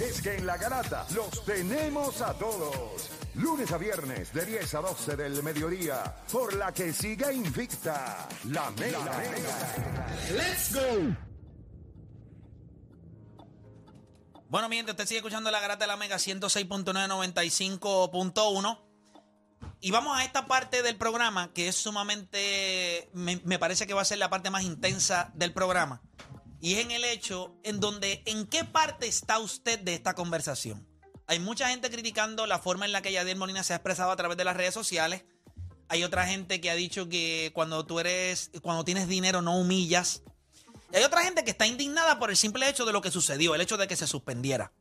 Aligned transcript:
Es 0.00 0.22
que 0.22 0.36
en 0.36 0.46
la 0.46 0.56
garata 0.56 1.06
los 1.14 1.44
tenemos 1.44 2.22
a 2.22 2.32
todos. 2.32 3.10
Lunes 3.34 3.70
a 3.70 3.76
viernes 3.76 4.32
de 4.32 4.46
10 4.46 4.74
a 4.76 4.80
12 4.80 5.14
del 5.14 5.42
mediodía. 5.42 6.16
Por 6.32 6.54
la 6.54 6.72
que 6.72 6.90
siga 6.94 7.30
invicta. 7.30 8.26
La 8.44 8.70
Mega. 8.70 9.22
Let's 10.30 10.74
go. 10.74 11.14
Bueno, 14.48 14.70
mientras 14.70 14.94
usted 14.94 15.06
sigue 15.06 15.18
escuchando 15.18 15.50
la 15.50 15.60
garata 15.60 15.84
de 15.84 15.88
la 15.88 15.98
Mega 15.98 16.16
106.995.1. 16.16 18.78
Y 19.82 19.90
vamos 19.90 20.18
a 20.18 20.24
esta 20.24 20.46
parte 20.46 20.82
del 20.82 20.96
programa 20.96 21.52
que 21.52 21.68
es 21.68 21.76
sumamente. 21.76 23.10
Me, 23.12 23.38
me 23.44 23.58
parece 23.58 23.86
que 23.86 23.92
va 23.92 24.00
a 24.00 24.06
ser 24.06 24.16
la 24.16 24.30
parte 24.30 24.48
más 24.48 24.62
intensa 24.62 25.30
del 25.34 25.52
programa. 25.52 26.00
Y 26.62 26.74
es 26.74 26.84
en 26.84 26.92
el 26.92 27.04
hecho 27.04 27.56
en 27.64 27.80
donde, 27.80 28.22
¿en 28.24 28.46
qué 28.46 28.62
parte 28.62 29.08
está 29.08 29.40
usted 29.40 29.80
de 29.80 29.94
esta 29.94 30.14
conversación? 30.14 30.86
Hay 31.26 31.40
mucha 31.40 31.68
gente 31.68 31.90
criticando 31.90 32.46
la 32.46 32.60
forma 32.60 32.84
en 32.84 32.92
la 32.92 33.02
que 33.02 33.10
Yadier 33.10 33.36
Molina 33.36 33.64
se 33.64 33.72
ha 33.72 33.76
expresado 33.76 34.12
a 34.12 34.16
través 34.16 34.36
de 34.36 34.44
las 34.44 34.56
redes 34.56 34.72
sociales. 34.72 35.24
Hay 35.88 36.04
otra 36.04 36.24
gente 36.24 36.60
que 36.60 36.70
ha 36.70 36.76
dicho 36.76 37.08
que 37.08 37.50
cuando 37.52 37.84
tú 37.84 37.98
eres, 37.98 38.52
cuando 38.62 38.84
tienes 38.84 39.08
dinero 39.08 39.42
no 39.42 39.58
humillas. 39.58 40.22
Y 40.92 40.98
hay 40.98 41.02
otra 41.02 41.24
gente 41.24 41.42
que 41.42 41.50
está 41.50 41.66
indignada 41.66 42.20
por 42.20 42.30
el 42.30 42.36
simple 42.36 42.68
hecho 42.68 42.84
de 42.84 42.92
lo 42.92 43.02
que 43.02 43.10
sucedió, 43.10 43.56
el 43.56 43.60
hecho 43.60 43.76
de 43.76 43.88
que 43.88 43.96
se 43.96 44.06
suspendiera. 44.06 44.72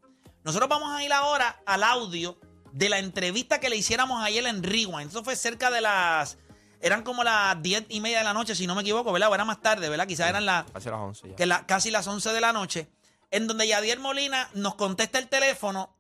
Nosotros 0.44 0.70
vamos 0.70 0.96
a 0.96 1.04
ir 1.04 1.12
ahora 1.12 1.64
al 1.66 1.82
audio 1.82 2.40
de 2.74 2.90
la 2.90 3.00
entrevista 3.00 3.60
que 3.60 3.72
le 3.72 3.76
hiciéramos 3.76 4.24
ayer 4.24 4.46
en 4.46 4.62
Rewind. 4.62 5.10
Eso 5.10 5.24
fue 5.24 5.36
cerca 5.36 5.72
de 5.72 5.82
las 5.82 6.38
eran 6.82 7.04
como 7.04 7.24
las 7.24 7.62
diez 7.62 7.86
y 7.90 8.02
media 8.02 8.20
de 8.20 8.24
la 8.24 8.34
noche, 8.34 8.56
si 8.56 8.68
no 8.68 8.76
me 8.76 8.82
equivoco, 8.82 9.12
¿verdad? 9.12 9.30
O 9.30 9.36
era 9.36 9.46
más 9.46 9.62
tarde, 9.62 9.90
¿verdad? 9.90 10.08
Quizás 10.08 10.30
eran 10.30 10.46
las... 10.46 10.70
Casi 10.72 10.90
las 10.90 11.00
11 11.00 11.30
ya. 11.30 11.36
Que 11.36 11.46
la, 11.46 11.66
casi 11.66 11.92
las 11.92 12.08
11 12.08 12.34
de 12.34 12.42
la 12.42 12.54
noche. 12.54 12.90
En 13.30 13.48
donde 13.48 13.68
Yadier 13.68 14.00
Molina 14.00 14.50
nos 14.54 14.76
contesta 14.76 15.20
el 15.20 15.28
teléfono 15.28 15.96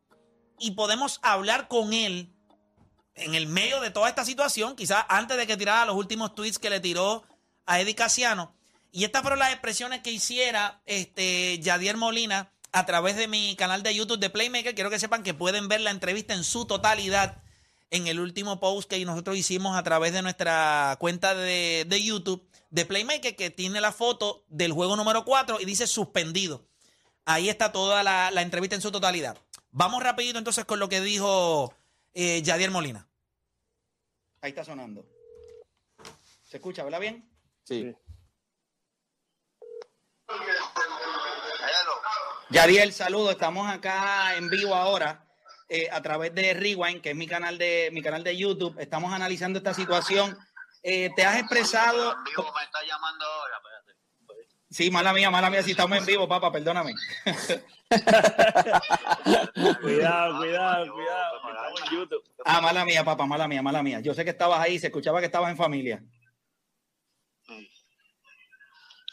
y 0.59 0.71
podemos 0.71 1.19
hablar 1.23 1.67
con 1.67 1.93
él 1.93 2.33
en 3.15 3.35
el 3.35 3.47
medio 3.47 3.79
de 3.81 3.91
toda 3.91 4.09
esta 4.09 4.25
situación, 4.25 4.75
quizás 4.75 5.05
antes 5.09 5.37
de 5.37 5.47
que 5.47 5.57
tirara 5.57 5.85
los 5.85 5.95
últimos 5.95 6.33
tweets 6.35 6.59
que 6.59 6.69
le 6.69 6.79
tiró 6.79 7.23
a 7.65 7.79
Eddie 7.79 7.95
Casiano. 7.95 8.55
Y 8.91 9.05
estas 9.05 9.21
fueron 9.21 9.39
las 9.39 9.51
expresiones 9.51 10.01
que 10.01 10.11
hiciera 10.11 10.81
este 10.85 11.59
Yadier 11.59 11.97
Molina 11.97 12.51
a 12.71 12.85
través 12.85 13.15
de 13.15 13.27
mi 13.27 13.55
canal 13.55 13.83
de 13.83 13.95
YouTube 13.95 14.19
de 14.19 14.29
Playmaker. 14.29 14.75
Quiero 14.75 14.89
que 14.89 14.99
sepan 14.99 15.23
que 15.23 15.33
pueden 15.33 15.67
ver 15.67 15.81
la 15.81 15.91
entrevista 15.91 16.33
en 16.33 16.43
su 16.43 16.65
totalidad 16.65 17.41
en 17.91 18.07
el 18.07 18.19
último 18.19 18.59
post 18.59 18.89
que 18.89 19.03
nosotros 19.05 19.37
hicimos 19.37 19.77
a 19.77 19.83
través 19.83 20.13
de 20.13 20.21
nuestra 20.21 20.95
cuenta 20.99 21.35
de, 21.35 21.85
de 21.87 22.03
YouTube 22.03 22.49
de 22.69 22.85
Playmaker, 22.85 23.35
que 23.35 23.49
tiene 23.49 23.81
la 23.81 23.91
foto 23.91 24.45
del 24.47 24.71
juego 24.71 24.95
número 24.95 25.25
4 25.25 25.59
y 25.59 25.65
dice 25.65 25.85
suspendido. 25.85 26.65
Ahí 27.25 27.49
está 27.49 27.71
toda 27.71 28.01
la, 28.01 28.31
la 28.31 28.41
entrevista 28.41 28.75
en 28.75 28.81
su 28.81 28.91
totalidad. 28.91 29.37
Vamos 29.71 30.01
rapidito 30.01 30.39
entonces 30.39 30.65
con 30.65 30.79
lo 30.79 30.89
que 30.89 31.01
dijo 31.01 31.73
eh, 32.13 32.41
Yadier 32.41 32.71
Molina. 32.71 33.07
Ahí 34.39 34.49
está 34.49 34.63
sonando. 34.63 35.05
¿Se 36.45 36.57
escucha, 36.57 36.83
verdad 36.83 36.99
bien? 36.99 37.29
Sí. 37.63 37.93
Yadier, 42.49 42.91
saludo. 42.93 43.31
Estamos 43.31 43.69
acá 43.69 44.35
en 44.35 44.49
vivo 44.49 44.73
ahora 44.75 45.30
eh, 45.73 45.87
a 45.89 46.01
través 46.01 46.35
de 46.35 46.53
Rewind, 46.53 47.01
que 47.01 47.11
es 47.11 47.15
mi 47.15 47.25
canal 47.27 47.57
de 47.57 47.89
mi 47.93 48.01
canal 48.01 48.25
de 48.25 48.35
YouTube. 48.35 48.77
Estamos 48.77 49.13
analizando 49.13 49.57
esta 49.57 49.73
situación. 49.73 50.37
Eh, 50.83 51.11
te 51.15 51.23
has 51.23 51.39
expresado. 51.39 52.11
En 52.11 52.23
vivo 52.25 52.51
me 52.53 52.63
está 52.65 52.79
llamando 52.85 53.23
ahora, 53.23 53.55
espérate. 53.55 53.97
Sí, 54.69 54.91
mala 54.91 55.13
mía, 55.13 55.31
mala 55.31 55.49
mía, 55.49 55.63
si 55.63 55.71
estamos 55.71 55.97
en 55.97 56.05
vivo, 56.05 56.27
papá, 56.27 56.51
perdóname. 56.51 56.93
Cuidado, 59.81 60.37
cuidado, 60.39 60.93
cuidado. 60.93 61.41
pues, 61.41 61.53
que 61.53 61.59
Estamos 61.61 61.81
en 61.81 61.97
YouTube. 61.97 62.23
Ah, 62.43 62.59
mala 62.59 62.83
mía, 62.83 63.05
papá, 63.05 63.25
mala 63.25 63.47
mía, 63.47 63.61
mala 63.61 63.81
mía. 63.81 64.01
Yo 64.01 64.13
sé 64.13 64.25
que 64.25 64.31
estabas 64.31 64.59
ahí, 64.59 64.77
se 64.77 64.87
escuchaba 64.87 65.21
que 65.21 65.27
estabas 65.27 65.51
en 65.51 65.57
familia. 65.57 66.03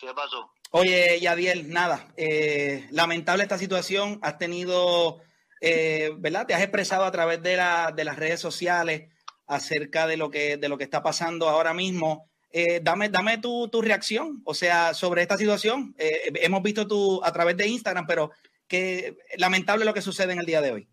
¿Qué 0.01 0.13
pasó? 0.13 0.51
Oye, 0.73 1.21
Yadiel, 1.21 1.71
nada, 1.71 2.13
eh, 2.17 2.89
lamentable 2.91 3.45
esta 3.45 3.59
situación. 3.59 4.19
Has 4.23 4.39
tenido, 4.39 5.23
eh, 5.61 6.13
¿verdad? 6.19 6.47
Te 6.47 6.55
has 6.55 6.63
expresado 6.63 7.05
a 7.05 7.11
través 7.13 7.43
de, 7.43 7.57
la- 7.57 7.93
de 7.95 8.05
las 8.05 8.17
redes 8.17 8.41
sociales 8.41 9.13
acerca 9.47 10.07
de 10.07 10.17
lo 10.17 10.31
que, 10.31 10.57
de 10.57 10.69
lo 10.69 10.77
que 10.79 10.85
está 10.85 11.03
pasando 11.03 11.49
ahora 11.49 11.73
mismo. 11.75 12.29
Eh, 12.51 12.81
dame 12.83 13.09
dame 13.11 13.39
tu, 13.39 13.69
tu 13.69 13.83
reacción, 13.83 14.41
o 14.45 14.55
sea, 14.55 14.95
sobre 14.95 15.23
esta 15.23 15.37
situación. 15.37 15.95
Eh, 15.99 16.33
hemos 16.37 16.63
visto 16.63 16.87
tu 16.87 17.23
a 17.25 17.33
través 17.33 17.57
de 17.57 17.67
Instagram, 17.67 18.07
pero 18.07 18.31
que 18.67 19.17
lamentable 19.37 19.85
lo 19.85 19.93
que 19.95 20.03
sucede 20.03 20.33
en 20.33 20.41
el 20.41 20.47
día 20.47 20.61
de 20.61 20.73
hoy. 20.73 20.89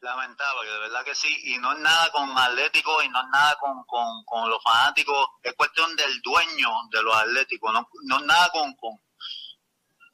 Lamentable, 0.00 0.70
de 0.70 0.78
verdad 0.80 1.02
que 1.04 1.14
sí. 1.14 1.34
Y 1.44 1.58
no 1.58 1.72
es 1.72 1.78
nada 1.78 2.10
con 2.12 2.28
Atlético 2.36 3.02
y 3.02 3.08
no 3.08 3.20
es 3.22 3.28
nada 3.32 3.56
con, 3.58 3.84
con, 3.86 4.22
con 4.26 4.50
los 4.50 4.62
fanáticos. 4.62 5.16
Es 5.42 5.54
cuestión 5.54 5.96
del 5.96 6.20
dueño 6.20 6.68
de 6.90 7.02
los 7.02 7.16
Atléticos. 7.16 7.72
No, 7.72 7.88
no 8.04 8.18
es 8.18 8.24
nada 8.26 8.50
con, 8.52 8.74
con, 8.74 9.00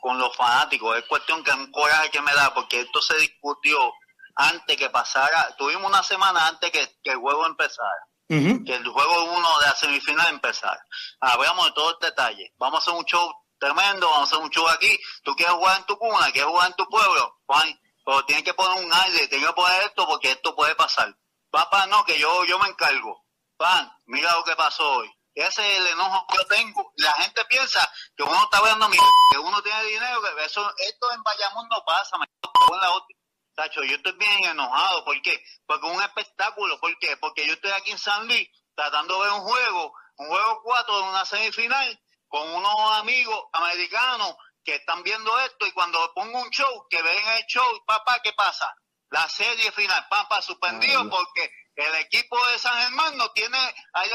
con 0.00 0.18
los 0.18 0.34
fanáticos. 0.36 0.96
Es 0.96 1.04
cuestión 1.04 1.42
que 1.44 1.52
un 1.52 1.70
coraje 1.70 2.10
que 2.10 2.20
me 2.20 2.34
da 2.34 2.52
porque 2.54 2.80
esto 2.80 3.00
se 3.00 3.16
discutió 3.18 3.92
antes 4.34 4.76
que 4.76 4.90
pasara. 4.90 5.54
Tuvimos 5.56 5.88
una 5.88 6.02
semana 6.02 6.48
antes 6.48 6.70
que, 6.70 6.98
que 7.02 7.10
el 7.10 7.18
juego 7.18 7.46
empezara. 7.46 8.06
Que 8.28 8.76
el 8.76 8.86
juego 8.86 9.24
uno 9.24 9.58
de 9.58 9.66
la 9.66 9.74
semifinal 9.74 10.28
empezara. 10.28 10.80
Hablamos 11.20 11.66
de 11.66 11.72
todo 11.72 11.90
el 11.90 11.96
detalle. 12.00 12.52
Vamos 12.58 12.78
a 12.78 12.82
hacer 12.82 12.94
un 12.94 13.04
show 13.04 13.28
tremendo, 13.58 14.08
vamos 14.08 14.32
a 14.32 14.34
hacer 14.34 14.44
un 14.44 14.50
show 14.50 14.66
aquí. 14.68 14.98
Tú 15.22 15.34
quieres 15.34 15.54
jugar 15.54 15.78
en 15.78 15.86
tu 15.86 15.98
cuna, 15.98 16.30
quieres 16.32 16.50
jugar 16.50 16.70
en 16.70 16.76
tu 16.76 16.86
pueblo, 16.86 17.40
Juan, 17.46 17.80
pero 18.04 18.24
tienes 18.24 18.44
que 18.44 18.54
poner 18.54 18.84
un 18.84 18.92
aire, 18.92 19.28
tienes 19.28 19.46
que 19.46 19.52
poner 19.52 19.82
esto 19.82 20.06
porque 20.06 20.30
esto 20.30 20.54
puede 20.56 20.74
pasar. 20.74 21.14
Papá, 21.50 21.86
no, 21.86 22.04
que 22.04 22.18
yo, 22.18 22.44
yo 22.44 22.58
me 22.58 22.68
encargo. 22.68 23.24
Pan, 23.56 23.92
mira 24.06 24.32
lo 24.34 24.44
que 24.44 24.56
pasó 24.56 24.88
hoy. 24.90 25.10
Ese 25.34 25.72
es 25.72 25.78
el 25.78 25.86
enojo 25.88 26.26
que 26.28 26.36
yo 26.36 26.46
tengo. 26.46 26.92
La 26.96 27.12
gente 27.12 27.44
piensa 27.46 27.90
que 28.16 28.22
uno 28.22 28.42
está 28.44 28.62
viendo 28.62 28.88
mi 28.88 28.96
que 29.30 29.38
uno 29.38 29.62
tiene 29.62 29.84
dinero, 29.84 30.20
que 30.22 30.44
eso, 30.44 30.72
esto 30.76 31.12
en 31.12 31.22
Bayamón 31.22 31.68
no 31.68 31.84
pasa, 31.84 32.18
me 32.18 32.26
en 32.26 32.80
la 32.80 32.90
otra. 32.92 33.16
Tacho, 33.54 33.82
yo 33.84 33.96
estoy 33.96 34.12
bien 34.12 34.44
enojado. 34.44 35.04
¿Por 35.04 35.20
qué? 35.22 35.42
Porque 35.66 35.86
es 35.86 35.92
un 35.94 36.02
espectáculo. 36.02 36.80
¿Por 36.80 36.98
qué? 36.98 37.16
Porque 37.16 37.46
yo 37.46 37.52
estoy 37.54 37.70
aquí 37.72 37.90
en 37.90 37.98
San 37.98 38.26
Luis 38.26 38.48
tratando 38.74 39.14
de 39.16 39.22
ver 39.22 39.32
un 39.32 39.42
juego, 39.42 39.92
un 40.16 40.28
juego 40.28 40.62
4 40.62 40.96
de 40.96 41.02
una 41.02 41.24
semifinal 41.24 42.00
con 42.28 42.48
unos 42.48 42.98
amigos 42.98 43.44
americanos 43.52 44.36
que 44.64 44.76
están 44.76 45.02
viendo 45.02 45.38
esto 45.40 45.66
y 45.66 45.72
cuando 45.72 46.12
pongo 46.14 46.40
un 46.40 46.50
show, 46.50 46.86
que 46.88 47.02
ven 47.02 47.28
el 47.36 47.44
show, 47.46 47.84
papá, 47.86 48.20
¿qué 48.22 48.32
pasa? 48.32 48.72
La 49.10 49.28
serie 49.28 49.72
final, 49.72 50.06
papá, 50.08 50.40
suspendido 50.40 51.08
porque 51.10 51.50
el 51.76 51.94
equipo 51.96 52.36
de 52.48 52.58
San 52.58 52.76
Germán 52.82 53.16
no 53.16 53.30
tiene 53.32 53.58
aire 53.94 54.14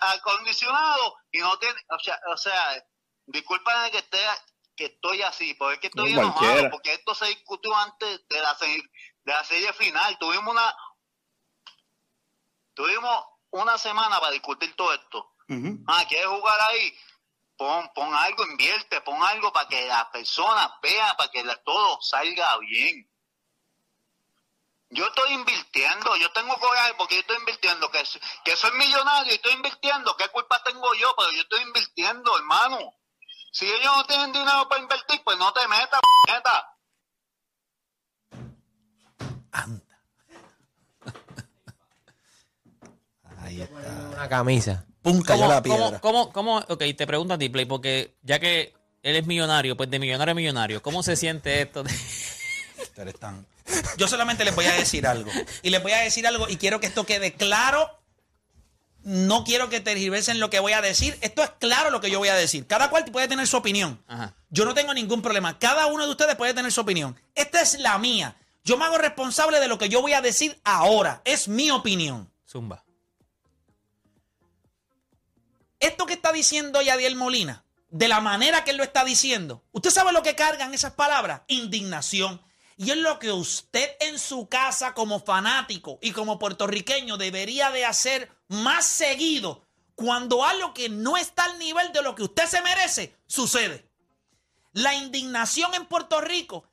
acondicionado 0.00 1.16
y 1.30 1.38
no 1.38 1.58
tiene, 1.58 1.80
o 1.90 1.98
sea, 1.98 2.18
o 2.32 2.36
sea 2.36 2.82
discúlpame 3.26 3.90
que 3.90 3.98
esté 3.98 4.18
que 4.76 4.86
estoy 4.86 5.22
así, 5.22 5.54
porque 5.54 5.74
es 5.74 5.80
que 5.80 5.86
estoy 5.86 6.12
No, 6.12 6.20
enojado, 6.20 6.44
cualquiera. 6.46 6.70
porque 6.70 6.92
esto 6.92 7.14
se 7.14 7.26
discutió 7.26 7.74
antes 7.76 8.28
de 8.28 8.40
la, 8.40 8.54
de 8.60 9.32
la 9.32 9.42
serie 9.44 9.72
final. 9.72 10.18
Tuvimos 10.18 10.52
una 10.52 10.76
tuvimos 12.74 13.24
una 13.50 13.78
semana 13.78 14.20
para 14.20 14.32
discutir 14.32 14.74
todo 14.76 14.92
esto. 14.92 15.32
Ah, 15.86 16.04
¿quieres 16.08 16.26
jugar 16.26 16.60
ahí? 16.70 16.92
Pon, 17.56 17.90
pon 17.94 18.12
algo, 18.14 18.44
invierte, 18.44 19.00
pon 19.00 19.22
algo 19.22 19.50
para 19.52 19.66
que 19.68 19.86
las 19.86 20.04
personas 20.06 20.70
vean, 20.82 21.16
para 21.16 21.30
que 21.30 21.42
la- 21.42 21.62
todo 21.62 21.98
salga 22.02 22.58
bien. 22.58 23.10
Yo 24.90 25.04
estoy 25.06 25.32
invirtiendo, 25.32 26.16
yo 26.16 26.30
tengo 26.32 26.56
coraje 26.58 26.92
porque 26.96 27.16
yo 27.16 27.20
estoy 27.22 27.36
invirtiendo, 27.38 27.90
que, 27.90 28.02
que 28.44 28.56
soy 28.56 28.70
millonario 28.78 29.32
y 29.32 29.36
estoy 29.36 29.52
invirtiendo, 29.52 30.16
¿qué 30.16 30.28
culpa 30.28 30.62
tengo 30.64 30.94
yo? 30.94 31.12
Pero 31.18 31.32
yo 31.32 31.40
estoy 31.40 31.62
invirtiendo, 31.62 32.36
hermano. 32.36 32.78
Si 33.52 33.66
ellos 33.66 33.96
no 33.96 34.04
tienen 34.06 34.32
dinero 34.32 34.68
para 34.68 34.82
invertir, 34.82 35.20
pues 35.24 35.36
no 35.38 35.52
te 35.52 35.66
metas, 35.66 36.00
neta. 36.28 36.72
Anda. 39.50 40.00
Ahí 43.42 43.62
está. 43.62 43.78
Una 44.12 44.28
camisa. 44.28 44.84
Pum, 45.02 45.22
cayó 45.22 45.42
¿Cómo, 45.42 45.52
la 45.54 45.62
cómo, 45.62 45.76
piedra. 45.76 46.00
cómo, 46.00 46.32
cómo- 46.32 46.58
ok, 46.58 46.82
te 46.96 47.06
pregunto 47.06 47.34
a 47.34 47.38
ti, 47.38 47.48
Play, 47.48 47.64
porque 47.64 48.16
ya 48.22 48.38
que 48.38 48.74
él 49.02 49.16
es 49.16 49.26
millonario, 49.26 49.76
pues 49.76 49.90
de 49.90 49.98
millonario 49.98 50.32
a 50.32 50.34
millonario, 50.34 50.82
¿cómo 50.82 51.02
se 51.02 51.16
siente 51.16 51.62
esto? 51.62 51.82
de- 51.82 51.92
Ustedes 52.96 53.12
están. 53.12 53.46
Yo 53.98 54.08
solamente 54.08 54.42
les 54.42 54.56
voy 54.56 54.64
a 54.64 54.72
decir 54.72 55.06
algo. 55.06 55.30
Y 55.62 55.68
les 55.68 55.82
voy 55.82 55.92
a 55.92 55.98
decir 55.98 56.26
algo 56.26 56.48
y 56.48 56.56
quiero 56.56 56.80
que 56.80 56.86
esto 56.86 57.04
quede 57.04 57.34
claro. 57.34 57.90
No 59.02 59.44
quiero 59.44 59.68
que 59.68 59.80
tergiversen 59.80 60.40
lo 60.40 60.48
que 60.48 60.60
voy 60.60 60.72
a 60.72 60.80
decir. 60.80 61.18
Esto 61.20 61.42
es 61.42 61.50
claro 61.58 61.90
lo 61.90 62.00
que 62.00 62.10
yo 62.10 62.18
voy 62.18 62.28
a 62.28 62.34
decir. 62.34 62.66
Cada 62.66 62.88
cual 62.88 63.04
puede 63.04 63.28
tener 63.28 63.46
su 63.46 63.58
opinión. 63.58 64.02
Ajá. 64.06 64.34
Yo 64.48 64.64
no 64.64 64.72
tengo 64.72 64.94
ningún 64.94 65.20
problema. 65.20 65.58
Cada 65.58 65.84
uno 65.88 66.06
de 66.06 66.10
ustedes 66.10 66.36
puede 66.36 66.54
tener 66.54 66.72
su 66.72 66.80
opinión. 66.80 67.20
Esta 67.34 67.60
es 67.60 67.78
la 67.80 67.98
mía. 67.98 68.34
Yo 68.64 68.78
me 68.78 68.86
hago 68.86 68.96
responsable 68.96 69.60
de 69.60 69.68
lo 69.68 69.76
que 69.76 69.90
yo 69.90 70.00
voy 70.00 70.14
a 70.14 70.22
decir 70.22 70.58
ahora. 70.64 71.20
Es 71.26 71.48
mi 71.48 71.70
opinión. 71.70 72.32
Zumba. 72.48 72.82
Esto 75.80 76.06
que 76.06 76.14
está 76.14 76.32
diciendo 76.32 76.80
Yadiel 76.80 77.14
Molina, 77.14 77.62
de 77.90 78.08
la 78.08 78.22
manera 78.22 78.64
que 78.64 78.70
él 78.70 78.78
lo 78.78 78.84
está 78.84 79.04
diciendo, 79.04 79.62
¿usted 79.72 79.90
sabe 79.90 80.12
lo 80.12 80.22
que 80.22 80.34
cargan 80.34 80.72
esas 80.72 80.94
palabras? 80.94 81.42
Indignación. 81.48 82.40
Y 82.76 82.90
es 82.90 82.98
lo 82.98 83.18
que 83.18 83.32
usted 83.32 83.96
en 84.00 84.18
su 84.18 84.48
casa 84.48 84.92
como 84.92 85.18
fanático 85.20 85.98
y 86.02 86.12
como 86.12 86.38
puertorriqueño 86.38 87.16
debería 87.16 87.70
de 87.70 87.86
hacer 87.86 88.30
más 88.48 88.84
seguido 88.84 89.66
cuando 89.94 90.44
algo 90.44 90.74
que 90.74 90.90
no 90.90 91.16
está 91.16 91.44
al 91.44 91.58
nivel 91.58 91.90
de 91.92 92.02
lo 92.02 92.14
que 92.14 92.24
usted 92.24 92.46
se 92.46 92.60
merece 92.60 93.16
sucede. 93.26 93.90
La 94.72 94.94
indignación 94.94 95.74
en 95.74 95.86
Puerto 95.86 96.20
Rico 96.20 96.68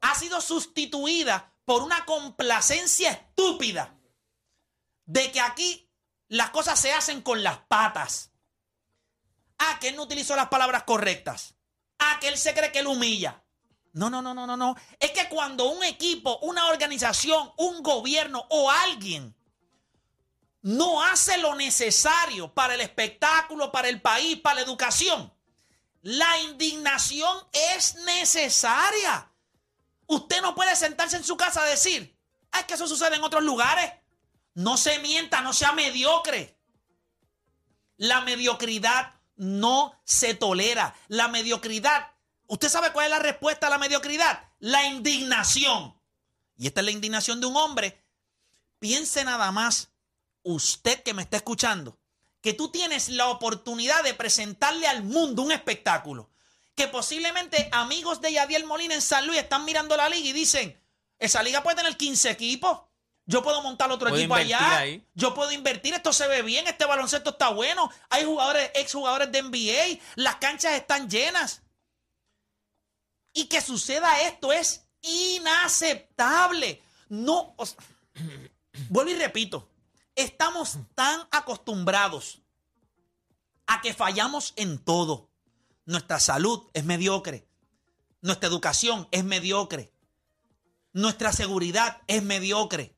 ha 0.00 0.14
sido 0.14 0.40
sustituida 0.40 1.52
por 1.64 1.82
una 1.82 2.04
complacencia 2.04 3.10
estúpida 3.10 3.98
de 5.06 5.32
que 5.32 5.40
aquí 5.40 5.90
las 6.28 6.50
cosas 6.50 6.78
se 6.78 6.92
hacen 6.92 7.22
con 7.22 7.42
las 7.42 7.58
patas. 7.58 8.30
Ah, 9.58 9.78
que 9.80 9.88
él 9.88 9.96
no 9.96 10.02
utilizó 10.02 10.36
las 10.36 10.48
palabras 10.48 10.84
correctas. 10.84 11.54
Ah, 11.98 12.18
que 12.20 12.28
él 12.28 12.38
se 12.38 12.54
cree 12.54 12.70
que 12.70 12.80
él 12.80 12.86
humilla. 12.86 13.43
No, 13.94 14.10
no, 14.10 14.20
no, 14.20 14.34
no, 14.34 14.44
no, 14.46 14.56
no. 14.56 14.74
Es 14.98 15.12
que 15.12 15.28
cuando 15.28 15.66
un 15.66 15.84
equipo, 15.84 16.38
una 16.42 16.66
organización, 16.66 17.52
un 17.56 17.80
gobierno 17.82 18.44
o 18.50 18.70
alguien 18.70 19.34
no 20.62 21.02
hace 21.04 21.38
lo 21.38 21.54
necesario 21.54 22.52
para 22.52 22.74
el 22.74 22.80
espectáculo, 22.80 23.70
para 23.70 23.88
el 23.88 24.02
país, 24.02 24.40
para 24.40 24.56
la 24.56 24.62
educación, 24.62 25.32
la 26.02 26.38
indignación 26.40 27.38
es 27.52 27.94
necesaria. 28.04 29.30
Usted 30.06 30.42
no 30.42 30.56
puede 30.56 30.74
sentarse 30.74 31.16
en 31.16 31.24
su 31.24 31.36
casa 31.36 31.62
a 31.62 31.66
decir, 31.66 32.18
"Ah, 32.50 32.60
es 32.60 32.66
que 32.66 32.74
eso 32.74 32.88
sucede 32.88 33.14
en 33.14 33.22
otros 33.22 33.44
lugares. 33.44 33.92
No 34.54 34.76
se 34.76 34.98
mienta, 34.98 35.40
no 35.40 35.52
sea 35.52 35.72
mediocre. 35.72 36.58
La 37.96 38.22
mediocridad 38.22 39.14
no 39.36 40.00
se 40.04 40.34
tolera. 40.34 40.96
La 41.08 41.28
mediocridad, 41.28 42.13
¿usted 42.54 42.68
sabe 42.68 42.92
cuál 42.92 43.06
es 43.06 43.10
la 43.10 43.18
respuesta 43.18 43.66
a 43.66 43.70
la 43.70 43.78
mediocridad? 43.78 44.48
La 44.60 44.84
indignación. 44.86 45.94
Y 46.56 46.68
esta 46.68 46.80
es 46.80 46.84
la 46.84 46.92
indignación 46.92 47.40
de 47.40 47.46
un 47.46 47.56
hombre. 47.56 48.00
Piense 48.78 49.24
nada 49.24 49.50
más, 49.50 49.90
usted 50.42 51.02
que 51.02 51.14
me 51.14 51.22
está 51.22 51.36
escuchando, 51.36 51.98
que 52.40 52.52
tú 52.52 52.70
tienes 52.70 53.08
la 53.08 53.26
oportunidad 53.28 54.02
de 54.04 54.14
presentarle 54.14 54.86
al 54.86 55.02
mundo 55.02 55.42
un 55.42 55.52
espectáculo. 55.52 56.30
Que 56.76 56.88
posiblemente 56.88 57.68
amigos 57.72 58.20
de 58.20 58.32
Yadiel 58.32 58.64
Molina 58.64 58.94
en 58.94 59.02
San 59.02 59.26
Luis 59.26 59.38
están 59.38 59.64
mirando 59.64 59.96
la 59.96 60.08
liga 60.08 60.28
y 60.28 60.32
dicen, 60.32 60.80
esa 61.18 61.42
liga 61.42 61.62
puede 61.62 61.76
tener 61.76 61.96
15 61.96 62.30
equipos. 62.30 62.80
Yo 63.26 63.42
puedo 63.42 63.62
montar 63.62 63.90
otro 63.90 64.10
Puedo 64.10 64.20
equipo 64.20 64.34
allá. 64.34 64.78
ahí. 64.78 65.04
Yo 65.14 65.34
puedo 65.34 65.50
invertir, 65.50 65.94
esto 65.94 66.12
se 66.12 66.28
ve 66.28 66.42
bien, 66.42 66.66
este 66.66 66.84
baloncesto 66.84 67.30
está 67.30 67.48
bueno. 67.48 67.90
Hay 68.10 68.24
jugadores, 68.24 68.70
exjugadores 68.74 69.32
de 69.32 69.42
NBA, 69.42 70.00
las 70.16 70.36
canchas 70.36 70.74
están 70.74 71.08
llenas. 71.08 71.62
Y 73.34 73.46
que 73.46 73.60
suceda 73.60 74.22
esto 74.22 74.52
es 74.52 74.86
inaceptable. 75.02 76.82
No, 77.10 77.54
o 77.58 77.64
vuelvo 78.88 79.10
y 79.10 79.16
repito, 79.16 79.68
estamos 80.14 80.78
tan 80.94 81.28
acostumbrados 81.30 82.40
a 83.66 83.82
que 83.82 83.92
fallamos 83.92 84.54
en 84.56 84.78
todo. 84.78 85.30
Nuestra 85.84 86.18
salud 86.20 86.70
es 86.72 86.84
mediocre. 86.84 87.46
Nuestra 88.22 88.48
educación 88.48 89.06
es 89.10 89.24
mediocre. 89.24 89.92
Nuestra 90.92 91.32
seguridad 91.32 92.00
es 92.06 92.22
mediocre. 92.22 92.96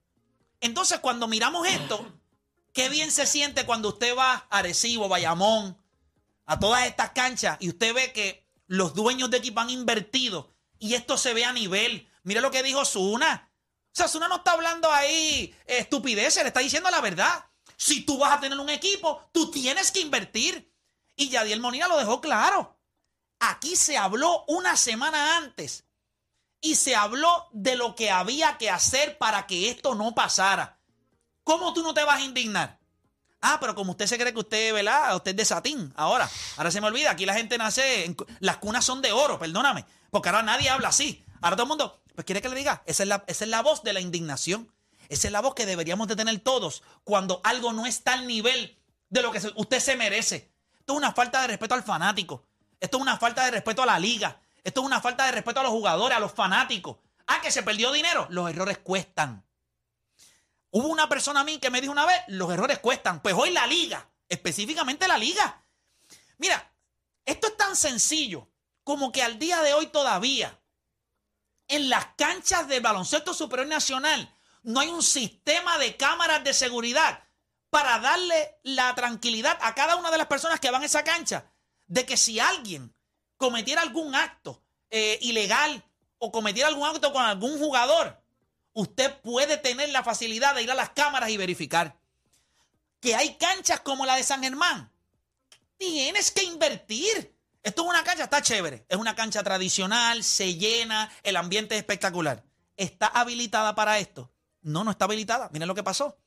Entonces, 0.61 1.01
cuando 1.01 1.27
miramos 1.29 1.67
esto, 1.67 2.07
qué 2.73 2.89
bien 2.89 3.11
se 3.11 3.27
siente 3.27 3.67
cuando 3.67 3.89
usted 3.89 4.17
va 4.17 4.47
a 4.51 4.59
Arecibo, 4.59 5.09
Bayamón, 5.09 5.77
a 6.45 6.59
todas 6.59 6.87
estas 6.87 7.11
canchas 7.11 7.57
y 7.61 7.69
usted 7.69 7.93
ve 7.93 8.13
que 8.13 8.46
los 8.67 8.95
dueños 8.95 9.31
de 9.31 9.39
equipo 9.39 9.61
han 9.61 9.71
invertido 9.71 10.55
y 10.79 10.95
esto 10.95 11.17
se 11.17 11.35
ve 11.35 11.45
a 11.45 11.53
nivel. 11.53 12.09
Mira 12.23 12.41
lo 12.41 12.51
que 12.51 12.63
dijo 12.63 12.85
Zuna. 12.85 13.51
O 13.87 13.97
sea, 13.97 14.09
Zuna 14.09 14.29
no 14.29 14.37
está 14.37 14.53
hablando 14.53 14.93
ahí 14.93 15.55
estupideces, 15.67 16.43
le 16.43 16.49
está 16.49 16.61
diciendo 16.61 16.91
la 16.91 17.01
verdad. 17.01 17.47
Si 17.77 18.03
tú 18.03 18.19
vas 18.19 18.33
a 18.33 18.41
tener 18.41 18.59
un 18.59 18.71
equipo, 18.71 19.29
tú 19.33 19.51
tienes 19.51 19.91
que 19.91 20.01
invertir. 20.01 20.73
Y 21.17 21.29
Yadiel 21.31 21.61
Molina 21.61 21.89
lo 21.89 21.97
dejó 21.97 22.21
claro. 22.21 22.79
Aquí 23.39 23.77
se 23.77 23.97
habló 23.97 24.45
una 24.49 24.77
semana 24.77 25.37
antes 25.37 25.85
y 26.61 26.75
se 26.75 26.97
habló 26.97 27.49
de 27.53 27.77
lo 27.77 27.95
que 27.95 28.11
había 28.11 28.59
que 28.59 28.71
hacer 28.71 29.19
para 29.19 29.47
que 29.47 29.71
esto 29.71 29.95
no 29.95 30.15
pasara. 30.15 30.81
¿Cómo 31.45 31.73
tú 31.73 31.83
no 31.83 31.95
te 31.95 32.05
vas 32.05 32.19
a 32.19 32.25
indignar? 32.25 32.76
Ah, 33.49 33.59
pero 33.61 33.77
como 33.77 33.93
usted 33.93 34.07
se 34.07 34.19
cree 34.19 34.33
que 34.33 34.41
usted, 34.41 34.75
¿verdad? 34.75 35.15
Usted 35.15 35.31
es 35.31 35.37
de 35.37 35.45
satín. 35.45 35.93
Ahora, 35.95 36.29
ahora 36.57 36.73
se 36.73 36.81
me 36.81 36.89
olvida, 36.89 37.13
aquí 37.13 37.25
la 37.27 37.35
gente 37.35 37.57
nace, 37.57 38.05
en 38.05 38.17
las 38.41 38.57
cunas 38.57 38.85
son 38.85 39.01
de 39.01 39.13
oro, 39.13 39.39
perdóname. 39.39 39.85
Porque 40.11 40.31
ahora 40.31 40.43
nadie 40.43 40.69
habla 40.69 40.89
así. 40.89 41.25
Ahora 41.41 41.55
todo 41.55 41.63
el 41.63 41.69
mundo, 41.69 42.03
pues 42.17 42.25
quiere 42.25 42.43
que 42.43 42.49
le 42.49 42.57
diga, 42.57 42.83
esa 42.87 43.05
es 43.05 43.09
la, 43.09 43.23
esa 43.29 43.45
es 43.45 43.51
la 43.51 43.63
voz 43.63 43.85
de 43.85 43.93
la 43.93 44.01
indignación. 44.01 44.73
Esa 45.09 45.29
es 45.29 45.33
la 45.33 45.41
voz 45.41 45.55
que 45.55 45.65
deberíamos 45.65 46.09
de 46.09 46.17
tener 46.17 46.37
todos 46.41 46.83
cuando 47.05 47.41
algo 47.45 47.73
no 47.73 47.87
está 47.87 48.15
al 48.15 48.27
nivel 48.27 48.77
de 49.11 49.23
lo 49.23 49.31
que 49.31 49.41
usted 49.55 49.79
se 49.79 49.97
merece. 49.97 50.51
Esto 50.81 50.95
es 50.95 50.99
una 50.99 51.13
falta 51.13 51.41
de 51.43 51.47
respeto 51.47 51.75
al 51.75 51.85
fanático. 51.85 52.43
Esto 52.81 52.97
es 52.97 53.03
una 53.03 53.17
falta 53.17 53.45
de 53.45 53.53
respeto 53.53 53.85
a 53.85 53.87
la 53.87 54.01
liga. 54.01 54.41
Esto 54.65 54.81
es 54.81 54.87
una 54.87 55.01
falta 55.01 55.27
de 55.27 55.31
respeto 55.31 55.61
a 55.61 55.63
los 55.63 55.73
jugadores, 55.73 56.17
a 56.17 56.21
los 56.21 56.33
fanáticos. 56.33 56.97
Ah, 57.29 57.41
que 57.41 57.53
se 57.53 57.63
perdió 57.63 57.93
dinero. 57.93 58.27
Los 58.29 58.51
errores 58.51 58.79
cuestan. 58.79 59.46
Hubo 60.77 60.89
una 60.89 61.09
persona 61.09 61.41
a 61.41 61.45
mí 61.45 61.59
que 61.59 61.71
me 61.71 61.81
dijo 61.81 61.91
una 61.91 62.05
vez, 62.05 62.21
los 62.29 62.53
errores 62.53 62.81
cuestan. 62.81 63.23
Pues 63.23 63.35
hoy 63.35 63.49
la 63.49 63.67
liga, 63.67 64.11
específicamente 64.29 65.09
la 65.09 65.17
liga. 65.17 65.65
Mira, 66.37 66.71
esto 67.25 67.47
es 67.47 67.57
tan 67.57 67.75
sencillo 67.75 68.51
como 68.85 69.11
que 69.11 69.23
al 69.23 69.39
día 69.39 69.63
de 69.63 69.73
hoy 69.73 69.87
todavía 69.87 70.61
en 71.67 71.89
las 71.89 72.09
canchas 72.19 72.69
del 72.69 72.83
baloncesto 72.83 73.33
superior 73.33 73.67
nacional 73.67 74.31
no 74.65 74.81
hay 74.81 74.89
un 74.89 75.03
sistema 75.03 75.79
de 75.79 75.97
cámaras 75.97 76.45
de 76.45 76.53
seguridad 76.53 77.25
para 77.71 77.99
darle 77.99 78.59
la 78.63 78.95
tranquilidad 78.95 79.57
a 79.63 79.75
cada 79.75 79.97
una 79.97 80.11
de 80.11 80.19
las 80.19 80.27
personas 80.27 80.61
que 80.61 80.71
van 80.71 80.83
a 80.83 80.87
esa 80.87 81.05
cancha 81.05 81.51
de 81.87 82.05
que 82.05 82.19
si 82.19 82.39
alguien 82.39 82.95
cometiera 83.39 83.81
algún 83.81 84.15
acto 84.15 84.63
eh, 84.91 85.19
ilegal 85.23 85.83
o 86.19 86.31
cometiera 86.31 86.69
algún 86.69 86.87
acto 86.87 87.15
con 87.15 87.25
algún 87.25 87.59
jugador, 87.59 88.26
usted 88.77 89.19
puede 89.23 89.57
tener 89.57 89.89
la 89.89 90.03
facilidad 90.05 90.55
de 90.55 90.63
ir 90.63 90.71
a 90.71 90.75
las 90.75 90.91
cámaras 90.91 91.31
y 91.31 91.39
verificar. 91.39 91.97
Que 93.01 93.15
hay 93.15 93.35
canchas 93.37 93.81
como 93.81 94.05
la 94.05 94.17
de 94.17 94.23
San 94.23 94.43
Germán. 94.43 94.93
Tienes 95.79 96.31
que 96.31 96.45
invertir. 96.45 97.35
Esto 97.63 97.83
es 97.83 97.89
una 97.89 98.05
cancha, 98.05 98.25
está 98.25 98.43
chévere. 98.43 98.85
Es 98.89 98.99
una 98.99 99.17
cancha 99.17 99.43
tradicional, 99.43 100.23
se 100.23 100.55
llena, 100.57 101.11
el 101.23 101.37
ambiente 101.37 101.75
es 101.75 101.81
espectacular. 101.81 102.45
¿Está 102.77 103.07
habilitada 103.07 103.75
para 103.75 103.99
esto? 103.99 104.31
No, 104.61 104.85
no 104.85 104.91
está 104.91 105.07
habilitada. 105.07 105.49
Miren 105.53 105.69
lo 105.69 105.75
que 105.75 105.83
pasó. 105.83 106.19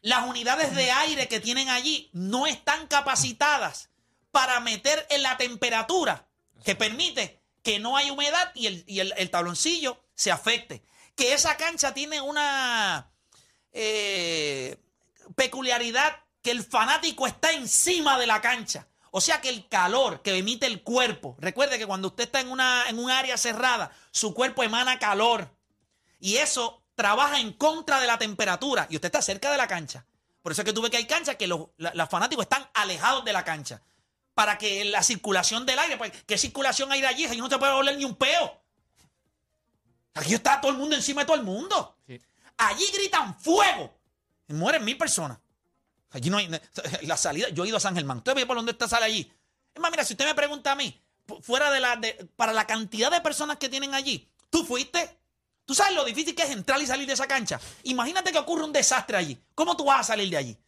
Las 0.00 0.26
unidades 0.26 0.74
de 0.74 0.90
aire 0.90 1.28
que 1.28 1.38
tienen 1.38 1.68
allí 1.68 2.08
no 2.14 2.46
están 2.46 2.86
capacitadas 2.86 3.90
para 4.30 4.58
meter 4.60 5.06
en 5.10 5.22
la 5.22 5.36
temperatura 5.36 6.26
que 6.64 6.74
permite 6.74 7.40
que 7.62 7.78
no 7.78 7.96
haya 7.96 8.12
humedad 8.12 8.50
y 8.54 8.66
el, 8.68 8.84
el- 8.88 9.14
el 9.16 9.30
tabloncillo 9.30 10.02
se 10.14 10.30
afecte. 10.32 10.82
Que 11.22 11.34
esa 11.34 11.56
cancha 11.56 11.94
tiene 11.94 12.20
una 12.20 13.08
eh, 13.70 14.76
peculiaridad 15.36 16.16
que 16.42 16.50
el 16.50 16.64
fanático 16.64 17.28
está 17.28 17.52
encima 17.52 18.18
de 18.18 18.26
la 18.26 18.40
cancha. 18.40 18.88
O 19.12 19.20
sea 19.20 19.40
que 19.40 19.48
el 19.48 19.68
calor 19.68 20.20
que 20.22 20.36
emite 20.36 20.66
el 20.66 20.82
cuerpo, 20.82 21.36
recuerde 21.38 21.78
que 21.78 21.86
cuando 21.86 22.08
usted 22.08 22.24
está 22.24 22.40
en, 22.40 22.50
una, 22.50 22.86
en 22.88 22.98
un 22.98 23.08
área 23.08 23.36
cerrada, 23.36 23.92
su 24.10 24.34
cuerpo 24.34 24.64
emana 24.64 24.98
calor. 24.98 25.48
Y 26.18 26.38
eso 26.38 26.82
trabaja 26.96 27.38
en 27.38 27.52
contra 27.52 28.00
de 28.00 28.08
la 28.08 28.18
temperatura. 28.18 28.88
Y 28.90 28.96
usted 28.96 29.06
está 29.06 29.22
cerca 29.22 29.52
de 29.52 29.58
la 29.58 29.68
cancha. 29.68 30.04
Por 30.42 30.50
eso 30.50 30.62
es 30.62 30.66
que 30.66 30.72
tú 30.72 30.82
ves 30.82 30.90
que 30.90 30.96
hay 30.96 31.06
canchas 31.06 31.36
que 31.36 31.46
los, 31.46 31.68
los 31.76 32.08
fanáticos 32.08 32.46
están 32.46 32.68
alejados 32.74 33.24
de 33.24 33.32
la 33.32 33.44
cancha. 33.44 33.80
Para 34.34 34.58
que 34.58 34.84
la 34.86 35.04
circulación 35.04 35.66
del 35.66 35.78
aire, 35.78 35.96
pues, 35.96 36.10
¿qué 36.26 36.36
circulación 36.36 36.90
hay 36.90 37.00
de 37.00 37.06
allí? 37.06 37.26
Allí 37.26 37.38
no 37.38 37.48
te 37.48 37.58
puede 37.58 37.70
oler 37.74 37.96
ni 37.96 38.04
un 38.04 38.16
peo. 38.16 38.61
Aquí 40.14 40.34
está 40.34 40.60
todo 40.60 40.72
el 40.72 40.78
mundo 40.78 40.94
encima 40.96 41.22
de 41.22 41.26
todo 41.26 41.36
el 41.36 41.42
mundo. 41.42 41.96
Sí. 42.06 42.20
Allí 42.58 42.84
gritan 42.92 43.38
fuego. 43.38 43.94
Y 44.48 44.52
mueren 44.52 44.84
mil 44.84 44.96
personas. 44.98 45.38
Allí 46.10 46.28
no 46.30 46.36
hay. 46.36 46.50
La 47.02 47.16
salida. 47.16 47.48
Yo 47.50 47.64
he 47.64 47.68
ido 47.68 47.76
a 47.76 47.80
San 47.80 47.94
Germán. 47.94 48.18
¿Usted 48.18 48.34
ve 48.34 48.46
por 48.46 48.56
dónde 48.56 48.72
está 48.72 48.86
sale 48.88 49.06
allí? 49.06 49.32
Es 49.74 49.80
más, 49.80 49.90
mira, 49.90 50.04
si 50.04 50.12
usted 50.12 50.26
me 50.26 50.34
pregunta 50.34 50.72
a 50.72 50.74
mí, 50.74 51.00
fu- 51.26 51.40
fuera 51.40 51.70
de 51.70 51.80
la. 51.80 51.96
de- 51.96 52.28
para 52.36 52.52
la 52.52 52.66
cantidad 52.66 53.10
de 53.10 53.20
personas 53.22 53.56
que 53.56 53.68
tienen 53.70 53.94
allí, 53.94 54.28
¿tú 54.50 54.64
fuiste? 54.64 55.18
¿Tú 55.64 55.74
sabes 55.74 55.94
lo 55.94 56.04
difícil 56.04 56.34
que 56.34 56.42
es 56.42 56.50
entrar 56.50 56.80
y 56.82 56.86
salir 56.86 57.06
de 57.06 57.14
esa 57.14 57.26
cancha? 57.26 57.58
Imagínate 57.84 58.32
que 58.32 58.38
ocurre 58.38 58.64
un 58.64 58.72
desastre 58.72 59.16
allí. 59.16 59.40
¿Cómo 59.54 59.76
tú 59.76 59.84
vas 59.86 60.00
a 60.00 60.04
salir 60.04 60.28
de 60.28 60.36
allí? 60.36 60.58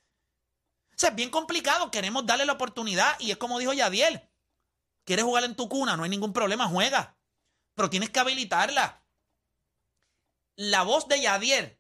O 0.91 0.97
sea, 0.97 1.11
es 1.11 1.17
bien 1.17 1.29
complicado. 1.31 1.91
Queremos 1.91 2.25
darle 2.25 2.47
la 2.47 2.53
oportunidad 2.55 3.19
y 3.21 3.31
es 3.33 3.37
como 3.37 3.59
dijo 3.59 3.73
Yadiel. 3.75 4.23
¿Quieres 5.05 5.25
jugar 5.27 5.45
en 5.45 5.55
tu 5.57 5.69
cuna? 5.69 5.97
No 5.99 6.05
hay 6.05 6.11
ningún 6.11 6.33
problema, 6.33 6.67
juega. 6.69 7.15
Pero 7.75 7.91
tienes 7.91 8.09
que 8.09 8.21
habilitarla. 8.21 9.03
La 10.57 10.83
voz 10.83 11.09
de 11.09 11.21
Yadiel 11.21 11.79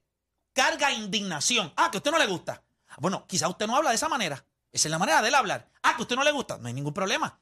carga 0.54 0.93
indignación. 0.93 1.73
Ah, 1.76 1.90
que 1.90 1.99
a 1.99 2.00
usted 2.00 2.11
no 2.11 2.19
le 2.19 2.26
gusta. 2.26 2.64
Bueno, 2.99 3.26
quizá 3.26 3.49
usted 3.49 3.66
no 3.66 3.76
habla 3.76 3.90
de 3.90 3.97
esa 3.97 4.09
manera. 4.09 4.47
Esa 4.73 4.88
es 4.88 4.90
la 4.90 4.99
manera 4.99 5.21
de 5.21 5.28
él 5.28 5.35
hablar. 5.35 5.71
Ah, 5.83 5.95
que 5.97 6.02
a 6.02 6.04
usted 6.04 6.16
no 6.16 6.25
le 6.25 6.33
gusta. 6.33 6.57
No 6.59 6.69
hay 6.69 6.75
ningún 6.75 6.95
problema. 6.95 7.40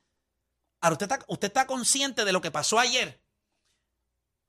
Ahora, 0.80 0.94
usted 0.94 1.10
está, 1.10 1.24
usted 1.28 1.48
está 1.48 1.66
consciente 1.66 2.24
de 2.24 2.32
lo 2.32 2.40
que 2.40 2.50
pasó 2.50 2.78
ayer. 2.78 3.22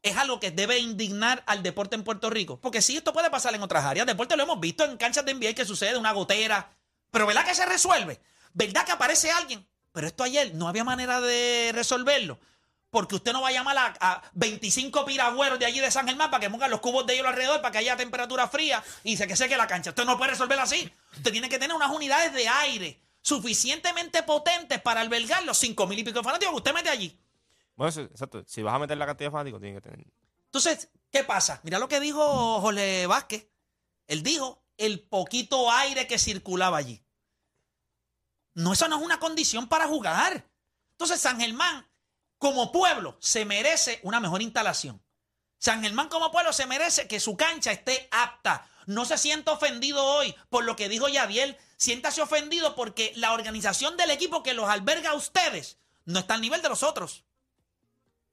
Es 0.01 0.17
algo 0.17 0.39
que 0.39 0.51
debe 0.51 0.79
indignar 0.79 1.43
al 1.45 1.61
deporte 1.61 1.95
en 1.95 2.03
Puerto 2.03 2.29
Rico. 2.29 2.59
Porque 2.59 2.81
sí, 2.81 2.97
esto 2.97 3.13
puede 3.13 3.29
pasar 3.29 3.53
en 3.53 3.61
otras 3.61 3.85
áreas. 3.85 4.07
Deporte 4.07 4.35
lo 4.35 4.43
hemos 4.43 4.59
visto 4.59 4.83
en 4.83 4.97
canchas 4.97 5.25
de 5.25 5.33
NBA 5.33 5.53
que 5.53 5.65
sucede, 5.65 5.97
una 5.97 6.11
gotera. 6.11 6.75
Pero 7.11 7.27
¿verdad 7.27 7.45
que 7.45 7.53
se 7.53 7.65
resuelve? 7.65 8.19
¿Verdad 8.53 8.85
que 8.85 8.91
aparece 8.91 9.31
alguien? 9.31 9.65
Pero 9.91 10.07
esto 10.07 10.23
ayer 10.23 10.55
no 10.55 10.67
había 10.67 10.83
manera 10.83 11.21
de 11.21 11.71
resolverlo. 11.73 12.39
Porque 12.93 13.15
usted 13.15 13.33
no 13.33 13.41
va 13.41 13.47
a 13.47 13.51
llamar 13.51 13.75
a, 13.75 13.95
a 13.99 14.21
25 14.33 15.03
piragüeros 15.03 15.57
de 15.57 15.65
allí 15.65 15.79
de 15.79 15.89
San 15.89 16.07
Germán 16.07 16.29
para 16.29 16.41
que 16.41 16.49
pongan 16.51 16.69
los 16.69 16.79
cubos 16.79 17.07
de 17.07 17.15
hielo 17.15 17.27
alrededor 17.27 17.59
para 17.59 17.71
que 17.71 17.79
haya 17.79 17.97
temperatura 17.97 18.47
fría 18.47 18.83
y 19.03 19.17
se 19.17 19.27
que 19.27 19.35
seque 19.35 19.57
la 19.57 19.65
cancha. 19.65 19.89
Usted 19.89 20.05
no 20.05 20.15
puede 20.15 20.29
resolverlo 20.31 20.61
así. 20.63 20.93
Usted 21.17 21.31
tiene 21.31 21.49
que 21.49 21.57
tener 21.57 21.75
unas 21.75 21.89
unidades 21.91 22.31
de 22.33 22.47
aire 22.47 23.01
suficientemente 23.23 24.21
potentes 24.21 24.79
para 24.79 25.01
albergar 25.01 25.43
los 25.43 25.57
5 25.57 25.87
mil 25.87 25.97
y 25.97 26.03
pico 26.03 26.19
de 26.19 26.23
fanáticos 26.23 26.51
que 26.53 26.57
usted 26.57 26.73
mete 26.75 26.89
allí. 26.89 27.19
Bueno, 27.75 27.89
eso- 27.89 28.01
exacto. 28.01 28.43
Si 28.47 28.61
vas 28.61 28.75
a 28.75 28.79
meter 28.79 28.95
la 28.95 29.07
cantidad 29.07 29.27
de 29.29 29.31
fanáticos, 29.31 29.59
tienes 29.59 29.81
que 29.81 29.89
tener. 29.89 30.05
Entonces, 30.45 30.91
¿qué 31.11 31.23
pasa? 31.23 31.61
Mira 31.63 31.79
lo 31.79 31.87
que 31.87 31.99
dijo 31.99 32.61
Jorge 32.61 33.07
Vázquez. 33.07 33.47
Él 34.05 34.21
dijo 34.21 34.63
el 34.77 34.99
poquito 35.07 35.71
aire 35.71 36.05
que 36.05 36.19
circulaba 36.19 36.77
allí. 36.77 37.03
No, 38.53 38.73
eso 38.73 38.87
no 38.87 38.97
es 38.97 39.01
una 39.03 39.19
condición 39.19 39.67
para 39.67 39.87
jugar. 39.87 40.45
Entonces, 40.91 41.19
San 41.19 41.39
Germán, 41.39 41.87
como 42.43 42.73
pueblo, 42.73 43.15
se 43.21 43.45
merece 43.45 44.01
una 44.03 44.19
mejor 44.19 44.41
instalación. 44.41 45.01
San 45.59 45.81
Germán, 45.81 46.09
como 46.09 46.29
pueblo, 46.29 46.51
se 46.51 46.65
merece 46.65 47.07
que 47.07 47.21
su 47.21 47.37
cancha 47.37 47.71
esté 47.71 48.09
apta. 48.11 48.67
No 48.85 49.05
se 49.05 49.17
sienta 49.17 49.53
ofendido 49.53 50.03
hoy 50.03 50.35
por 50.49 50.65
lo 50.65 50.75
que 50.75 50.89
dijo 50.89 51.07
Yadiel. 51.07 51.57
Siéntase 51.77 52.21
ofendido 52.21 52.75
porque 52.75 53.13
la 53.15 53.31
organización 53.31 53.95
del 53.95 54.11
equipo 54.11 54.43
que 54.43 54.53
los 54.53 54.67
alberga 54.67 55.11
a 55.11 55.13
ustedes 55.13 55.77
no 56.03 56.19
está 56.19 56.33
al 56.33 56.41
nivel 56.41 56.61
de 56.61 56.67
los 56.67 56.83
otros. 56.83 57.23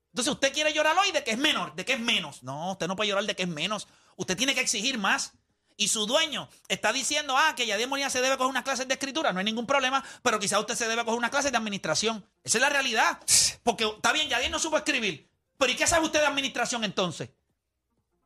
Entonces 0.08 0.32
usted 0.32 0.52
quiere 0.52 0.72
llorar 0.72 0.98
hoy 0.98 1.12
de 1.12 1.22
que 1.22 1.30
es 1.30 1.38
menor, 1.38 1.76
de 1.76 1.84
que 1.84 1.92
es 1.92 2.00
menos. 2.00 2.42
No, 2.42 2.72
usted 2.72 2.88
no 2.88 2.96
puede 2.96 3.10
llorar 3.10 3.26
de 3.26 3.36
que 3.36 3.44
es 3.44 3.48
menos. 3.48 3.86
Usted 4.16 4.36
tiene 4.36 4.56
que 4.56 4.60
exigir 4.60 4.98
más. 4.98 5.34
Y 5.80 5.88
su 5.88 6.04
dueño 6.04 6.46
está 6.68 6.92
diciendo, 6.92 7.38
ah, 7.38 7.54
que 7.56 7.64
Yadier 7.64 7.88
Molina 7.88 8.10
se 8.10 8.20
debe 8.20 8.36
coger 8.36 8.50
unas 8.50 8.64
clases 8.64 8.86
de 8.86 8.92
escritura, 8.92 9.32
no 9.32 9.38
hay 9.38 9.46
ningún 9.46 9.64
problema, 9.64 10.04
pero 10.22 10.38
quizá 10.38 10.60
usted 10.60 10.74
se 10.74 10.86
debe 10.86 11.06
coger 11.06 11.16
unas 11.16 11.30
clases 11.30 11.52
de 11.52 11.56
administración. 11.56 12.22
Esa 12.44 12.58
es 12.58 12.62
la 12.62 12.68
realidad. 12.68 13.18
Porque 13.62 13.86
está 13.86 14.12
bien, 14.12 14.28
Yadier 14.28 14.50
no 14.50 14.58
supo 14.58 14.76
escribir. 14.76 15.26
Pero 15.56 15.72
¿y 15.72 15.76
qué 15.76 15.86
sabe 15.86 16.04
usted 16.04 16.20
de 16.20 16.26
administración 16.26 16.84
entonces? 16.84 17.30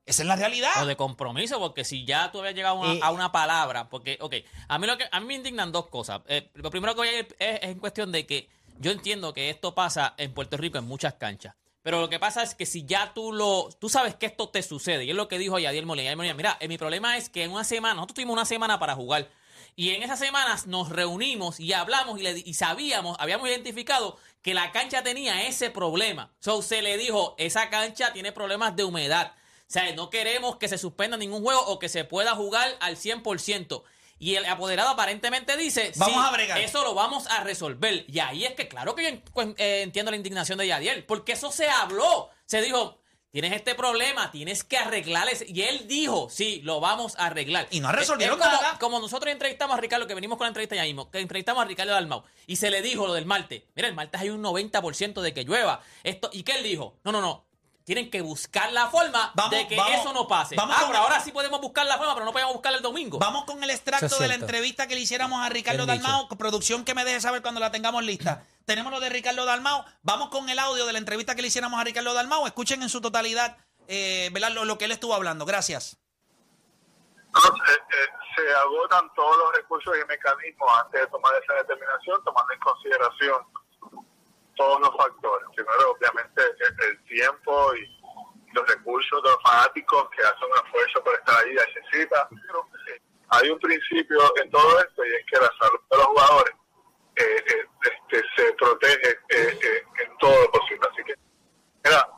Esa 0.05 0.23
es 0.23 0.27
la 0.27 0.35
realidad. 0.35 0.83
O 0.83 0.87
de 0.87 0.97
compromiso, 0.97 1.61
porque 1.61 1.85
si 1.85 2.05
ya 2.05 2.33
tú 2.33 2.41
habías 2.41 2.57
llegado 2.57 2.83
a 2.83 2.91
una, 2.91 3.07
a 3.07 3.11
una 3.13 3.31
palabra, 3.31 3.89
porque, 3.89 4.19
ok, 4.21 4.35
a 4.67 4.77
mí, 4.81 4.89
lo 4.89 4.99
que, 4.99 5.05
a 5.09 5.21
mí 5.21 5.27
me 5.27 5.35
indignan 5.35 5.71
dos 5.71 5.87
cosas. 5.87 6.23
Eh, 6.27 6.51
lo 6.55 6.73
primero 6.73 6.95
que 6.95 6.99
voy 7.03 7.09
a 7.09 7.19
ir 7.21 7.37
es, 7.39 7.61
es 7.63 7.71
en 7.71 7.79
cuestión 7.79 8.11
de 8.11 8.27
que 8.27 8.49
yo 8.81 8.91
entiendo 8.91 9.33
que 9.33 9.49
esto 9.49 9.77
pasa 9.77 10.15
en 10.17 10.35
Puerto 10.35 10.57
Rico 10.57 10.79
en 10.79 10.87
muchas 10.87 11.15
canchas. 11.15 11.55
Pero 11.85 12.01
lo 12.01 12.09
que 12.09 12.19
pasa 12.19 12.43
es 12.43 12.57
que 12.57 12.67
si 12.67 12.85
ya 12.87 13.13
tú 13.15 13.31
lo, 13.33 13.69
tú 13.79 13.89
sabes 13.89 14.17
que 14.17 14.27
esto 14.27 14.49
te 14.49 14.63
sucede, 14.63 15.05
y 15.05 15.11
es 15.11 15.17
lo 15.17 15.29
que 15.29 15.39
dijo 15.39 15.59
Yadiel 15.61 15.87
Molina. 15.87 16.05
Yadier 16.07 16.17
Molina, 16.17 16.35
mira, 16.35 16.57
eh, 16.59 16.67
mi 16.67 16.79
problema 16.79 17.17
es 17.17 17.29
que 17.29 17.45
en 17.45 17.53
una 17.53 17.63
semana, 17.63 17.95
nosotros 17.95 18.15
tuvimos 18.17 18.33
una 18.33 18.47
semana 18.47 18.81
para 18.81 18.97
jugar. 18.97 19.31
Y 19.77 19.91
en 19.91 20.03
esas 20.03 20.19
semanas 20.19 20.67
nos 20.67 20.89
reunimos 20.89 21.61
y 21.61 21.73
hablamos 21.75 22.19
y, 22.19 22.23
le- 22.23 22.43
y 22.45 22.55
sabíamos, 22.55 23.17
habíamos 23.21 23.49
identificado 23.49 24.19
que 24.43 24.55
la 24.55 24.73
cancha 24.73 25.03
tenía 25.03 25.47
ese 25.47 25.71
problema. 25.71 26.33
So 26.41 26.63
se 26.63 26.81
le 26.83 26.97
dijo, 26.97 27.35
esa 27.39 27.71
cancha 27.71 28.13
tiene 28.13 28.33
problemas 28.33 28.75
de 28.77 28.85
humedad. 28.85 29.35
O 29.69 29.73
sea, 29.75 29.93
no 29.95 30.11
queremos 30.11 30.57
que 30.57 30.69
se 30.69 30.79
suspenda 30.79 31.17
ningún 31.17 31.43
juego 31.43 31.61
o 31.67 31.79
que 31.79 31.89
se 31.89 32.05
pueda 32.05 32.35
jugar 32.35 32.77
al 32.81 32.97
100%. 32.97 33.83
Y 34.25 34.37
el 34.37 34.47
apoderado 34.47 34.89
aparentemente 34.89 35.55
dice, 35.59 35.93
Vamos 35.97 36.15
"Sí, 36.15 36.21
a 36.27 36.31
bregar". 36.31 36.59
eso 36.59 36.83
lo 36.83 36.95
vamos 36.95 37.27
a 37.27 37.41
resolver. 37.45 38.07
Y 38.09 38.21
ahí 38.21 38.45
es 38.47 38.55
que 38.55 38.69
claro 38.69 38.95
que 38.95 39.03
yo 39.35 39.43
eh, 39.59 39.83
entiendo 39.83 40.11
la 40.11 40.17
indignación 40.17 40.57
de 40.59 40.67
Yadiel, 40.67 41.05
porque 41.05 41.33
eso 41.33 41.53
se 41.53 41.69
habló. 41.69 42.31
Se 42.47 42.63
dijo, 42.63 42.99
tienes 43.31 43.53
este 43.53 43.75
problema, 43.75 44.31
tienes 44.31 44.65
que 44.65 44.79
arreglar 44.79 45.29
ese. 45.29 45.45
Y 45.49 45.61
él 45.63 45.87
dijo, 45.89 46.29
sí, 46.31 46.63
lo 46.65 46.81
vamos 46.81 47.17
a 47.19 47.27
arreglar. 47.27 47.67
Y 47.71 47.81
no 47.81 47.93
resolvieron 47.93 48.41
Es 48.41 48.47
como, 48.47 48.57
nada. 48.63 48.79
Como 48.79 48.99
nosotros 48.99 49.31
entrevistamos 49.31 49.77
a 49.77 49.81
Ricardo, 49.81 50.07
que 50.07 50.15
venimos 50.15 50.39
con 50.39 50.47
la 50.47 50.49
entrevista 50.49 50.75
ya 50.77 50.85
mismo, 50.85 51.11
que 51.11 51.19
entrevistamos 51.19 51.63
a 51.63 51.67
Ricardo 51.67 51.93
Dalmau, 51.93 52.23
y 52.47 52.57
se 52.57 52.71
le 52.71 52.81
dijo 52.81 53.07
lo 53.07 53.13
del 53.13 53.27
martes. 53.27 53.65
Mira, 53.75 53.89
el 53.89 53.95
martes 53.95 54.21
hay 54.23 54.31
un 54.31 54.43
90% 54.43 55.21
de 55.21 55.35
que 55.35 55.45
llueva. 55.45 55.83
Esto, 56.03 56.31
¿Y 56.33 56.45
qué 56.45 56.53
él 56.53 56.63
dijo? 56.65 56.97
No, 57.05 57.13
no, 57.13 57.21
no. 57.21 57.45
Tienen 57.85 58.11
que 58.11 58.23
buscar 58.23 58.73
la 58.73 58.89
forma 58.89 59.31
Vamos, 59.35 59.51
de 59.51 59.69
que 59.69 59.77
vamos, 59.77 60.01
eso 60.01 60.13
no 60.15 60.27
pase. 60.27 60.57
vamos 60.57 60.75
ah, 60.79 60.85
pero 60.87 61.01
ahora 61.01 61.21
sí 61.21 61.33
podemos 61.33 61.61
buscar 61.61 61.85
la 61.85 61.99
forma, 61.99 62.15
pero 62.15 62.25
no 62.25 62.33
podemos 62.33 62.55
buscarla 62.55 62.79
el 62.79 62.83
domingo. 62.83 63.19
Vamos 63.19 63.45
con 63.45 63.63
el 63.63 63.69
extracto 63.69 64.07
es 64.07 64.19
de 64.19 64.29
la 64.29 64.35
entrevista 64.35 64.87
que 64.87 64.95
le 64.95 65.03
hiciéramos 65.03 65.45
a 65.45 65.51
Ricardo. 65.51 65.85
Dalmao. 65.85 66.29
Producción 66.29 66.85
que 66.85 66.95
me 66.95 67.05
deje 67.05 67.21
saber 67.21 67.43
cuando 67.43 67.61
la 67.61 67.71
tengamos 67.71 68.03
lista. 68.03 68.43
Tenemos 68.65 68.91
lo 68.91 69.01
de 69.01 69.11
Ricardo 69.11 69.45
Dalmao. 69.45 69.85
Vamos 70.03 70.31
con 70.31 70.49
el 70.49 70.59
audio 70.59 70.87
de 70.87 70.95
la 70.95 70.99
entrevista 70.99 71.35
que 71.35 71.43
le 71.43 71.49
hiciéramos 71.49 71.79
a 71.79 71.85
Ricardo 71.85 72.15
Dalmao. 72.15 72.47
Escuchen 72.47 72.83
en 72.83 72.89
su 72.89 73.03
totalidad 73.03 73.59
eh. 73.87 74.31
Lo, 74.55 74.65
lo 74.65 74.79
que 74.79 74.87
él 74.87 74.93
estuvo 74.93 75.15
hablando. 75.15 75.45
Gracias. 75.45 75.99
No, 77.35 77.41
eh, 77.41 77.71
eh, 77.71 78.09
se 78.37 78.55
agotan 78.55 79.13
todos 79.15 79.37
los 79.37 79.55
recursos 79.57 79.95
y 80.03 80.07
mecanismos 80.07 80.71
antes 80.85 81.01
de 81.01 81.07
tomar 81.09 81.33
esa 81.43 81.55
determinación, 81.55 82.23
tomando 82.25 82.53
en 82.53 82.61
consideración 82.61 83.43
todos 84.55 84.81
los 84.81 84.91
factores. 84.97 85.49
Primero, 85.55 85.91
obviamente, 85.91 86.43
el, 86.89 87.05
tiempo 87.05 87.75
y 87.75 88.53
los 88.53 88.67
recursos 88.69 89.23
de 89.23 89.31
los 89.31 89.43
fanáticos 89.43 90.09
que 90.11 90.23
hacen 90.23 90.49
un 90.51 90.65
esfuerzo 90.65 91.05
por 91.05 91.15
estar 91.15 91.45
ahí 91.45 91.57
a 91.57 91.63
esa 91.63 91.81
cita. 91.93 92.29
Pero, 92.31 92.69
hay 93.31 93.51
un 93.51 93.59
principio 93.59 94.21
en 94.43 94.51
todo 94.51 94.81
esto 94.81 95.05
y 95.05 95.15
es 95.15 95.27
que 95.27 95.37
la 95.39 95.51
salud 95.59 95.81
de 95.91 95.97
los 95.97 96.07
jugadores 96.07 96.55
eh, 97.17 97.45
eh, 97.47 97.67
este, 97.83 98.23
se 98.37 98.53
protege 98.55 99.11
eh, 99.11 99.59
eh, 99.63 99.83
en 100.05 100.19
todo 100.19 100.41
lo 100.43 100.51
posible. 100.51 100.89
Así 100.93 101.03
que, 101.05 101.15
mira, 101.85 102.09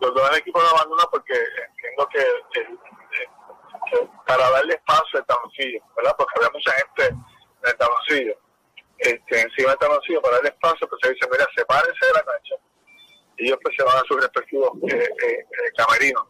los 0.00 0.14
dos 0.14 0.38
equipos 0.38 0.62
lo 0.62 0.70
abandonan 0.70 1.06
porque 1.10 1.34
entiendo 1.68 2.08
que, 2.08 2.24
para 4.26 4.50
darle 4.50 4.74
espacio 4.74 5.20
al 5.20 5.26
taloncillo, 5.26 5.80
¿verdad? 5.96 6.14
Porque 6.18 6.34
había 6.36 6.50
mucha 6.50 6.72
gente 6.72 7.06
en 7.08 7.24
el 7.64 7.76
taloncillo, 7.76 8.38
este, 9.04 9.40
encima 9.42 9.70
del 9.70 9.78
taloncillo, 9.78 10.20
para 10.22 10.36
darle 10.36 10.50
espacio, 10.50 10.88
pues 10.88 11.00
se 11.02 11.12
dice, 11.12 11.26
mira, 11.30 11.46
sepárense 11.56 12.06
de 12.06 12.12
la 12.12 12.22
cancha 12.22 12.54
y 13.36 13.46
ellos 13.46 13.58
pues 13.62 13.74
se 13.76 13.82
van 13.84 13.96
a 13.98 14.02
sus 14.06 14.16
respectivos 14.20 14.70
eh, 14.88 14.94
eh, 14.94 15.38
eh, 15.40 15.72
camerinos. 15.76 16.24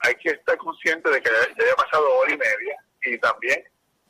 Hay 0.00 0.14
que 0.14 0.30
estar 0.30 0.56
consciente 0.58 1.10
de 1.10 1.20
que 1.20 1.28
ya, 1.28 1.54
ya 1.58 1.64
haya 1.64 1.74
pasado 1.76 2.08
hora 2.18 2.32
y 2.32 2.38
media 2.38 2.76
y 3.04 3.18
también 3.18 3.62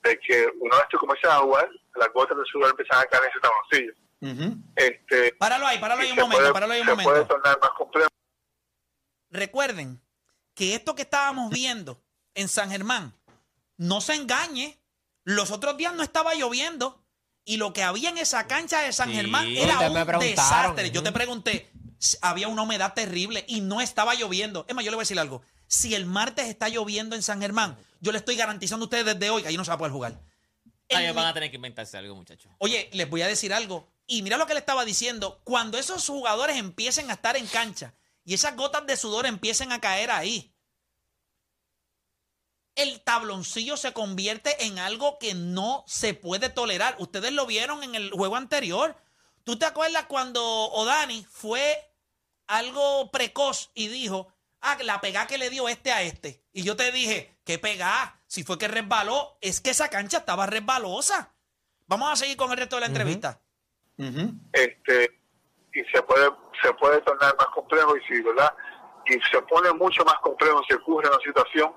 de 0.03 0.19
que 0.21 0.47
una 0.61 0.77
vez 0.77 0.87
que 0.91 0.97
comienzas 0.99 1.31
a 1.33 1.39
jugar, 1.39 1.69
las 1.97 2.09
gotas 2.13 2.37
de 2.39 2.45
sudor 2.47 2.71
empiezan 2.71 2.99
a 2.99 3.07
caer 3.07 3.25
en 3.25 3.31
ese 3.31 3.41
taloncillo. 3.41 4.63
este, 4.77 5.33
Páralo 5.35 5.67
ahí, 5.67 5.79
páralo 5.79 6.03
ahí 6.03 6.11
un 6.13 6.17
momento, 6.17 6.37
puede- 6.39 6.53
páralo 6.53 6.73
ahí 6.75 6.81
un 6.83 6.87
se 6.89 6.93
puede 6.95 7.07
momento. 7.07 7.35
tornar 7.35 7.59
más 7.61 7.71
complejo. 7.71 8.09
Recuerden 9.31 10.01
que 10.55 10.75
esto 10.75 10.95
que 10.95 11.03
estábamos 11.03 11.51
viendo 11.51 12.03
en 12.35 12.49
San 12.49 12.71
Germán, 12.71 13.15
no 13.77 14.01
se 14.01 14.15
engañe, 14.15 14.79
los 15.25 15.51
otros 15.51 15.77
días 15.77 15.95
no 15.95 16.03
estaba 16.03 16.35
lloviendo 16.35 17.03
y 17.53 17.57
lo 17.57 17.73
que 17.73 17.83
había 17.83 18.11
en 18.11 18.19
esa 18.19 18.47
cancha 18.47 18.81
de 18.83 18.93
San 18.93 19.09
Sí. 19.11 19.17
Germán 19.17 19.47
era 19.49 19.79
un 19.91 20.21
desastre. 20.21 20.91
Yo 20.91 21.03
te 21.03 21.13
pregunté, 21.13 21.69
había 22.23 22.49
una 22.49 22.63
humedad 22.63 22.95
terrible 22.95 23.45
y 23.49 23.61
no 23.61 23.81
estaba 23.81 24.15
lloviendo. 24.15 24.65
Es 24.69 24.75
más, 24.75 24.85
yo 24.85 24.91
le 24.91 24.97
voy 24.97 25.03
a 25.03 25.05
decir 25.05 25.19
algo. 25.19 25.43
Si 25.67 25.95
el 25.95 26.07
martes 26.07 26.47
está 26.49 26.69
lloviendo 26.69 27.17
en 27.17 27.23
San 27.23 27.41
Germán, 27.41 27.77
yo 28.01 28.13
le 28.13 28.19
estoy 28.19 28.37
garantizando 28.37 28.85
a 28.85 28.87
ustedes 28.87 29.05
desde 29.05 29.31
hoy 29.31 29.43
que 29.43 29.49
ahí 29.49 29.57
no 29.57 29.65
se 29.65 29.71
va 29.71 29.75
a 29.75 29.79
poder 29.79 29.93
jugar. 29.93 30.21
Ay, 30.91 31.07
El- 31.07 31.13
van 31.15 31.27
a 31.27 31.35
tener 31.35 31.51
que 31.51 31.57
inventarse 31.57 31.97
algo, 31.97 32.15
muchachos. 32.15 32.51
Oye, 32.59 32.89
les 32.93 33.09
voy 33.09 33.23
a 33.23 33.27
decir 33.29 33.53
algo. 33.53 33.89
Y 34.07 34.23
mira 34.23 34.37
lo 34.37 34.47
que 34.47 34.55
le 34.55 34.61
estaba 34.61 34.85
diciendo. 34.85 35.41
Cuando 35.45 35.79
esos 35.79 36.05
jugadores 36.07 36.57
empiecen 36.57 37.11
a 37.11 37.15
estar 37.15 37.37
en 37.37 37.47
cancha 37.47 37.95
y 38.25 38.35
esas 38.35 38.57
gotas 38.57 38.87
de 38.87 38.97
sudor 38.97 39.27
empiecen 39.27 39.71
a 39.73 39.81
caer 39.81 40.11
ahí, 40.11 40.50
el 42.83 43.03
tabloncillo 43.03 43.77
se 43.77 43.93
convierte 43.93 44.65
en 44.65 44.79
algo 44.79 45.19
que 45.19 45.35
no 45.35 45.85
se 45.87 46.15
puede 46.15 46.49
tolerar. 46.49 46.97
Ustedes 46.99 47.33
lo 47.33 47.47
vieron 47.47 47.83
en 47.83 47.95
el 47.95 48.11
juego 48.11 48.37
anterior. 48.37 48.97
¿Tú 49.45 49.59
te 49.59 49.67
acuerdas 49.67 50.07
cuando 50.07 50.43
Odani 50.43 51.25
fue 51.31 51.77
algo 52.47 53.11
precoz 53.11 53.71
y 53.75 53.89
dijo, 53.89 54.33
ah, 54.61 54.79
la 54.83 55.01
pegada 55.01 55.27
que 55.27 55.39
le 55.39 55.51
dio 55.51 55.69
este 55.69 55.93
a 55.93 56.03
este? 56.03 56.43
Y 56.53 56.63
yo 56.63 56.77
te 56.77 56.91
dije, 56.91 57.37
¿qué 57.45 57.59
pegada? 57.59 58.21
Si 58.27 58.45
fue 58.45 58.59
que 58.59 58.69
resbaló, 58.69 59.37
es 59.41 59.61
que 59.61 59.71
esa 59.71 59.89
cancha 59.89 60.19
estaba 60.19 60.47
resbalosa. 60.47 61.35
Vamos 61.87 62.11
a 62.13 62.17
seguir 62.17 62.37
con 62.37 62.51
el 62.51 62.57
resto 62.57 62.77
de 62.77 62.81
la 62.81 62.87
entrevista. 62.87 63.41
este 64.53 65.21
y 65.73 65.85
se 65.93 66.03
puede 66.03 66.31
se 66.63 66.73
puede 66.75 67.01
tornar 67.03 67.35
más 67.37 67.47
complejo 67.49 67.97
y 67.97 68.01
si 68.03 68.21
verdad 68.23 68.53
y 69.07 69.19
se 69.31 69.43
pone 69.43 69.73
mucho 69.73 70.05
más 70.05 70.17
complejo 70.23 70.63
si 70.69 70.75
ocurre 70.75 71.09
una 71.09 71.19
situación, 71.19 71.73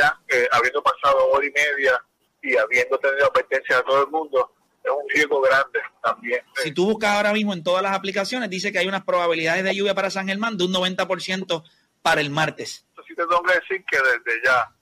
ya 0.00 0.18
eh, 0.28 0.48
habiendo 0.52 0.82
pasado 0.82 1.28
hora 1.30 1.46
y 1.46 1.50
media 1.50 2.02
y 2.42 2.56
habiendo 2.56 2.98
tenido 2.98 3.26
advertencia 3.26 3.76
de 3.76 3.82
todo 3.82 4.04
el 4.04 4.10
mundo, 4.10 4.54
es 4.82 4.90
un 4.90 5.08
riesgo 5.08 5.40
grande 5.42 5.80
también. 6.02 6.42
Si 6.56 6.72
tú 6.72 6.86
buscas 6.86 7.10
ahora 7.10 7.32
mismo 7.32 7.52
en 7.52 7.62
todas 7.62 7.82
las 7.82 7.92
aplicaciones, 7.92 8.48
dice 8.48 8.72
que 8.72 8.78
hay 8.78 8.88
unas 8.88 9.04
probabilidades 9.04 9.64
de 9.64 9.74
lluvia 9.74 9.94
para 9.94 10.10
San 10.10 10.28
Germán 10.28 10.56
de 10.56 10.64
un 10.64 10.72
90% 10.72 11.64
para 12.02 12.20
el 12.20 12.30
martes. 12.30 12.86
Entonces, 12.88 13.08
sí 13.08 13.14
te 13.14 13.26
tengo 13.26 13.42
que 13.42 13.54
decir 13.54 13.84
que 13.90 13.98
desde 13.98 14.42
ya 14.44 14.74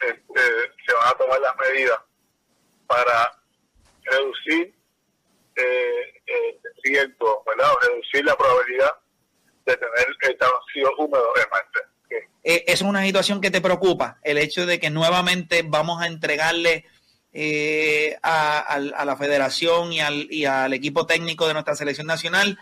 este, 0.00 0.40
se 0.86 0.94
van 0.94 1.08
a 1.08 1.18
tomar 1.18 1.40
las 1.40 1.56
medidas 1.56 1.98
para 2.86 3.42
reducir 4.04 4.74
eh, 5.56 6.22
eh, 6.26 6.60
el 6.62 6.82
riesgo, 6.84 7.42
¿verdad? 7.46 7.72
O 7.72 7.80
reducir 7.80 8.24
la 8.24 8.36
probabilidad 8.36 8.92
de 9.66 9.76
tener 9.76 10.06
el 10.20 10.36
vacío 10.36 10.92
húmedo 10.98 11.32
en 11.36 11.50
martes. 11.50 11.82
Eh, 12.42 12.64
¿Es 12.66 12.82
una 12.82 13.02
situación 13.04 13.40
que 13.40 13.50
te 13.50 13.60
preocupa? 13.60 14.18
El 14.22 14.38
hecho 14.38 14.66
de 14.66 14.78
que 14.78 14.90
nuevamente 14.90 15.62
vamos 15.66 16.02
a 16.02 16.06
entregarle 16.06 16.84
eh, 17.32 18.16
a, 18.22 18.78
la 19.04 19.16
federación 19.16 19.92
y 19.92 20.00
al, 20.00 20.26
y 20.32 20.44
al 20.44 20.72
equipo 20.72 21.06
técnico 21.06 21.46
de 21.48 21.54
nuestra 21.54 21.74
selección 21.74 22.06
nacional 22.06 22.58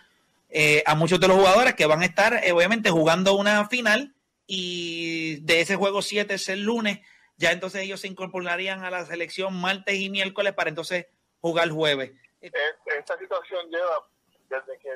eh, 0.49 0.83
a 0.87 0.95
muchos 0.95 1.19
de 1.21 1.29
los 1.29 1.37
jugadores 1.37 1.75
que 1.75 1.87
van 1.87 2.03
a 2.03 2.07
estar 2.07 2.41
eh, 2.45 2.53
obviamente 2.53 2.91
jugando 2.91 3.35
una 3.35 3.69
final 3.69 4.15
y 4.47 5.37
de 5.41 5.61
ese 5.61 5.77
juego 5.77 6.01
7 6.03 6.35
es 6.35 6.49
el 6.49 6.63
lunes, 6.63 7.01
ya 7.37 7.53
entonces 7.53 7.83
ellos 7.83 8.01
se 8.01 8.09
incorporarían 8.09 8.85
a 8.85 8.91
la 8.91 9.05
selección 9.07 9.55
martes 9.55 9.95
y 9.97 10.11
miércoles 10.11 10.53
para 10.55 10.69
entonces 10.71 11.07
jugar 11.41 11.71
jueves. 11.71 12.13
Es- 12.41 12.53
esta 12.99 13.19
situación 13.19 13.69
lleva 13.71 14.07
desde 14.49 14.79
que 14.79 14.91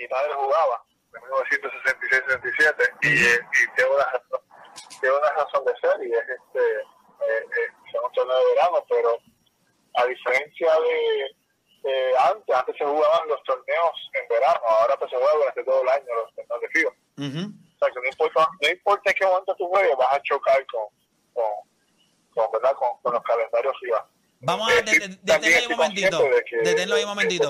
mi 0.00 0.08
padre 0.08 0.32
jugaba, 0.34 0.82
en 1.18 1.30
1966-67, 1.30 2.98
y, 3.02 3.08
eh, 3.08 3.40
y 3.52 3.74
tiene, 3.74 3.90
una, 3.90 4.04
razón- 4.04 4.42
tiene 5.00 5.16
una 5.16 5.30
razón 5.32 5.64
de 5.64 5.72
ser, 5.80 6.06
y 6.06 6.12
es 6.12 6.20
este, 6.28 6.60
eh, 6.80 7.44
eh, 7.44 7.68
es 7.86 8.00
un 8.04 8.12
torneo 8.12 8.38
de 8.38 8.54
verano, 8.54 8.84
pero 8.88 9.18
a 9.94 10.04
diferencia 10.06 10.72
de, 10.80 11.88
de 11.90 12.18
antes, 12.18 12.54
antes 12.56 12.76
se 12.76 12.84
jugaban 12.84 13.28
los 13.28 13.42
torneos 13.44 14.10
en 14.14 14.28
verano, 14.28 14.60
ahora 14.68 14.96
pues 14.98 15.10
se 15.10 15.16
juega 15.16 15.32
durante 15.34 15.64
todo 15.64 15.82
el 15.82 15.88
año 15.88 16.14
los 16.14 16.34
torneos 16.34 16.60
de 16.60 17.26
ujú. 17.26 17.52
O 17.74 17.78
sea, 17.78 17.88
que 17.94 18.00
no 18.00 18.06
importa, 18.08 18.48
no 18.60 18.68
importa 18.68 19.10
en 19.10 19.16
qué 19.16 19.24
momento 19.26 19.54
tú 19.56 19.68
juegues, 19.68 19.96
vas 19.96 20.12
a 20.14 20.22
chocar 20.22 20.66
con, 20.66 20.86
con, 21.32 21.44
con, 22.34 22.50
¿verdad? 22.52 22.74
con, 22.74 22.88
con 23.02 23.12
los 23.14 23.22
calendarios 23.22 23.74
FIBA. 23.80 24.08
Vamos 24.40 24.68
a 24.68 24.74
Eh, 24.78 24.82
de- 24.82 24.90
y 24.90 24.98
de- 24.98 25.16
también 25.16 25.52
detenerlo 25.52 25.58
ahí 25.58 25.66
un 25.66 25.76
momentito. 25.76 26.18
Deténlo 26.64 26.94
ahí 26.96 27.02
un 27.02 27.08
momentito. 27.08 27.48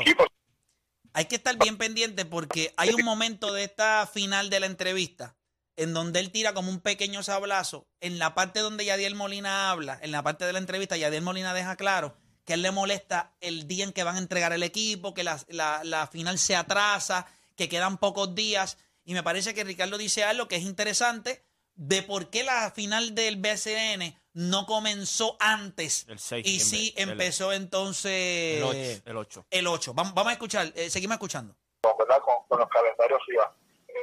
Hay 1.13 1.25
que 1.27 1.37
estar 1.37 1.57
bien 1.57 1.77
pendiente 1.79 2.25
porque 2.25 2.73
hay 2.77 2.91
un 2.91 3.05
momento 3.05 3.53
de 3.53 3.65
esta 3.65 4.07
final 4.07 4.51
de 4.51 4.61
la 4.61 4.67
entrevista 4.67 5.35
en 5.77 5.95
donde 5.95 6.19
él 6.21 6.31
tira 6.33 6.55
como 6.55 6.71
un 6.71 6.81
pequeño 6.81 7.23
sablazo. 7.23 7.87
En 8.01 8.19
la 8.19 8.35
parte 8.35 8.61
donde 8.61 8.85
Yadiel 8.85 9.15
Molina 9.15 9.71
habla, 9.71 9.99
en 10.03 10.11
la 10.11 10.23
parte 10.23 10.45
de 10.45 10.53
la 10.53 10.59
entrevista, 10.59 10.97
Yadiel 10.97 11.23
Molina 11.23 11.55
deja 11.55 11.77
claro 11.77 12.17
que 12.45 12.55
él 12.55 12.63
le 12.63 12.71
molesta 12.71 13.35
el 13.41 13.69
día 13.69 13.85
en 13.85 13.93
que 13.93 14.03
van 14.05 14.17
a 14.17 14.21
entregar 14.21 14.53
el 14.53 14.63
equipo, 14.63 15.15
que 15.15 15.23
la, 15.25 15.39
la- 15.49 15.83
la 15.85 16.07
final 16.07 16.39
se 16.39 16.57
atrasa, 16.57 17.27
que 17.57 17.69
quedan 17.69 17.99
pocos 17.99 18.35
días. 18.35 18.79
Y 19.05 19.15
me 19.15 19.23
parece 19.23 19.55
que 19.55 19.65
Ricardo 19.65 19.99
dice 19.99 20.25
algo 20.25 20.49
que 20.49 20.57
es 20.57 20.63
interesante 20.63 21.45
de 21.79 22.03
por 22.03 22.29
qué 22.29 22.43
la 22.43 22.71
final 22.73 23.15
del 23.15 23.37
BCN 23.37 24.15
no 24.35 24.67
comenzó 24.67 25.37
antes 25.41 26.07
El 26.09 26.47
y 26.47 26.59
sí 26.61 26.93
el- 26.97 27.11
empezó 27.11 27.53
entonces 27.53 28.59
El 28.59 28.63
8. 28.65 29.03
El 29.07 29.17
8. 29.17 29.47
el 29.51 29.67
8. 29.69 29.95
Vamos, 29.95 30.13
vamos 30.15 30.31
a 30.31 30.33
escuchar, 30.35 30.73
eh, 30.75 30.91
seguimos 30.91 31.15
escuchando. 31.15 31.55
con, 31.81 31.97
¿verdad? 31.97 32.21
con, 32.21 32.35
con 32.49 32.59
los 32.59 32.69
calendarios 32.69 33.21
FIBA. 33.27 33.55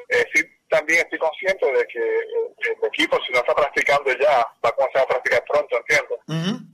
Eh, 0.10 0.25
sí, 0.34 0.41
también 0.70 1.01
estoy 1.01 1.20
consciente 1.20 1.65
de 1.65 1.86
que 1.88 2.00
eh, 2.00 2.55
el 2.82 2.88
equipo, 2.88 3.17
si 3.25 3.34
no 3.34 3.39
está 3.39 3.53
practicando 3.53 4.12
ya, 4.17 4.38
va 4.63 4.70
a 4.70 4.72
comenzar 4.72 5.04
a 5.04 5.08
practicar 5.08 5.43
pronto, 5.45 5.78
¿entiendes? 5.78 6.65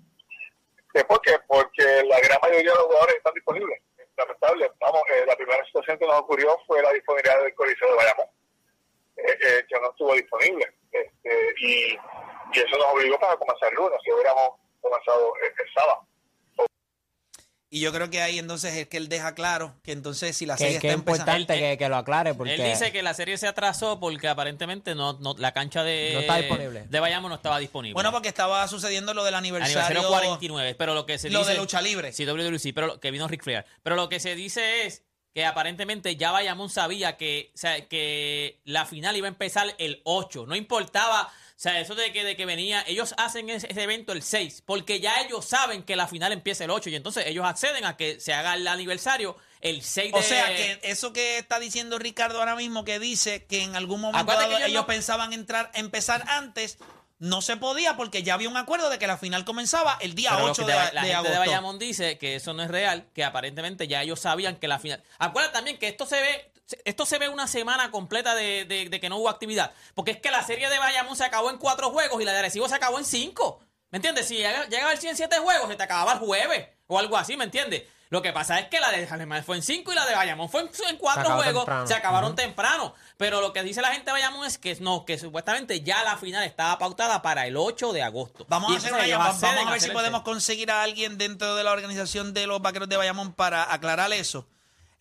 ¿Es 0.93 1.04
por 1.06 1.21
qué? 1.21 1.34
Porque 1.47 2.04
la 2.08 2.19
gran 2.19 2.39
mayoría 2.41 2.71
de 2.71 2.78
los 2.78 2.86
jugadores 2.86 3.15
están 3.15 3.34
disponibles. 3.34 3.82
Lamentable. 4.17 4.71
Vamos, 4.80 5.02
eh, 5.15 5.23
la 5.26 5.36
primera 5.36 5.65
situación 5.65 5.97
que 5.97 6.06
nos 6.06 6.19
ocurrió 6.19 6.58
fue 6.67 6.82
la 6.84 6.91
disponibilidad 6.93 7.41
del 7.41 7.56
Coliseo 7.56 7.89
de 7.89 7.95
Bayamón, 7.95 8.26
eh, 9.17 9.23
eh, 9.41 9.65
que 9.69 9.80
no 9.80 9.89
estuvo 9.89 10.13
disponible. 10.13 10.65
Y, 11.63 11.93
y 11.93 12.60
eso 12.60 12.78
nos 12.78 12.88
obligó 12.93 13.19
para 13.19 13.38
comenzar 13.38 13.69
el 13.69 13.76
lunes, 13.76 14.00
si 14.04 14.12
hubiéramos 14.12 14.50
comenzado 14.82 15.34
el, 15.43 15.47
el 15.47 15.74
sábado. 15.74 16.08
Y 17.74 17.80
yo 17.80 17.93
creo 17.93 18.10
que 18.10 18.21
ahí 18.21 18.38
entonces 18.38 18.76
es 18.76 18.88
que 18.89 18.97
él 18.97 19.08
deja 19.08 19.34
claro 19.34 19.74
que 19.82 19.93
entonces 19.93 20.36
si 20.36 20.45
la 20.45 20.56
Que, 20.58 20.65
serie 20.65 20.80
que 20.82 20.88
está 20.88 20.93
es 20.93 20.93
empezando. 21.00 21.32
importante 21.32 21.54
Él- 21.54 21.78
que, 21.78 21.78
que 21.86 21.88
lo 21.89 21.95
aclare 21.95 22.34
porque 22.34 22.56
Él 22.56 22.63
dice 22.65 22.91
que 22.91 23.02
la 23.02 23.13
serie 23.13 23.38
se 23.38 23.47
atrasó 23.47 23.97
porque 23.97 24.28
aparentemente 24.28 24.93
no, 24.93 25.13
no 25.21 25.36
la 25.38 25.54
cancha 25.54 25.82
de, 25.86 26.10
No 26.15 26.19
está 26.19 26.36
disponible. 26.36 26.84
de 26.89 27.00
Bayamo 27.00 27.30
no 27.30 27.36
estaba 27.36 27.60
disponible. 27.60 27.93
Bueno, 27.93 28.12
porque 28.12 28.28
estaba 28.28 28.67
sucediendo 28.67 29.13
lo 29.13 29.24
del 29.24 29.36
aniversario, 29.36 29.80
Aniversario 29.80 30.10
49, 30.10 30.76
pero 30.76 30.93
lo 30.95 31.06
que 31.06 31.17
se 31.17 31.30
lo 31.30 31.39
dice... 31.39 31.52
de 31.54 31.58
lucha 31.60 31.82
libre. 31.82 32.12
Sí, 32.12 32.26
WWC, 32.26 32.74
pero 32.76 32.88
lo- 32.88 33.00
que 33.00 33.10
vino 33.10 33.26
Rick 33.30 33.43
Flair. 33.43 33.65
Pero 33.84 33.95
lo 33.95 34.10
que 34.10 34.19
se 34.19 34.36
dice 34.36 34.86
es 34.86 35.06
que 35.34 35.46
aparentemente 35.46 36.15
ya 36.17 36.32
Bayamón 36.32 36.70
sabía 36.70 37.17
que, 37.17 37.52
o 37.54 37.58
sea, 37.58 37.88
que 37.88 38.60
la 38.65 38.86
final 38.86 39.15
iba 39.15 39.28
a 39.28 39.30
empezar 39.30 39.74
el 39.78 40.02
8. 40.04 40.46
No 40.46 40.56
importaba, 40.56 41.24
o 41.24 41.30
sea, 41.56 41.80
eso 41.80 41.96
de 41.96 42.12
que, 42.12 42.24
de 42.26 42.36
que 42.36 42.46
venía, 42.46 42.84
ellos 42.88 43.13
hacen 43.17 43.50
ese, 43.50 43.72
ese 43.72 43.84
evento 43.84 44.12
el 44.12 44.24
6, 44.24 44.63
porque 44.65 45.00
ya 45.00 45.22
ellos 45.22 45.46
saben 45.46 45.84
que 45.84 45.96
la 45.96 46.08
final 46.08 46.32
empieza 46.34 46.65
el 46.65 46.72
8 46.72 46.89
y 46.89 46.96
entonces 46.96 47.26
ellos 47.28 47.46
acceden 47.46 47.86
a 47.86 47.96
que 47.96 48.20
se 48.20 48.34
haga 48.34 48.56
el 48.56 48.67
aniversario 48.67 49.38
el 49.62 49.84
6 49.84 50.12
de... 50.12 50.20
O 50.20 50.24
sea 50.24 50.48
que 50.48 50.80
eso 50.84 51.13
que 51.13 51.38
está 51.38 51.60
diciendo 51.60 51.98
Ricardo 52.00 52.39
ahora 52.39 52.56
mismo, 52.56 52.84
que 52.84 53.00
dice 53.00 53.46
que 53.46 53.62
en 53.63 53.76
algún 53.76 54.02
momento 54.02 54.26
dado 54.34 54.48
ellos 54.50 54.62
ellos 54.67 54.82
no- 54.82 54.88
pensaban 54.88 55.32
entrar, 55.34 55.72
empezar 55.76 56.26
antes, 56.28 56.78
no 57.21 57.41
se 57.41 57.55
podía 57.55 57.95
porque 57.95 58.23
ya 58.23 58.34
había 58.34 58.49
un 58.49 58.57
acuerdo 58.57 58.89
de 58.89 58.97
que 58.99 59.05
la 59.07 59.17
final 59.17 59.45
comenzaba 59.45 59.97
el 60.01 60.15
día 60.15 60.31
Pero 60.31 60.45
lo 60.47 60.51
8 60.51 60.65
que 60.65 60.71
de, 60.71 60.77
de 60.77 60.84
la 60.93 61.01
gente 61.01 61.15
agosto. 61.15 61.31
de 61.34 61.38
Bayamón 61.39 61.79
dice 61.79 62.17
que 62.17 62.36
eso 62.36 62.53
no 62.53 62.63
es 62.63 62.69
real, 62.69 63.07
que 63.13 63.23
aparentemente 63.23 63.88
ya 63.88 64.01
ellos 64.01 64.19
sabían 64.19 64.55
que 64.57 64.67
la 64.67 64.79
final. 64.79 65.03
Acuérdate 65.19 65.53
también 65.53 65.77
que 65.77 65.88
esto 65.88 66.05
se 66.07 66.19
ve, 66.19 66.51
esto 66.84 67.05
se 67.05 67.19
ve 67.19 67.29
una 67.29 67.47
semana 67.47 67.91
completa 67.91 68.34
de, 68.36 68.65
de- 68.65 68.89
de 68.89 68.99
que 68.99 69.07
no 69.07 69.17
hubo 69.17 69.29
actividad, 69.29 69.71
porque 69.93 70.12
es 70.12 70.17
que 70.17 70.31
la 70.31 70.43
serie 70.43 70.67
de 70.69 70.79
Bayamón 70.79 71.15
se 71.15 71.23
acabó 71.23 71.49
en 71.51 71.57
cuatro 71.57 71.91
juegos 71.91 72.21
y 72.21 72.25
la 72.25 72.34
de 72.34 72.39
Arecibo 72.39 72.67
se 72.67 72.75
acabó 72.75 72.97
en 72.97 73.05
cinco. 73.05 73.60
¿Me 73.91 73.97
entiendes? 73.97 74.27
Si 74.27 74.36
llega, 74.38 74.65
llega 74.67 74.91
el 74.91 74.97
107 74.97 75.38
juegos, 75.39 75.69
se 75.69 75.75
te 75.75 75.84
acababa 75.84 76.13
el 76.13 76.19
jueves 76.19 76.67
o 76.88 76.97
algo 76.97 77.17
así, 77.17 77.38
¿me 77.38 77.43
entiendes? 77.43 77.84
Lo 78.12 78.21
que 78.21 78.34
pasa 78.34 78.60
es 78.60 78.67
que 78.67 78.82
la 78.82 78.91
de 78.91 79.08
Alemán 79.08 79.41
fue 79.43 79.56
en 79.56 79.63
cinco 79.63 79.93
y 79.93 79.95
la 79.95 80.06
de 80.06 80.13
Bayamón 80.13 80.50
fue 80.50 80.62
en, 80.62 80.69
en 80.89 80.97
cuatro 80.97 81.32
juegos, 81.36 81.63
temprano. 81.63 81.88
se 81.88 81.93
acabaron 81.93 82.36
temprano. 82.36 82.93
Pero 83.15 83.39
lo 83.39 83.54
que 83.54 83.63
dice 83.63 83.82
la 83.82 83.88
gente 83.93 84.08
de 84.08 84.12
Bayamón 84.12 84.45
es 84.45 84.58
que 84.58 84.76
no, 84.82 85.06
que 85.06 85.17
supuestamente 85.17 85.80
ya 85.80 86.04
la 86.04 86.17
final 86.17 86.43
estaba 86.43 86.78
pautada 86.78 87.21
para 87.21 87.47
el 87.47 87.56
8 87.56 87.93
de 87.93 88.04
agosto. 88.04 88.45
Vamos 88.50 88.69
Y 88.71 88.76
a 88.76 88.78
hacer 88.80 88.91
una 88.93 89.08
llamada. 89.08 89.32
Vamos 89.32 89.65
a 89.67 89.71
ver 89.71 89.80
si 89.82 89.89
podemos 89.91 90.24
conseguir 90.24 90.69
a 90.71 90.84
alguien 90.84 91.17
dentro 91.17 91.56
de 91.56 91.63
la 91.63 91.71
organización 91.71 92.34
de 92.34 92.47
los 92.47 92.62
vaqueros 92.62 92.89
de 92.89 92.97
Bayamón 92.97 93.32
para 93.34 93.74
aclarar 93.74 94.12
eso. 94.12 94.45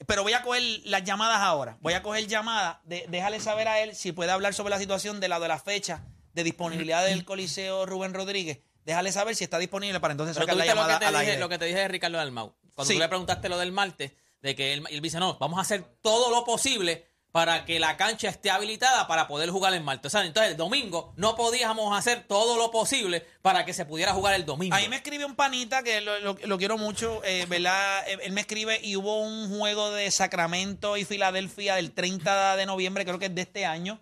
Pero 0.07 0.23
voy 0.23 0.33
a 0.33 0.43
coger 0.43 0.63
las 0.85 1.03
llamadas 1.03 1.41
ahora. 1.41 1.79
Voy 1.81 1.95
a 1.95 2.03
coger 2.03 2.29
llamadas. 2.29 2.77
De, 2.85 3.07
déjale 3.09 3.41
saber 3.41 3.67
a 3.67 3.81
él 3.81 3.97
si 3.97 4.13
puede 4.13 4.31
hablar 4.31 4.55
sobre 4.55 4.71
la 4.71 4.79
situación 4.79 5.19
de 5.19 5.27
la 5.27 5.41
de 5.41 5.49
la 5.49 5.59
fecha 5.59 6.05
de 6.33 6.45
disponibilidad 6.45 7.05
del 7.05 7.25
Coliseo 7.25 7.87
Rubén 7.87 8.15
Rodríguez. 8.15 8.61
Déjale 8.85 9.11
saber 9.13 9.35
si 9.37 9.45
está 9.45 9.59
disponible 9.59 9.99
para 10.01 10.13
entonces 10.13 10.37
Pero 10.37 10.45
sacar 10.47 10.57
la 10.57 10.63
viste 10.65 10.75
lo 10.77 10.81
llamada 10.81 10.99
que, 10.99 11.05
te 11.05 11.07
al 11.09 11.15
dije, 11.15 11.27
aire. 11.33 11.41
lo 11.41 11.49
que 11.49 11.59
te 11.59 11.65
dije 11.67 11.79
de 11.81 11.89
Ricardo 11.89 12.17
Dalmau. 12.17 12.55
Cuando 12.81 12.89
Sí. 12.89 12.95
tú 12.95 13.01
le 13.01 13.09
preguntaste 13.09 13.49
lo 13.49 13.59
del 13.59 13.73
martes, 13.73 14.13
de 14.43 14.57
que 14.57 14.73
él, 14.73 14.85
él 14.91 15.01
dice, 15.01 15.19
no, 15.19 15.37
vamos 15.39 15.59
a 15.59 15.63
hacer 15.63 15.85
todo 16.03 16.31
lo 16.31 16.45
posible 16.45 17.07
para 17.33 17.65
que 17.65 17.79
la 17.79 17.97
cancha 17.97 18.29
esté 18.29 18.51
habilitada 18.51 19.07
para 19.07 19.29
poder 19.29 19.51
jugar 19.51 19.73
el 19.73 19.85
martes. 19.85 20.07
O 20.13 20.19
sea, 20.19 20.27
entonces 20.27 20.51
el 20.51 20.57
domingo 20.57 21.13
no 21.17 21.37
podíamos 21.37 21.97
hacer 21.97 22.25
todo 22.27 22.57
lo 22.57 22.73
posible 22.73 23.25
para 23.41 23.65
que 23.65 23.73
se 23.73 23.85
pudiera 23.85 24.13
jugar 24.15 24.35
el 24.35 24.45
domingo. 24.45 24.75
Ahí 24.75 24.89
me 24.89 24.97
escribe 24.97 25.25
un 25.25 25.37
panita 25.37 25.85
que 25.85 26.01
lo, 26.01 26.19
lo- 26.19 26.37
lo 26.43 26.59
quiero 26.59 26.77
mucho, 26.77 27.23
eh, 27.23 27.47
¿verdad? 27.49 28.09
Él, 28.09 28.19
él 28.25 28.33
me 28.33 28.41
escribe 28.41 28.81
y 28.83 28.97
hubo 28.97 29.21
un 29.21 29.49
juego 29.57 29.93
de 29.93 30.11
Sacramento 30.11 30.97
y 30.97 31.05
Filadelfia 31.05 31.77
del 31.77 31.93
30 31.93 32.57
de 32.57 32.67
noviembre, 32.67 33.05
creo 33.05 33.21
que 33.21 33.27
es 33.27 33.35
de 33.35 33.43
este 33.43 33.65
año, 33.65 34.01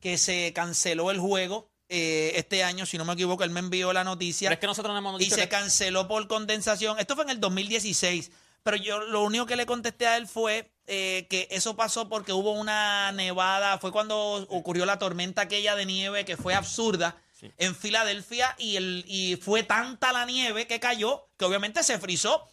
que 0.00 0.16
se 0.16 0.52
canceló 0.52 1.10
el 1.10 1.18
juego 1.18 1.68
eh, 1.88 2.32
este 2.36 2.62
año, 2.64 2.84
si 2.86 2.98
no 2.98 3.04
me 3.04 3.14
equivoco, 3.14 3.44
él 3.44 3.50
me 3.50 3.60
envió 3.60 3.92
la 3.92 4.04
noticia 4.04 4.48
Pero 4.48 4.54
es 4.54 4.60
que 4.60 4.66
nosotros 4.66 4.92
no 4.92 4.98
hemos 4.98 5.20
y 5.20 5.24
dicho 5.24 5.36
se 5.36 5.42
que- 5.42 5.48
canceló 5.48 6.06
por 6.08 6.26
condensación. 6.28 6.98
Esto 6.98 7.14
fue 7.14 7.24
en 7.24 7.30
el 7.30 7.40
2016. 7.40 8.30
Pero 8.62 8.76
yo 8.76 8.98
lo 9.00 9.22
único 9.22 9.46
que 9.46 9.56
le 9.56 9.64
contesté 9.66 10.06
a 10.06 10.16
él 10.16 10.26
fue 10.26 10.70
eh, 10.86 11.26
que 11.30 11.46
eso 11.50 11.76
pasó 11.76 12.08
porque 12.08 12.32
hubo 12.32 12.52
una 12.52 13.12
nevada. 13.12 13.78
Fue 13.78 13.92
cuando 13.92 14.16
ocurrió 14.50 14.84
la 14.84 14.98
tormenta 14.98 15.42
aquella 15.42 15.74
de 15.76 15.86
nieve 15.86 16.24
que 16.24 16.36
fue 16.36 16.54
absurda 16.54 17.16
en 17.56 17.74
Filadelfia 17.76 18.54
y, 18.58 18.76
el, 18.76 19.04
y 19.06 19.36
fue 19.36 19.62
tanta 19.62 20.12
la 20.12 20.26
nieve 20.26 20.66
que 20.66 20.80
cayó 20.80 21.28
que 21.38 21.44
obviamente 21.44 21.82
se 21.84 21.98
frizó. 21.98 22.48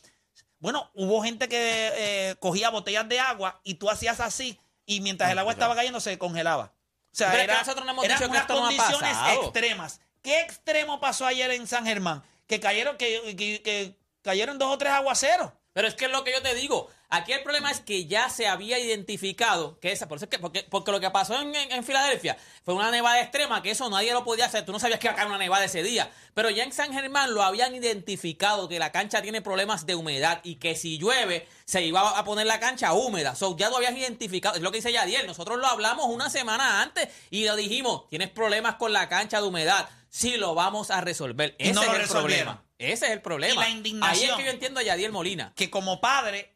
Bueno, 0.59 0.89
hubo 0.93 1.23
gente 1.23 1.49
que 1.49 1.57
eh, 1.95 2.35
cogía 2.39 2.69
botellas 2.69 3.09
de 3.09 3.19
agua 3.19 3.59
y 3.63 3.73
tú 3.73 3.89
hacías 3.89 4.19
así 4.19 4.59
y 4.85 5.01
mientras 5.01 5.31
el 5.31 5.39
agua 5.39 5.53
estaba 5.53 5.75
cayendo 5.75 5.99
se 5.99 6.17
congelaba. 6.19 6.71
Sea, 7.15 7.31
Pero 7.31 7.41
es 7.43 7.47
que 7.47 7.51
era, 7.53 7.59
nosotros 7.61 7.85
no 7.85 7.91
hemos 7.93 8.03
eran 8.05 8.17
dicho 8.17 8.25
que 8.29 8.31
unas 8.31 8.41
esto 8.41 8.53
no 8.55 8.59
ha 8.59 8.67
condiciones 8.67 9.11
pasado. 9.17 9.43
extremas. 9.43 10.01
¿Qué 10.21 10.41
extremo 10.41 10.99
pasó 10.99 11.25
ayer 11.25 11.49
en 11.51 11.65
San 11.65 11.85
Germán? 11.85 12.23
Que 12.45 12.59
cayeron, 12.59 12.97
que, 12.97 13.35
que- 13.37 13.61
que 13.63 13.95
cayeron 14.21 14.57
dos 14.59 14.73
o 14.73 14.77
tres 14.77 14.91
aguaceros. 14.91 15.51
Pero 15.71 15.87
es 15.87 15.93
que 15.95 16.05
es 16.05 16.11
lo 16.11 16.23
que 16.25 16.33
yo 16.33 16.41
te 16.41 16.53
digo. 16.55 16.89
Aquí 17.09 17.31
el 17.33 17.43
problema 17.43 17.71
es 17.71 17.79
que 17.79 18.05
ya 18.07 18.29
se 18.29 18.47
había 18.47 18.79
identificado 18.79 19.79
que 19.79 19.91
esa, 19.91 20.07
por 20.07 20.17
eso 20.17 20.25
es 20.25 20.29
que, 20.31 20.39
porque, 20.39 20.63
porque 20.69 20.91
lo 20.91 20.99
que 20.99 21.09
pasó 21.11 21.39
en, 21.39 21.53
en- 21.55 21.71
en 21.71 21.83
Filadelfia 21.83 22.37
fue 22.63 22.73
una 22.73 22.89
nevada 22.91 23.21
extrema, 23.21 23.61
que 23.61 23.71
eso 23.71 23.89
nadie 23.89 24.11
lo 24.13 24.23
podía 24.23 24.45
hacer. 24.45 24.65
Tú 24.65 24.71
no 24.71 24.79
sabías 24.79 24.99
que 24.99 25.07
iba 25.07 25.13
a 25.13 25.15
caer 25.15 25.27
una 25.27 25.37
nevada 25.37 25.63
ese 25.65 25.83
día. 25.83 26.11
Pero 26.33 26.49
ya 26.49 26.63
en 26.63 26.73
San 26.73 26.91
Germán 26.93 27.33
lo 27.33 27.43
habían 27.43 27.73
identificado 27.75 28.67
que 28.67 28.79
la 28.79 28.91
cancha 28.91 29.21
tiene 29.21 29.41
problemas 29.41 29.85
de 29.85 29.95
humedad 29.95 30.41
y 30.43 30.55
que 30.55 30.75
si 30.75 30.97
llueve 30.97 31.47
se 31.65 31.83
iba 31.83 32.17
a 32.17 32.23
poner 32.25 32.45
la 32.47 32.59
cancha 32.59 32.93
húmeda. 32.93 33.35
So, 33.35 33.55
ya 33.55 33.69
lo 33.69 33.77
habías 33.77 33.93
identificado. 33.95 34.55
Es 34.55 34.61
lo 34.61 34.71
que 34.71 34.77
dice 34.79 34.91
Yadiel. 34.91 35.27
Nosotros 35.27 35.57
lo 35.59 35.67
hablamos 35.67 36.05
una 36.07 36.29
semana 36.29 36.81
antes 36.81 37.07
y 37.29 37.45
lo 37.45 37.55
dijimos. 37.55 38.07
Tienes 38.09 38.29
problemas 38.29 38.75
con 38.75 38.91
la 38.93 39.07
cancha 39.09 39.41
de 39.41 39.47
humedad. 39.47 39.87
Sí, 40.09 40.37
lo 40.37 40.55
vamos 40.55 40.91
a 40.91 41.01
resolver. 41.01 41.55
Ese 41.59 41.73
no 41.73 41.81
es 41.83 41.87
el 41.89 41.95
resolvieron. 41.97 42.21
problema. 42.45 42.64
Ese 42.77 43.05
es 43.05 43.11
el 43.11 43.21
problema. 43.21 43.53
Y 43.53 43.57
la 43.57 43.63
Ahí 43.63 43.73
indignación. 43.77 44.31
es 44.31 44.35
que 44.37 44.43
yo 44.45 44.51
entiendo 44.51 44.79
a 44.79 44.83
Yadiel 44.83 45.11
Molina. 45.11 45.53
Que 45.55 45.69
como 45.69 46.01
padre, 46.01 46.53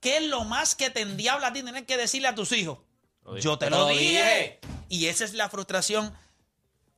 ¿qué 0.00 0.16
es 0.18 0.22
lo 0.24 0.44
más 0.44 0.74
que 0.74 0.90
te 0.90 1.00
endiabla 1.02 1.48
a 1.48 1.52
ti 1.52 1.62
tener 1.62 1.84
que 1.84 1.96
decirle 1.96 2.28
a 2.28 2.34
tus 2.34 2.52
hijos? 2.52 2.78
Yo 3.40 3.58
te 3.58 3.68
lo, 3.68 3.80
Lo 3.80 3.88
dije. 3.88 4.00
dije. 4.04 4.58
Y 4.88 5.06
esa 5.06 5.24
es 5.24 5.34
la 5.34 5.50
frustración 5.50 6.14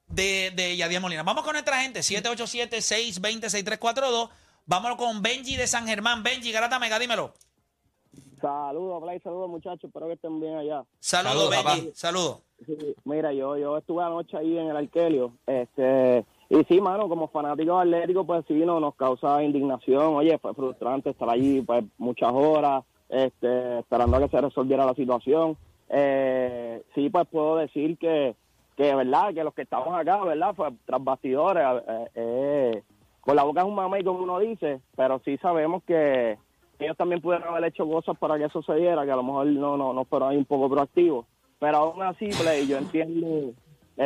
de, 0.07 0.53
de 0.55 0.77
Yadier 0.77 1.01
Molina. 1.01 1.25
Vamos 1.25 1.43
con 1.43 1.55
nuestra 1.55 1.81
gente, 1.83 2.01
787-620-6342. 2.01 4.31
Vámonos 4.67 4.97
con 4.99 5.21
Benji 5.23 5.57
de 5.57 5.67
San 5.67 5.89
Germán. 5.89 6.23
Benji, 6.23 6.53
Garata 6.53 6.79
Mega, 6.79 6.99
dímelo. 7.01 7.35
Saludos, 8.41 9.03
Play, 9.03 9.21
saludos 9.21 9.51
muchachos, 9.51 9.85
espero 9.85 10.07
que 10.07 10.15
estén 10.15 10.41
bien 10.41 10.57
allá. 10.57 10.83
Saludos, 10.99 11.53
Saludos, 11.55 11.75
Benji. 11.75 11.93
Saludos. 11.95 12.39
Sí, 12.65 12.75
mira, 13.05 13.33
yo 13.35 13.57
yo 13.59 13.77
estuve 13.77 14.03
anoche 14.03 14.35
ahí 14.37 14.57
en 14.57 14.69
el 14.69 14.77
Arkelio, 14.77 15.37
este, 15.47 16.25
y 16.51 16.65
sí, 16.65 16.81
mano, 16.81 17.09
como 17.09 17.29
fanáticos 17.29 17.81
atléticos, 17.81 18.27
pues 18.27 18.45
sí, 18.49 18.55
no, 18.55 18.81
nos 18.81 18.97
causa 18.97 19.43
indignación, 19.43 20.17
oye, 20.17 20.37
fue 20.39 20.53
frustrante 20.53 21.11
estar 21.11 21.31
allí, 21.31 21.63
pues 21.63 21.85
muchas 21.97 22.33
horas, 22.33 22.85
este, 23.09 23.79
esperando 23.79 24.17
a 24.17 24.21
que 24.21 24.29
se 24.29 24.41
resolviera 24.41 24.85
la 24.85 24.95
situación. 24.95 25.57
Eh, 25.89 26.83
sí, 26.97 27.09
pues 27.09 27.29
puedo 27.29 27.57
decir 27.57 27.97
que, 27.99 28.35
que, 28.77 28.95
verdad, 28.97 29.33
que 29.33 29.45
los 29.45 29.55
que 29.55 29.63
estamos 29.63 29.95
acá, 29.95 30.25
verdad, 30.25 30.53
pues 30.57 30.73
tras 30.87 31.05
bastidores, 31.05 31.65
eh, 31.87 32.09
eh, 32.17 32.83
con 33.21 33.37
la 33.37 33.45
boca 33.45 33.61
es 33.61 33.67
un 33.69 33.77
mamey, 33.77 34.03
como 34.03 34.25
uno 34.25 34.41
dice, 34.41 34.81
pero 34.97 35.21
sí 35.25 35.37
sabemos 35.39 35.85
que 35.85 36.37
ellos 36.81 36.97
también 36.97 37.21
pudieron 37.21 37.49
haber 37.49 37.65
hecho 37.67 37.89
cosas 37.89 38.19
para 38.19 38.39
que 38.39 38.47
eso 38.47 38.61
se 38.63 38.75
que 38.75 38.89
a 38.89 38.97
lo 38.97 39.23
mejor 39.23 39.47
no, 39.47 39.77
no, 39.77 39.93
no 39.93 40.05
fueron 40.05 40.31
ahí 40.31 40.37
un 40.37 40.47
poco 40.47 40.69
proactivos. 40.69 41.27
Pero 41.61 41.77
aún 41.77 42.03
así, 42.03 42.29
Play, 42.41 42.67
yo 42.67 42.79
entiendo, 42.79 43.53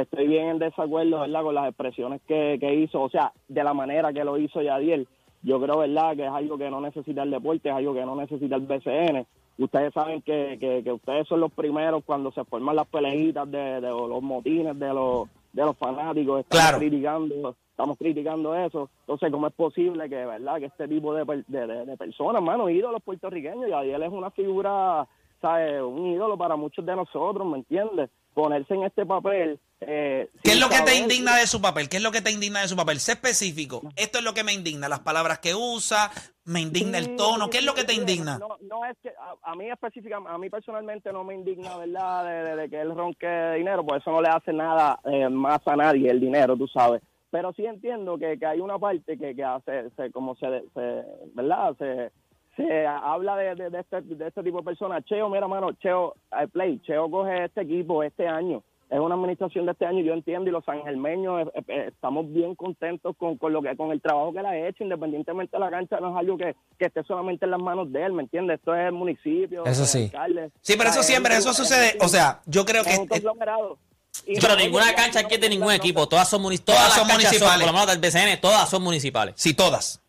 estoy 0.00 0.26
bien 0.28 0.48
en 0.48 0.58
desacuerdo, 0.58 1.20
¿verdad?, 1.20 1.42
con 1.42 1.54
las 1.54 1.68
expresiones 1.68 2.20
que, 2.26 2.56
que 2.60 2.74
hizo, 2.74 3.00
o 3.02 3.08
sea, 3.10 3.32
de 3.48 3.64
la 3.64 3.74
manera 3.74 4.12
que 4.12 4.24
lo 4.24 4.36
hizo 4.38 4.60
Yadiel. 4.62 5.06
Yo 5.42 5.60
creo, 5.60 5.78
¿verdad?, 5.78 6.16
que 6.16 6.24
es 6.24 6.30
algo 6.32 6.56
que 6.58 6.70
no 6.70 6.80
necesita 6.80 7.22
el 7.22 7.30
deporte, 7.30 7.68
es 7.68 7.74
algo 7.74 7.94
que 7.94 8.04
no 8.04 8.16
necesita 8.16 8.56
el 8.56 8.62
BCN. 8.62 9.26
Ustedes 9.58 9.92
saben 9.94 10.20
que, 10.22 10.56
que, 10.58 10.82
que 10.82 10.92
ustedes 10.92 11.28
son 11.28 11.40
los 11.40 11.52
primeros 11.52 12.02
cuando 12.04 12.32
se 12.32 12.44
forman 12.44 12.74
las 12.76 12.88
peleitas 12.88 13.48
de, 13.50 13.80
de 13.80 13.88
los 13.88 14.20
motines 14.22 14.76
de 14.78 14.88
los, 14.92 15.28
de 15.52 15.62
los 15.64 15.76
fanáticos. 15.76 16.40
Estamos 16.40 16.62
Claro. 16.64 16.78
criticando 16.78 17.54
estamos 17.70 17.98
criticando 17.98 18.54
eso. 18.54 18.88
Entonces, 19.00 19.32
¿cómo 19.32 19.48
es 19.48 19.52
posible 19.52 20.08
que, 20.08 20.24
verdad, 20.24 20.58
que 20.60 20.66
este 20.66 20.86
tipo 20.86 21.12
de, 21.12 21.24
de, 21.48 21.66
de- 21.66 21.84
de 21.86 21.96
personas, 21.96 22.40
mano, 22.40 22.68
ídolos 22.70 23.02
puertorriqueños, 23.02 23.68
y 23.84 23.90
él 23.90 24.00
es 24.02 24.12
una 24.12 24.30
figura, 24.30 25.06
¿sabes? 25.40 25.82
Un 25.82 26.06
ídolo 26.06 26.36
para 26.38 26.54
muchos 26.54 26.86
de 26.86 26.94
nosotros, 26.94 27.44
¿me 27.46 27.58
entiendes? 27.58 28.10
Ponerse 28.32 28.74
en 28.74 28.84
este 28.84 29.04
papel. 29.04 29.58
Eh, 29.86 30.28
¿Qué 30.42 30.52
es 30.52 30.60
lo 30.60 30.68
que 30.68 30.80
te 30.82 30.96
indigna 30.96 31.36
de 31.36 31.46
su 31.46 31.60
papel? 31.60 31.88
¿Qué 31.88 31.96
es 31.98 32.02
lo 32.02 32.10
que 32.12 32.20
te 32.20 32.30
indigna 32.30 32.60
de 32.60 32.68
su 32.68 32.76
papel? 32.76 33.00
Sé 33.00 33.12
específico. 33.12 33.82
Esto 33.96 34.18
es 34.18 34.24
lo 34.24 34.34
que 34.34 34.44
me 34.44 34.52
indigna. 34.52 34.88
Las 34.88 35.00
palabras 35.00 35.38
que 35.38 35.54
usa, 35.54 36.10
me 36.44 36.60
indigna 36.60 36.98
el 36.98 37.16
tono. 37.16 37.48
¿Qué 37.50 37.58
es 37.58 37.64
lo 37.64 37.74
que 37.74 37.84
te 37.84 37.94
indigna? 37.94 38.38
No, 38.38 38.56
no 38.62 38.84
es 38.86 38.96
que 39.02 39.10
a, 39.10 39.50
a 39.50 39.54
mí 39.54 39.70
específicamente, 39.70 40.34
a 40.34 40.38
mí 40.38 40.50
personalmente 40.50 41.12
no 41.12 41.24
me 41.24 41.34
indigna, 41.34 41.76
¿verdad? 41.76 42.24
De, 42.24 42.50
de- 42.50 42.56
de 42.56 42.68
que 42.70 42.80
él 42.80 42.94
ronque 42.94 43.52
dinero, 43.56 43.84
porque 43.84 44.00
eso 44.00 44.10
no 44.10 44.20
le 44.22 44.28
hace 44.28 44.52
nada 44.52 44.98
eh, 45.04 45.28
más 45.28 45.60
a 45.66 45.76
nadie 45.76 46.10
el 46.10 46.20
dinero, 46.20 46.56
tú 46.56 46.66
sabes. 46.68 47.02
Pero 47.30 47.52
sí 47.52 47.64
entiendo 47.66 48.16
que, 48.16 48.38
que 48.38 48.46
hay 48.46 48.60
una 48.60 48.78
parte 48.78 49.18
que, 49.18 49.34
que 49.34 49.42
hace, 49.44 49.90
se, 49.96 50.10
como 50.12 50.36
se, 50.36 50.46
se- 50.74 51.02
¿verdad? 51.34 51.74
Se, 51.78 52.12
se 52.56 52.86
habla 52.86 53.36
de, 53.36 53.54
de, 53.56 53.70
de 53.70 53.80
este, 53.80 54.00
de 54.02 54.28
este 54.28 54.42
tipo 54.44 54.58
de 54.58 54.64
personas. 54.64 55.04
Cheo, 55.06 55.28
mira, 55.28 55.48
mano, 55.48 55.72
Cheo, 55.72 56.14
eh, 56.40 56.46
Play, 56.46 56.78
Cheo 56.86 57.10
coge 57.10 57.46
este 57.46 57.62
equipo 57.62 58.04
este 58.04 58.28
año. 58.28 58.62
Es 58.90 59.00
una 59.00 59.14
administración 59.14 59.66
de 59.66 59.72
este 59.72 59.86
año, 59.86 60.00
yo 60.04 60.12
entiendo, 60.12 60.48
y 60.48 60.52
los 60.52 60.64
sangelmeños 60.64 61.48
eh, 61.54 61.62
eh, 61.68 61.84
estamos 61.88 62.30
bien 62.32 62.54
contentos 62.54 63.16
con, 63.16 63.36
con 63.38 63.52
lo 63.52 63.62
que 63.62 63.74
con 63.76 63.90
el 63.90 64.00
trabajo 64.00 64.32
que 64.32 64.38
él 64.40 64.46
ha 64.46 64.56
hecho, 64.68 64.84
independientemente 64.84 65.56
de 65.56 65.60
la 65.60 65.70
cancha, 65.70 65.98
no 66.00 66.10
es 66.10 66.16
algo 66.16 66.36
que, 66.36 66.54
que 66.78 66.84
esté 66.86 67.02
solamente 67.04 67.44
en 67.46 67.50
las 67.52 67.60
manos 67.60 67.90
de 67.92 68.04
él, 68.04 68.12
¿me 68.12 68.22
entiendes? 68.22 68.58
Esto 68.58 68.74
es 68.74 68.86
el 68.86 68.92
municipio, 68.92 69.64
Eso 69.64 69.82
el 69.82 69.88
sí. 69.88 70.04
alcalde. 70.04 70.50
Sí, 70.60 70.74
pero 70.76 70.90
eso 70.90 71.02
siempre, 71.02 71.32
es- 71.32 71.40
eso 71.40 71.50
es- 71.50 71.56
sucede. 71.56 71.96
O 72.00 72.08
sea, 72.08 72.40
yo 72.46 72.64
creo 72.64 72.84
que 72.84 72.90
es 72.90 72.98
un 72.98 73.04
eh, 73.06 73.08
conglomerado. 73.08 73.78
Y- 74.26 74.38
Pero 74.40 74.54
ninguna 74.56 74.94
cancha 74.94 75.20
aquí 75.20 75.34
es 75.34 75.40
de 75.40 75.48
ningún 75.48 75.72
equipo. 75.72 76.06
Todas 76.06 76.28
son, 76.28 76.42
todas 76.42 76.60
Todas 76.64 76.82
las 76.82 76.92
son 76.98 77.08
municipales. 77.08 77.58
por 77.58 77.66
lo 77.66 77.72
menos 77.72 77.86
del 77.88 77.98
BCN, 77.98 78.40
todas 78.40 78.68
son 78.70 78.82
municipales. 78.82 79.34
sí, 79.36 79.54
todas. 79.54 80.00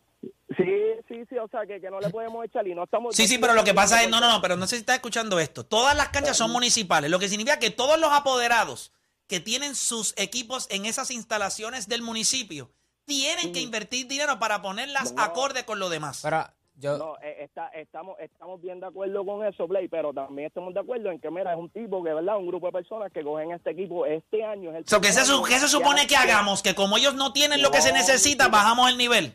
Sí, 0.56 0.64
sí, 1.08 1.24
sí, 1.28 1.36
o 1.38 1.48
sea, 1.48 1.66
que, 1.66 1.80
que 1.80 1.90
no 1.90 2.00
le 2.00 2.10
podemos 2.10 2.44
echar 2.44 2.66
y 2.66 2.74
no 2.74 2.84
estamos... 2.84 3.14
Sí, 3.16 3.26
sí, 3.26 3.38
pero 3.38 3.54
lo 3.54 3.64
que 3.64 3.74
pasa 3.74 4.02
es, 4.02 4.10
no, 4.10 4.20
no, 4.20 4.30
no, 4.30 4.40
pero 4.40 4.56
no 4.56 4.66
sé 4.66 4.76
si 4.76 4.80
estás 4.80 4.96
escuchando 4.96 5.38
esto. 5.38 5.64
Todas 5.64 5.96
las 5.96 6.08
canchas 6.08 6.36
son 6.36 6.50
municipales, 6.52 7.10
lo 7.10 7.18
que 7.18 7.28
significa 7.28 7.58
que 7.58 7.70
todos 7.70 7.98
los 7.98 8.12
apoderados 8.12 8.92
que 9.26 9.40
tienen 9.40 9.74
sus 9.74 10.14
equipos 10.16 10.68
en 10.70 10.86
esas 10.86 11.10
instalaciones 11.10 11.88
del 11.88 12.02
municipio 12.02 12.70
tienen 13.04 13.52
que 13.52 13.60
invertir 13.60 14.06
dinero 14.08 14.38
para 14.38 14.62
ponerlas 14.62 15.12
No. 15.12 15.22
acorde 15.22 15.64
con 15.64 15.78
lo 15.78 15.88
demás. 15.88 16.20
Pero 16.22 16.44
yo, 16.78 16.98
No, 16.98 17.16
eh, 17.22 17.36
está, 17.40 17.68
estamos, 17.68 18.18
estamos 18.20 18.60
bien 18.60 18.80
de 18.80 18.86
acuerdo 18.86 19.24
con 19.24 19.44
eso, 19.46 19.66
Play, 19.66 19.88
pero 19.88 20.12
también 20.12 20.48
estamos 20.48 20.74
de 20.74 20.80
acuerdo 20.80 21.10
en 21.10 21.18
que, 21.20 21.30
mira, 21.30 21.52
es 21.52 21.58
un 21.58 21.70
tipo 21.70 22.04
que, 22.04 22.12
¿verdad? 22.12 22.36
Un 22.36 22.46
grupo 22.48 22.66
de 22.66 22.72
personas 22.72 23.10
que 23.12 23.22
cogen 23.22 23.52
este 23.52 23.70
equipo 23.70 24.04
este 24.04 24.44
año. 24.44 24.70
Es 24.70 24.76
el 24.76 24.86
So, 24.88 25.00
¿qué, 25.00 25.12
se, 25.12 25.22
qué 25.48 25.58
supone 25.68 26.06
que 26.06 26.16
hagamos? 26.16 26.62
Que 26.62 26.74
como 26.74 26.98
ellos 26.98 27.14
no 27.14 27.32
tienen 27.32 27.62
lo 27.62 27.70
que 27.70 27.80
se 27.80 27.92
necesita, 27.92 28.48
bajamos 28.48 28.90
el 28.90 28.98
nivel. 28.98 29.34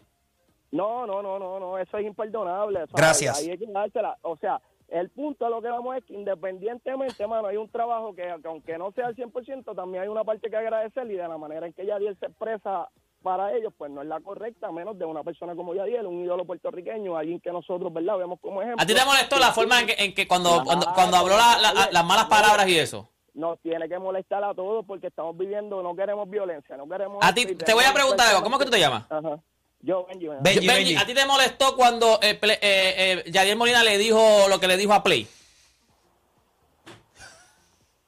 No, 0.72 1.06
no, 1.06 1.22
no, 1.22 1.38
no, 1.40 1.60
no, 1.60 1.78
eso 1.78 1.98
es 1.98 2.06
imperdonable. 2.06 2.80
¿sabes? 2.80 2.94
Gracias. 2.94 3.40
Ahí 3.40 3.50
hay 3.52 3.58
que 3.58 3.68
dársela. 3.68 4.18
O 4.22 4.38
sea, 4.38 4.62
el 4.88 5.10
punto 5.10 5.46
de 5.46 5.52
lo 5.52 5.62
que 5.62 5.70
vamos 5.70 5.96
es 5.98 6.04
que 6.06 6.14
independientemente, 6.14 7.26
mano, 7.28 7.48
hay 7.48 7.58
un 7.58 7.70
trabajo 7.70 8.14
que, 8.16 8.24
que 8.42 8.48
aunque 8.48 8.78
no 8.78 8.92
sea 8.92 9.08
al 9.08 9.16
100%, 9.16 9.76
también 9.76 10.04
hay 10.04 10.10
una 10.10 10.24
parte 10.24 10.50
que 10.50 10.56
agradecer 10.58 11.10
y 11.10 11.16
de 11.16 11.28
la 11.28 11.38
manera 11.38 11.66
en 11.68 11.74
que 11.74 11.86
Yadiel 11.86 12.18
se 12.20 12.26
expresa 12.28 12.90
para 13.24 13.54
ellos, 13.56 13.72
pues 13.78 13.92
no 13.92 14.02
es 14.02 14.08
la 14.08 14.20
correcta, 14.20 14.72
menos 14.72 14.98
de 14.98 15.06
una 15.06 15.24
persona 15.24 15.56
como 15.56 15.76
Yadiel, 15.76 16.08
un 16.08 16.24
ídolo 16.24 16.44
puertorriqueño, 16.46 17.16
alguien 17.16 17.40
que 17.40 17.52
nosotros, 17.52 17.94
¿verdad?, 17.94 18.18
vemos 18.18 18.40
como 18.42 18.62
ejemplo. 18.64 18.82
¿A 18.82 18.86
ti 18.86 18.96
te 18.96 19.06
molestó 19.06 19.38
la 19.38 19.52
forma 19.52 19.80
en 19.82 19.88
que, 19.88 19.94
en 20.00 20.14
que 20.16 20.28
cuando, 20.28 20.64
cuando, 20.66 20.88
cuando 20.96 21.18
habló 21.18 21.36
la- 21.38 21.58
la- 21.62 21.72
oye, 21.84 21.92
las 21.92 22.06
malas 22.06 22.26
palabras 22.26 22.68
y 22.68 22.80
eso? 22.80 23.08
Nos 23.34 23.60
tiene 23.62 23.88
que 23.88 24.00
molestar 24.00 24.44
a 24.44 24.54
todos 24.56 24.84
porque 24.86 25.08
estamos 25.08 25.38
viviendo, 25.38 25.84
no 25.84 25.96
queremos 25.96 26.28
violencia, 26.30 26.76
no 26.78 26.90
queremos... 26.90 27.20
A 27.22 27.32
ti, 27.34 27.46
te 27.56 27.74
voy 27.74 27.86
a 27.86 27.94
preguntar 27.94 28.28
algo, 28.30 28.42
¿cómo 28.42 28.56
es 28.56 28.60
que 28.60 28.66
tú 28.66 28.72
te 28.72 28.80
llamas? 28.80 29.06
Ajá. 29.10 29.40
Yo, 29.84 30.06
Benji. 30.06 30.28
Benji, 30.28 30.42
Benji, 30.42 30.68
Benji. 30.68 30.96
¿a 30.96 31.06
ti 31.06 31.14
te 31.14 31.26
molestó 31.26 31.76
cuando 31.76 32.20
eh, 32.22 32.38
eh, 32.42 32.60
eh, 32.62 33.24
Yadier 33.32 33.56
Molina 33.58 33.84
le 33.84 33.98
dijo 33.98 34.48
lo 34.48 34.60
que 34.60 34.68
le 34.68 34.78
dijo 34.78 34.94
a 34.94 35.04
Play? 35.04 35.28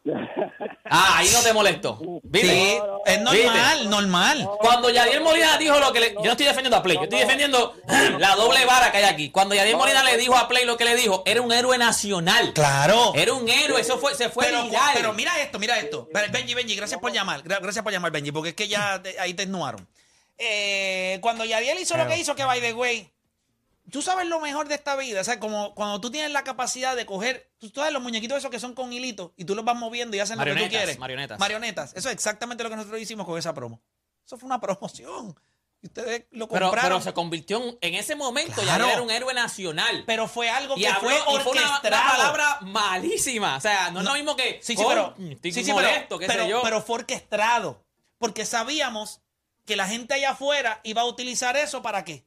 Ah, 0.96 1.18
ahí 1.18 1.30
no 1.34 1.40
te 1.42 1.54
molestó. 1.54 1.98
¿Viste? 2.24 2.50
Sí, 2.50 2.78
es 3.06 3.22
normal, 3.22 3.90
normal. 3.90 4.50
Cuando 4.60 4.90
Yadier 4.92 5.22
Molina 5.22 5.58
dijo 5.58 5.80
lo 5.80 5.92
que 5.92 6.00
le... 6.02 6.14
Yo 6.14 6.22
no 6.26 6.32
estoy 6.32 6.46
defendiendo 6.46 6.78
a 6.78 6.84
Play, 6.84 6.98
yo 6.98 7.04
estoy 7.04 7.20
defendiendo 7.20 7.76
la 8.20 8.36
doble 8.36 8.64
vara 8.66 8.92
que 8.92 8.98
hay 8.98 9.06
aquí. 9.06 9.32
Cuando 9.32 9.56
Yadier 9.56 9.76
Molina 9.76 10.04
le 10.04 10.18
dijo 10.18 10.36
a 10.36 10.48
Play 10.48 10.66
lo 10.66 10.78
que 10.78 10.84
le 10.86 10.96
dijo, 10.96 11.24
era 11.26 11.42
un 11.42 11.52
héroe 11.52 11.78
nacional. 11.80 12.54
Claro. 12.54 13.14
Era 13.16 13.34
un 13.34 13.50
héroe, 13.50 13.82
eso 13.82 13.98
fue, 13.98 14.14
se 14.14 14.30
fue 14.30 14.46
Pero, 14.46 14.64
viral. 14.66 14.92
pero 14.94 15.14
mira 15.14 15.40
esto, 15.42 15.58
mira 15.58 15.80
esto. 15.80 16.08
Benji, 16.32 16.54
Benji, 16.54 16.76
gracias 16.76 17.00
por 17.00 17.12
llamar. 17.12 17.42
Gra- 17.44 17.60
Gracias 17.62 17.82
por 17.82 17.92
llamar, 17.92 18.12
Benji, 18.12 18.32
porque 18.32 18.50
es 18.50 18.56
que 18.56 18.68
ya 18.68 19.02
ahí 19.20 19.34
te 19.34 19.44
esnuaron. 19.44 19.88
Eh, 20.38 21.20
cuando 21.22 21.46
Yadiel 21.46 21.80
hizo 21.80 21.96
lo 21.98 22.08
que 22.08 22.18
hizo, 22.18 22.36
que 22.36 22.44
by 22.44 22.60
the 22.60 22.74
way, 22.74 23.12
tú 23.92 24.02
sabes 24.02 24.28
lo 24.28 24.40
mejor 24.40 24.68
de 24.68 24.76
esta 24.76 24.96
vida. 24.96 25.22
O 25.22 25.24
sea, 25.24 25.40
como 25.40 25.74
cuando 25.76 26.02
tú 26.02 26.10
tienes 26.12 26.32
la 26.32 26.44
capacidad 26.44 26.96
de 26.96 27.06
coger, 27.06 27.50
tú 27.60 27.70
sabes 27.74 27.94
los 27.94 28.02
muñequitos 28.02 28.38
esos 28.38 28.50
que 28.52 28.60
son 28.60 28.74
con 28.74 28.92
hilitos 28.92 29.32
y 29.38 29.46
tú 29.46 29.56
los 29.56 29.64
vas 29.64 29.76
moviendo 29.76 30.18
y 30.18 30.20
hacen 30.20 30.38
lo 30.40 30.46
que 30.46 30.56
tú 30.56 30.70
quieres. 30.70 30.98
marionetas. 31.00 31.40
Marionetas. 31.40 31.94
Eso 31.96 32.10
es 32.10 32.14
exactamente 32.16 32.64
lo 32.64 32.70
que 32.70 32.76
nosotros 32.76 33.00
hicimos 33.00 33.26
con 33.26 33.38
esa 33.38 33.54
promo. 33.54 33.82
Eso 34.26 34.38
fue 34.38 34.48
una 34.48 34.60
promoción. 34.60 35.38
Y 35.82 35.88
ustedes 35.88 36.26
lo 36.32 36.48
Pero, 36.48 36.68
compraron. 36.68 36.92
pero 36.92 37.02
se 37.02 37.14
convirtió 37.14 37.58
en, 37.62 37.78
en 37.82 37.96
ese 37.96 38.16
momento, 38.16 38.62
Claro. 38.62 38.86
Era 38.88 39.02
un 39.02 39.12
héroe 39.12 39.34
nacional. 39.34 40.04
Pero 40.08 40.30
fue 40.30 40.50
algo 40.50 40.76
y 40.78 40.82
que 40.82 40.88
habló- 40.88 41.02
fue 41.02 41.14
y 41.16 41.20
fue 41.20 41.52
una, 41.52 41.76
orquestado. 41.76 41.88
una 41.88 42.10
palabra 42.12 42.58
malísima. 42.62 43.58
O 43.58 43.62
sea, 43.62 43.92
no, 43.92 44.00
es 44.00 44.06
No. 44.06 44.12
lo 44.12 44.16
mismo 44.16 44.36
que. 44.38 44.60
Sí, 44.62 44.76
sí, 44.76 44.76
"Coño, 44.76 45.14
pero, 45.18 45.30
Estoy 45.32 45.52
sí, 45.52 45.64
sí, 45.66 45.74
pero, 45.76 46.20
qué 46.20 46.28
pero, 46.28 46.44
sé 46.46 46.50
yo. 46.50 46.62
pero 46.64 46.82
fue 46.82 46.96
orquestado. 47.00 47.84
Porque 48.18 48.46
sabíamos 48.46 49.20
que 49.66 49.76
la 49.76 49.88
gente 49.88 50.14
allá 50.14 50.32
afuera 50.32 50.80
iba 50.84 51.02
a 51.02 51.06
utilizar 51.06 51.56
eso 51.58 51.82
para 51.82 52.04
qué? 52.04 52.26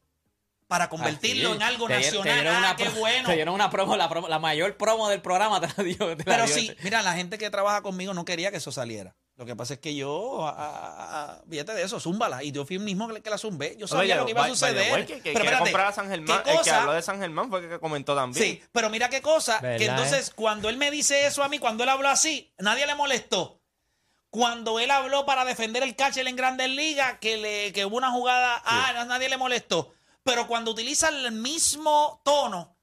Para 0.68 0.88
convertirlo 0.88 1.50
Ah, 1.50 1.52
sí. 1.52 1.56
en 1.58 1.62
algo 1.62 1.86
Te- 1.86 1.94
te 1.94 2.00
nacional. 2.06 2.34
dieron 2.34 2.54
Ah, 2.56 2.58
una 2.58 2.76
qué 2.76 2.88
bueno. 2.88 3.28
Te 3.28 3.34
dieron 3.36 3.54
una 3.54 3.70
promo 3.70 3.96
la, 3.96 4.08
promo, 4.08 4.26
la 4.28 4.38
mayor 4.40 4.76
promo 4.76 5.08
del 5.08 5.22
programa 5.22 5.60
te 5.66 5.68
la 5.76 5.84
dio. 5.84 5.96
te 6.16 6.24
la 6.24 6.24
Pero 6.24 6.44
dio 6.46 6.54
sí, 6.54 6.74
mira, 6.82 7.02
la 7.02 7.12
gente 7.14 7.38
que 7.38 7.48
trabaja 7.50 7.82
conmigo 7.82 8.14
no 8.14 8.24
quería 8.24 8.50
que 8.50 8.56
eso 8.56 8.72
saliera. 8.72 9.14
Lo 9.36 9.44
que 9.44 9.54
pasa 9.54 9.74
es 9.74 9.80
que 9.80 9.94
yo, 9.94 10.44
a- 10.46 11.42
fíjate 11.48 11.72
de 11.74 11.82
eso, 11.82 12.00
zúmbala. 12.00 12.42
Y 12.42 12.50
yo 12.52 12.64
fui 12.64 12.76
el 12.76 12.82
mismo 12.82 13.06
que 13.08 13.30
la 13.30 13.38
zumbé. 13.38 13.76
Yo 13.78 13.86
sabía 13.86 14.14
Oye, 14.14 14.20
lo 14.20 14.24
que 14.24 14.30
iba 14.32 14.44
a 14.44 14.48
suceder. 14.48 14.92
way, 14.92 15.04
que, 15.06 15.16
que 15.20 15.32
Pero 15.32 15.44
espérate, 15.44 15.62
comprar 15.64 15.86
a 15.88 15.92
San 15.92 16.08
Germán. 16.08 16.42
¿qué 16.42 16.50
El 16.50 16.56
que 16.56 16.62
cosa? 16.62 16.80
habló 16.80 16.92
de 16.94 17.02
San 17.02 17.20
Germán 17.20 17.50
fue 17.50 17.60
el 17.60 17.68
que 17.68 17.78
comentó 17.78 18.14
también. 18.16 18.44
Sí, 18.44 18.62
pero 18.72 18.88
mira 18.90 19.08
qué 19.10 19.20
cosa, 19.22 19.60
¿Verdad, 19.60 19.78
que 19.78 19.86
entonces 19.86 20.28
eh? 20.30 20.32
cuando 20.34 20.68
él 20.70 20.78
me 20.78 20.90
dice 20.90 21.26
eso 21.26 21.44
a 21.44 21.48
mí, 21.48 21.58
cuando 21.58 21.84
él 21.84 21.90
habló 21.90 22.08
así, 22.08 22.50
nadie 22.58 22.86
le 22.86 22.94
molestó. 22.94 23.60
Cuando 24.36 24.78
él 24.78 24.90
habló 24.90 25.24
para 25.24 25.46
defender 25.46 25.82
el 25.82 25.96
catcher 25.96 26.28
en 26.28 26.36
Grandes 26.36 26.68
Ligas, 26.68 27.16
que, 27.20 27.38
le, 27.38 27.72
que 27.72 27.86
hubo 27.86 27.96
una 27.96 28.10
jugada, 28.10 28.60
ah, 28.66 29.06
nadie 29.08 29.30
le 29.30 29.38
molestó. 29.38 29.94
Pero 30.24 30.46
cuando 30.46 30.72
utiliza 30.72 31.08
el 31.08 31.32
mismo 31.32 32.20
tono 32.22 32.76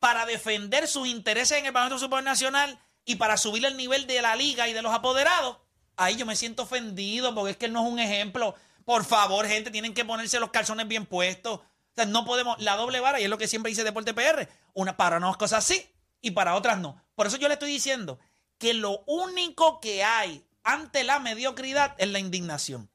para 0.00 0.26
defender 0.26 0.88
sus 0.88 1.06
intereses 1.06 1.56
en 1.56 1.66
el 1.66 1.72
Parlamento 1.72 2.00
Supernacional 2.00 2.80
y 3.04 3.14
para 3.14 3.36
subir 3.36 3.64
el 3.64 3.76
nivel 3.76 4.08
de 4.08 4.20
la 4.22 4.34
liga 4.34 4.66
y 4.66 4.72
de 4.72 4.82
los 4.82 4.92
apoderados, 4.92 5.58
ahí 5.96 6.16
yo 6.16 6.26
me 6.26 6.34
siento 6.34 6.64
ofendido 6.64 7.32
porque 7.32 7.52
es 7.52 7.56
que 7.56 7.66
él 7.66 7.72
no 7.72 7.86
es 7.86 7.92
un 7.92 8.00
ejemplo. 8.00 8.56
Por 8.84 9.04
favor, 9.04 9.46
gente, 9.46 9.70
tienen 9.70 9.94
que 9.94 10.04
ponerse 10.04 10.40
los 10.40 10.50
calzones 10.50 10.88
bien 10.88 11.06
puestos. 11.06 11.60
O 11.60 11.62
sea, 11.94 12.06
no 12.06 12.24
podemos, 12.24 12.60
la 12.60 12.74
doble 12.74 12.98
vara, 12.98 13.20
y 13.20 13.22
es 13.22 13.30
lo 13.30 13.38
que 13.38 13.46
siempre 13.46 13.70
dice 13.70 13.84
Deporte 13.84 14.14
PR, 14.14 14.48
una 14.74 14.96
para 14.96 15.18
unas 15.18 15.36
cosas 15.36 15.62
sí 15.62 15.88
y 16.20 16.32
para 16.32 16.56
otras 16.56 16.78
no. 16.80 17.00
Por 17.14 17.28
eso 17.28 17.36
yo 17.36 17.46
le 17.46 17.54
estoy 17.54 17.70
diciendo 17.70 18.18
que 18.60 18.74
lo 18.74 19.02
único 19.06 19.80
que 19.80 20.04
hay 20.04 20.44
ante 20.62 21.02
la 21.02 21.18
mediocridad 21.18 21.96
es 21.96 22.08
la 22.08 22.18
indignación. 22.18 22.90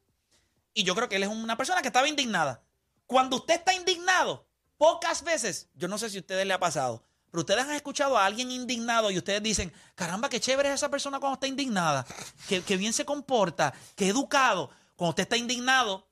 Y 0.76 0.84
yo 0.84 0.94
creo 0.94 1.10
que 1.10 1.16
él 1.16 1.24
es 1.24 1.30
una 1.30 1.58
persona 1.58 1.82
que 1.82 1.88
estaba 1.88 2.08
indignada. 2.08 2.64
Cuando 3.08 3.38
usted 3.38 3.56
está 3.56 3.74
indignado, 3.74 4.48
pocas 4.78 5.24
veces, 5.24 5.68
yo 5.74 5.88
no 5.88 5.98
sé 5.98 6.12
si 6.12 6.18
a 6.18 6.20
ustedes 6.20 6.46
le 6.46 6.54
ha 6.54 6.60
pasado, 6.60 7.04
pero 7.32 7.42
ustedes 7.42 7.64
han 7.64 7.72
escuchado 7.72 8.16
a 8.16 8.28
alguien 8.28 8.52
indignado 8.52 9.10
y 9.10 9.18
ustedes 9.18 9.42
dicen, 9.42 9.74
caramba, 9.96 10.30
qué 10.30 10.40
chévere 10.40 10.70
es 10.70 10.76
esa 10.76 10.90
persona 10.90 11.20
cuando 11.20 11.34
está 11.34 11.48
indignada, 11.48 12.06
que, 12.48 12.78
bien 12.78 12.94
se 12.94 13.04
comporta, 13.04 13.74
que 13.96 14.08
educado. 14.08 14.70
Cuando 14.96 15.10
usted 15.10 15.24
está 15.24 15.36
indignado, 15.36 16.08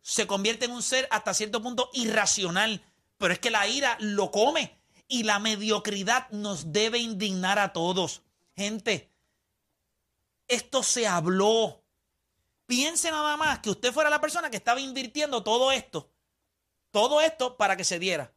se 0.00 0.28
convierte 0.28 0.66
en 0.66 0.70
un 0.70 0.82
ser 0.82 1.08
hasta 1.10 1.34
cierto 1.34 1.60
punto 1.60 1.90
irracional, 1.92 2.84
pero 3.18 3.34
es 3.34 3.40
que 3.40 3.50
la 3.50 3.66
ira 3.66 3.96
lo 3.98 4.30
come 4.30 4.78
y 5.08 5.24
la 5.24 5.40
mediocridad 5.40 6.30
nos 6.30 6.72
debe 6.72 6.98
indignar 6.98 7.58
a 7.58 7.72
todos. 7.72 8.22
Gente, 8.56 9.12
esto 10.48 10.82
se 10.82 11.06
habló. 11.06 11.82
Piense 12.66 13.10
nada 13.10 13.36
más 13.36 13.60
que 13.60 13.70
usted 13.70 13.92
fuera 13.92 14.10
la 14.10 14.20
persona 14.20 14.50
que 14.50 14.56
estaba 14.56 14.80
invirtiendo 14.80 15.44
todo 15.44 15.70
esto, 15.70 16.10
todo 16.90 17.20
esto 17.20 17.56
para 17.56 17.76
que 17.76 17.84
se 17.84 17.98
diera, 17.98 18.32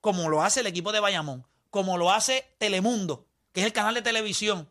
como 0.00 0.28
lo 0.28 0.42
hace 0.42 0.60
el 0.60 0.66
equipo 0.66 0.90
de 0.90 1.00
Bayamón, 1.00 1.46
como 1.70 1.96
lo 1.96 2.10
hace 2.10 2.56
Telemundo, 2.58 3.28
que 3.52 3.60
es 3.60 3.66
el 3.66 3.72
canal 3.72 3.94
de 3.94 4.02
televisión. 4.02 4.68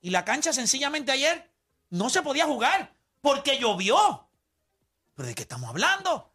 Y 0.00 0.10
la 0.10 0.24
cancha 0.24 0.52
sencillamente 0.52 1.12
ayer 1.12 1.52
no 1.90 2.08
se 2.10 2.22
podía 2.22 2.46
jugar 2.46 2.96
porque 3.20 3.58
llovió. 3.58 4.28
¿Pero 5.14 5.28
de 5.28 5.34
qué 5.34 5.42
estamos 5.42 5.68
hablando? 5.68 6.32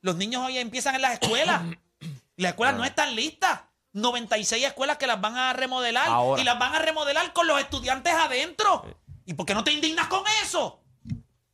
Los 0.00 0.16
niños 0.16 0.44
hoy 0.44 0.58
empiezan 0.58 0.94
en 0.94 1.02
las 1.02 1.20
escuelas. 1.20 1.62
Las 2.36 2.50
escuelas 2.52 2.76
no 2.76 2.84
están 2.84 3.14
listas. 3.14 3.60
96 3.94 4.64
escuelas 4.64 4.98
que 4.98 5.06
las 5.06 5.20
van 5.20 5.36
a 5.36 5.52
remodelar 5.52 6.08
Ahora. 6.08 6.40
y 6.42 6.44
las 6.44 6.58
van 6.58 6.74
a 6.74 6.78
remodelar 6.80 7.32
con 7.32 7.46
los 7.46 7.58
estudiantes 7.60 8.12
adentro. 8.12 8.84
¿Y 9.24 9.34
por 9.34 9.46
qué 9.46 9.54
no 9.54 9.64
te 9.64 9.72
indignas 9.72 10.08
con 10.08 10.22
eso? 10.42 10.82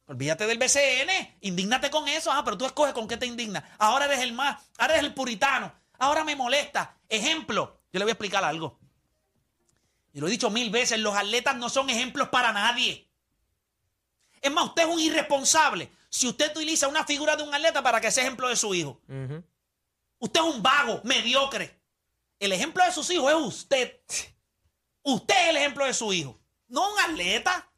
Olvídate 0.07 0.47
del 0.47 0.59
BCN, 0.59 1.37
indígnate 1.43 1.89
con 1.91 2.09
eso. 2.09 2.33
Ah, 2.33 2.43
pero 2.45 2.59
tú 2.59 2.67
escoges 2.67 2.95
con 2.95 3.07
qué 3.07 3.17
te 3.17 3.27
indignas. 3.27 3.63
Ahora 3.79 4.07
eres 4.07 4.21
el 4.21 4.33
más, 4.33 4.61
ahora 4.79 4.95
eres 4.95 5.07
el 5.07 5.15
puritano. 5.15 5.73
Ahora 5.99 6.25
me 6.25 6.35
molesta. 6.35 6.97
Ejemplo, 7.09 7.81
yo 7.93 7.99
le 7.99 8.05
voy 8.07 8.11
a 8.11 8.15
explicar 8.15 8.43
algo. 8.43 8.79
Y 10.13 10.19
lo 10.21 10.27
he 10.27 10.31
dicho 10.31 10.51
mil 10.51 10.71
veces, 10.71 10.99
los 10.99 11.15
atletas 11.15 11.55
no 11.57 11.69
son 11.69 11.89
ejemplos 11.91 12.29
para 12.31 12.53
nadie. 12.53 13.07
Es 14.41 14.51
más, 14.51 14.65
usted 14.65 14.89
es 14.89 14.89
un 14.89 14.99
irresponsable 14.99 15.91
si 16.09 16.27
usted 16.27 16.51
utiliza 16.57 16.89
una 16.89 17.05
figura 17.05 17.37
de 17.37 17.43
un 17.45 17.55
atleta 17.55 17.83
para 17.83 18.01
que 18.01 18.11
sea 18.11 18.25
ejemplo 18.25 18.49
de 18.49 18.57
su 18.57 18.75
hijo. 18.75 19.01
Usted 20.19 20.41
es 20.41 20.47
un 20.47 20.63
vago, 20.63 21.01
mediocre. 21.05 21.80
El 22.41 22.53
ejemplo 22.53 22.83
de 22.85 22.91
sus 22.91 23.09
hijos 23.11 23.31
es 23.31 23.39
usted. 23.39 24.01
Usted 25.03 25.35
es 25.45 25.51
el 25.51 25.57
ejemplo 25.59 25.85
de 25.85 25.95
su 25.95 26.13
hijo, 26.13 26.41
no 26.69 26.93
un 26.93 26.99
atleta. 27.01 27.71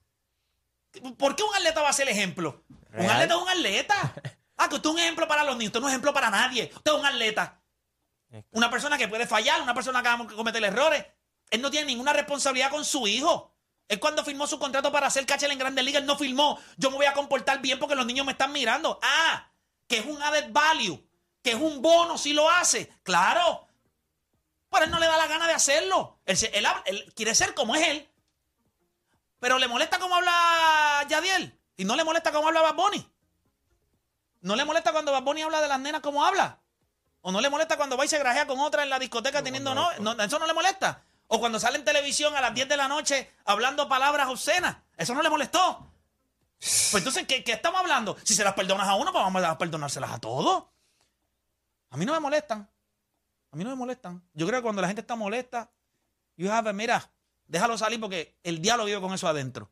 ¿Por 1.18 1.36
qué 1.36 1.42
un 1.42 1.54
atleta 1.54 1.82
va 1.82 1.88
a 1.88 1.92
ser 1.92 2.08
el 2.08 2.14
ejemplo? 2.16 2.64
Un 2.94 3.10
atleta 3.10 3.34
es 3.34 3.40
un 3.40 3.48
atleta. 3.48 4.14
Ah, 4.56 4.68
que 4.68 4.76
usted 4.76 4.90
es 4.90 4.94
un 4.94 5.00
ejemplo 5.00 5.26
para 5.26 5.42
los 5.42 5.56
niños, 5.56 5.70
usted 5.70 5.80
no 5.80 5.86
es 5.86 5.90
un 5.90 5.94
ejemplo 5.94 6.14
para 6.14 6.30
nadie. 6.30 6.70
Usted 6.74 6.92
es 6.92 6.98
un 6.98 7.04
atleta. 7.04 7.60
Una 8.52 8.70
persona 8.70 8.96
que 8.96 9.08
puede 9.08 9.26
fallar, 9.26 9.60
una 9.60 9.74
persona 9.74 10.02
que 10.02 10.08
va 10.08 10.14
a 10.14 10.26
cometer 10.26 10.62
errores. 10.62 11.04
Él 11.50 11.60
no 11.60 11.70
tiene 11.70 11.86
ninguna 11.86 12.12
responsabilidad 12.12 12.70
con 12.70 12.84
su 12.84 13.06
hijo. 13.08 13.52
Él 13.88 13.98
cuando 13.98 14.24
firmó 14.24 14.46
su 14.46 14.58
contrato 14.58 14.92
para 14.92 15.08
hacer 15.08 15.26
catcher 15.26 15.50
en 15.50 15.58
Grandes 15.58 15.84
Ligas, 15.84 16.02
él 16.02 16.06
no 16.06 16.16
firmó. 16.16 16.58
Yo 16.76 16.90
me 16.90 16.96
voy 16.96 17.06
a 17.06 17.12
comportar 17.12 17.60
bien 17.60 17.78
porque 17.78 17.96
los 17.96 18.06
niños 18.06 18.24
me 18.24 18.32
están 18.32 18.52
mirando. 18.52 18.98
Ah, 19.02 19.50
que 19.86 19.98
es 19.98 20.06
un 20.06 20.22
added 20.22 20.52
value, 20.52 21.04
que 21.42 21.50
es 21.50 21.56
un 21.56 21.82
bono 21.82 22.16
si 22.16 22.32
lo 22.32 22.48
hace. 22.48 22.88
Claro. 23.02 23.66
Pero 24.72 24.86
él 24.86 24.90
no 24.90 24.98
le 24.98 25.06
da 25.06 25.18
la 25.18 25.26
gana 25.26 25.46
de 25.46 25.52
hacerlo. 25.52 26.18
Él, 26.24 27.12
quiere 27.14 27.34
ser 27.34 27.54
como 27.54 27.76
es 27.76 27.86
él. 27.86 28.08
Pero 29.38 29.58
le 29.58 29.68
molesta 29.68 29.98
cómo 29.98 30.16
habla 30.16 31.04
Yadiel. 31.08 31.58
Y 31.76 31.84
no 31.84 31.94
le 31.94 32.04
molesta 32.04 32.32
cómo 32.32 32.48
habla 32.48 32.62
Bad 32.62 32.74
Bunny. 32.74 33.06
No 34.40 34.56
le 34.56 34.64
molesta 34.64 34.92
cuando 34.92 35.12
Bad 35.12 35.22
Bunny 35.22 35.42
habla 35.42 35.60
de 35.60 35.68
las 35.68 35.78
nenas 35.78 36.00
como 36.00 36.24
habla. 36.24 36.58
O 37.20 37.30
no 37.30 37.40
le 37.40 37.50
molesta 37.50 37.76
cuando 37.76 37.96
va 37.96 38.04
y 38.04 38.08
se 38.08 38.18
grajea 38.18 38.46
con 38.46 38.58
otra 38.60 38.82
en 38.82 38.90
la 38.90 38.98
discoteca 38.98 39.42
teniendo 39.42 39.74
no, 39.74 39.92
no, 39.98 40.12
Eso 40.22 40.38
no 40.38 40.46
le 40.46 40.54
molesta. 40.54 41.02
O 41.28 41.38
cuando 41.38 41.60
sale 41.60 41.76
en 41.76 41.84
televisión 41.84 42.34
a 42.34 42.40
las 42.40 42.54
10 42.54 42.68
de 42.68 42.76
la 42.76 42.88
noche 42.88 43.30
hablando 43.44 43.88
palabras 43.88 44.28
obscenas. 44.28 44.78
Eso 44.96 45.14
no 45.14 45.22
le 45.22 45.28
molestó. 45.30 45.92
Pues 46.58 46.94
entonces, 46.94 47.26
¿qué, 47.26 47.44
qué 47.44 47.52
estamos 47.52 47.80
hablando? 47.80 48.16
Si 48.24 48.34
se 48.34 48.42
las 48.42 48.54
perdonas 48.54 48.88
a 48.88 48.94
uno, 48.94 49.12
pues 49.12 49.22
vamos 49.22 49.42
a 49.44 49.58
perdonárselas 49.58 50.12
a 50.12 50.18
todos. 50.18 50.64
A 51.90 51.96
mí 51.96 52.06
no 52.06 52.12
me 52.12 52.20
molestan. 52.20 52.68
A 53.52 53.56
mí 53.56 53.64
no 53.64 53.70
me 53.70 53.76
molestan. 53.76 54.22
Yo 54.34 54.46
creo 54.46 54.58
que 54.60 54.62
cuando 54.64 54.82
la 54.82 54.88
gente 54.88 55.02
está 55.02 55.14
molesta, 55.14 55.70
you 56.36 56.50
have 56.50 56.68
a- 56.68 56.72
mira, 56.72 57.10
déjalo 57.46 57.76
salir 57.78 58.00
porque 58.00 58.38
el 58.42 58.60
diablo 58.60 58.84
vive 58.86 59.00
con 59.00 59.12
eso 59.12 59.28
adentro. 59.28 59.70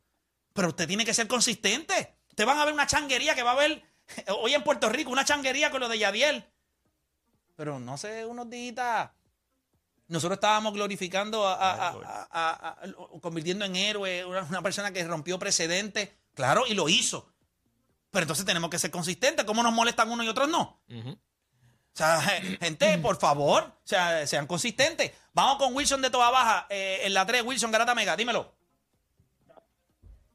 Pero 0.53 0.69
usted 0.69 0.87
tiene 0.87 1.05
que 1.05 1.15
ser 1.15 1.27
consistente. 1.27 2.17
Ustedes 2.29 2.47
van 2.47 2.59
a 2.59 2.65
ver 2.65 2.75
una 2.75 2.87
changuería 2.87 3.35
que 3.35 3.43
va 3.43 3.51
a 3.51 3.55
haber 3.55 3.83
hoy 4.41 4.55
en 4.55 4.63
Puerto 4.63 4.89
Rico, 4.89 5.11
una 5.11 5.25
changuería 5.25 5.71
con 5.71 5.81
lo 5.81 5.89
de 5.89 5.99
Yadiel. 5.99 6.45
Pero 7.57 7.79
no 7.81 7.97
sé, 7.99 8.25
unos 8.27 8.49
días. 8.51 9.11
Nosotros 10.09 10.37
estábamos 10.39 10.73
glorificando, 10.75 11.47
a, 11.47 12.77
convirtiendo 13.23 13.65
en 13.65 13.77
héroe 13.77 14.25
una, 14.25 14.43
una 14.43 14.61
persona 14.63 14.93
que 14.93 15.05
rompió 15.05 15.39
precedentes. 15.39 16.11
Claro, 16.35 16.65
y 16.67 16.75
lo 16.75 16.89
hizo. 16.89 17.33
Pero 18.11 18.23
entonces 18.25 18.45
tenemos 18.45 18.71
que 18.71 18.79
ser 18.79 18.91
consistentes. 18.91 19.45
¿Cómo 19.45 19.63
nos 19.63 19.73
molestan 19.73 20.11
unos 20.11 20.27
y 20.27 20.29
otros 20.29 20.49
no? 20.49 20.83
Ujú. 20.89 21.17
O 21.93 21.97
sea, 21.97 22.21
gente, 22.61 22.99
por 22.99 23.17
favor, 23.17 23.63
o 23.65 23.73
sea, 23.85 24.27
sean 24.27 24.47
consistentes. 24.47 25.13
Vamos 25.35 25.57
con 25.59 25.75
Wilson 25.75 26.03
de 26.03 26.11
Toda 26.11 26.31
Baja, 26.31 26.67
eh, 26.71 27.01
en 27.05 27.15
la 27.15 27.27
3, 27.27 27.43
Wilson 27.45 27.71
Garata 27.71 27.95
Mega, 27.95 28.17
dímelo. 28.17 28.53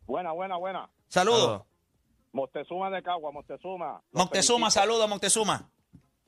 Buena, 0.06 0.32
buena, 0.32 0.58
buena. 0.58 0.90
Saludos. 1.08 1.64
Moctezuma 2.32 2.90
de 2.90 3.02
Cagua, 3.02 3.32
Moctezuma. 3.32 4.02
Los 4.12 4.24
Moctezuma, 4.26 4.70
saludos, 4.70 5.10
Moctezuma. 5.10 5.70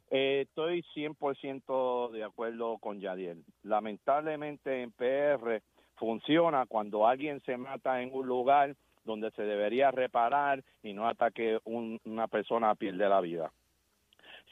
Eh, 0.10 0.46
estoy 0.48 0.84
100% 0.96 2.12
de 2.12 2.24
acuerdo 2.24 2.78
con 2.78 3.00
Yadiel. 3.02 3.44
Lamentablemente 3.64 4.82
en 4.82 4.92
PR 4.94 5.62
funciona 5.98 6.66
cuando 6.66 7.06
alguien 7.08 7.42
se 7.46 7.58
mata 7.58 8.02
en 8.02 8.12
un 8.14 8.26
lugar 8.26 8.76
donde 9.04 9.32
se 9.32 9.42
debería 9.42 9.92
reparar 9.92 10.64
y 10.82 10.94
no 10.94 11.08
hasta 11.08 11.32
que 11.32 11.60
un- 11.66 12.00
una 12.06 12.28
persona 12.28 12.74
pierde 12.76 13.08
la 13.10 13.20
vida. 13.22 13.52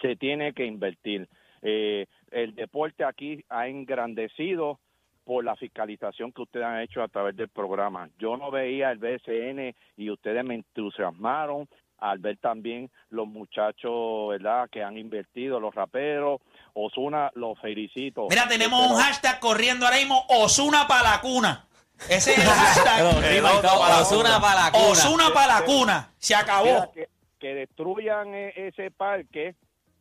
Se 0.02 0.16
tiene 0.16 0.54
que 0.54 0.66
invertir. 0.66 1.28
Eh, 1.62 2.06
el 2.32 2.54
deporte 2.56 3.04
aquí 3.04 3.44
ha 3.50 3.68
engrandecido 3.68 4.80
por 5.24 5.44
la 5.44 5.56
fiscalización 5.56 6.32
que 6.32 6.44
ustedes 6.44 6.66
han 6.66 6.82
hecho 6.82 7.02
a 7.02 7.08
través 7.08 7.36
del 7.36 7.50
programa. 7.50 8.10
Yo 8.20 8.38
no 8.38 8.52
veía 8.52 8.92
el 8.92 9.00
BSN 9.00 9.74
y 9.98 10.10
ustedes 10.12 10.44
me 10.46 10.56
entusiasmaron 10.56 11.68
al 11.98 12.20
ver 12.20 12.38
también 12.38 12.92
los 13.10 13.26
muchachos, 13.26 14.30
¿verdad?, 14.30 14.70
que 14.70 14.84
han 14.84 14.98
invertido, 14.98 15.60
los 15.60 15.74
raperos. 15.74 16.42
Osuna, 16.74 17.32
los 17.36 17.58
felicito. 17.60 18.28
Mira, 18.30 18.48
tenemos 18.48 18.80
Pero- 18.82 18.94
un 18.94 19.02
hashtag 19.02 19.40
corriendo 19.40 19.86
ahora 19.86 19.98
mismo, 19.98 20.24
Osuna 20.30 20.86
para 20.88 21.12
la 21.12 21.22
cuna. 21.22 21.66
Ese 22.10 22.34
es 22.34 22.38
el 22.40 22.44
hashtag. 22.50 24.02
Osuna 24.02 24.40
para 24.42 24.56
la 24.66 24.72
cuna. 24.72 24.84
Osuna 24.92 25.24
para 25.34 25.60
la 25.60 25.66
cuna. 25.66 26.10
Se 26.18 26.36
Mira, 26.36 26.44
acabó. 26.44 26.92
que, 26.92 27.08
que 27.40 27.56
destruyan 27.56 28.34
e- 28.36 28.54
ese 28.56 28.92
parque, 28.92 29.56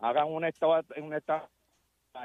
hagan 0.09 0.27
una 0.29 0.49
estatua, 0.49 0.85
una 1.03 1.17
estatua 1.19 1.49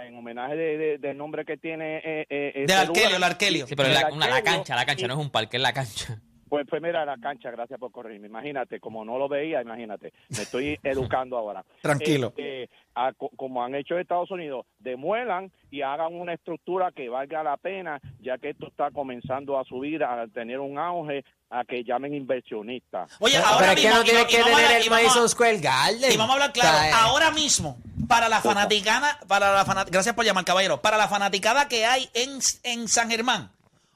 en 0.05 0.15
homenaje 0.15 0.55
de- 0.55 0.77
de- 0.77 0.97
del 0.99 1.17
nombre 1.17 1.43
que 1.45 1.57
tiene 1.57 1.97
eh, 1.97 2.25
eh, 2.29 2.51
ese 2.55 2.73
Del 2.75 2.87
lugar. 2.87 3.11
el 3.15 3.23
Arkelio. 3.23 3.65
Sí, 3.67 3.75
pero 3.75 3.89
la, 3.89 4.09
una- 4.11 4.27
la 4.29 4.41
cancha, 4.43 4.75
la 4.75 4.85
cancha 4.85 5.07
no 5.07 5.13
es 5.15 5.19
un 5.19 5.29
parque, 5.31 5.57
es 5.57 5.63
la 5.63 5.73
cancha. 5.73 6.21
Pues, 6.49 6.65
pues 6.67 6.81
mira, 6.81 7.05
la 7.05 7.17
cancha, 7.17 7.51
gracias 7.51 7.79
por 7.79 7.91
corregirme. 7.91 8.27
Imagínate, 8.27 8.79
como 8.79 9.05
no 9.05 9.17
lo 9.19 9.27
veía, 9.29 9.61
imagínate, 9.61 10.11
me 10.29 10.41
estoy 10.41 10.79
educando 10.83 11.37
ahora. 11.37 11.63
Tranquilo. 11.81 12.33
Este, 12.35 12.69
a- 12.95 13.13
como 13.13 13.63
han 13.63 13.75
hecho 13.75 13.97
Estados 13.97 14.31
Unidos, 14.31 14.65
demuelan 14.79 15.51
y 15.71 15.81
hagan 15.83 16.13
una 16.15 16.33
estructura 16.33 16.91
que 16.91 17.07
valga 17.09 17.43
la 17.43 17.57
pena, 17.57 17.99
ya 18.19 18.37
que 18.39 18.49
esto 18.49 18.67
está 18.67 18.89
comenzando 18.91 19.59
a 19.59 19.63
subir, 19.63 20.03
a 20.03 20.27
tener 20.27 20.59
un 20.59 20.77
auge, 20.79 21.23
a 21.51 21.63
que 21.65 21.83
llamen 21.83 22.13
inversionistas. 22.13 23.11
Oye, 23.19 23.35
Pero 23.37 23.47
ahora 23.47 23.73
es 23.73 23.75
que 23.75 23.81
mismo, 23.87 23.97
no 23.97 24.03
tiene 24.03 24.25
que 24.25 24.37
tener 24.37 24.53
hablar- 24.53 24.71
el 24.81 24.93
a- 25.23 25.27
Square 25.27 25.57
Garden. 25.59 26.11
Y 26.11 26.17
vamos 26.17 26.31
a 26.31 26.33
hablar 26.33 26.53
claro, 26.53 26.77
O 26.77 26.81
sea, 26.81 26.89
eh, 26.89 26.93
ahora 26.95 27.31
mismo, 27.31 27.77
para 28.07 28.27
la 28.29 28.41
fanaticana, 28.41 29.19
para 29.27 29.53
la 29.53 29.65
fanat- 29.65 29.89
gracias 29.91 30.15
por 30.15 30.25
llamar, 30.25 30.45
caballero, 30.45 30.81
para 30.81 30.97
la 30.97 31.07
fanaticada 31.07 31.67
que 31.67 31.85
hay 31.85 32.09
en, 32.13 32.39
en 32.63 32.87
San 32.87 33.09
Germán, 33.09 33.51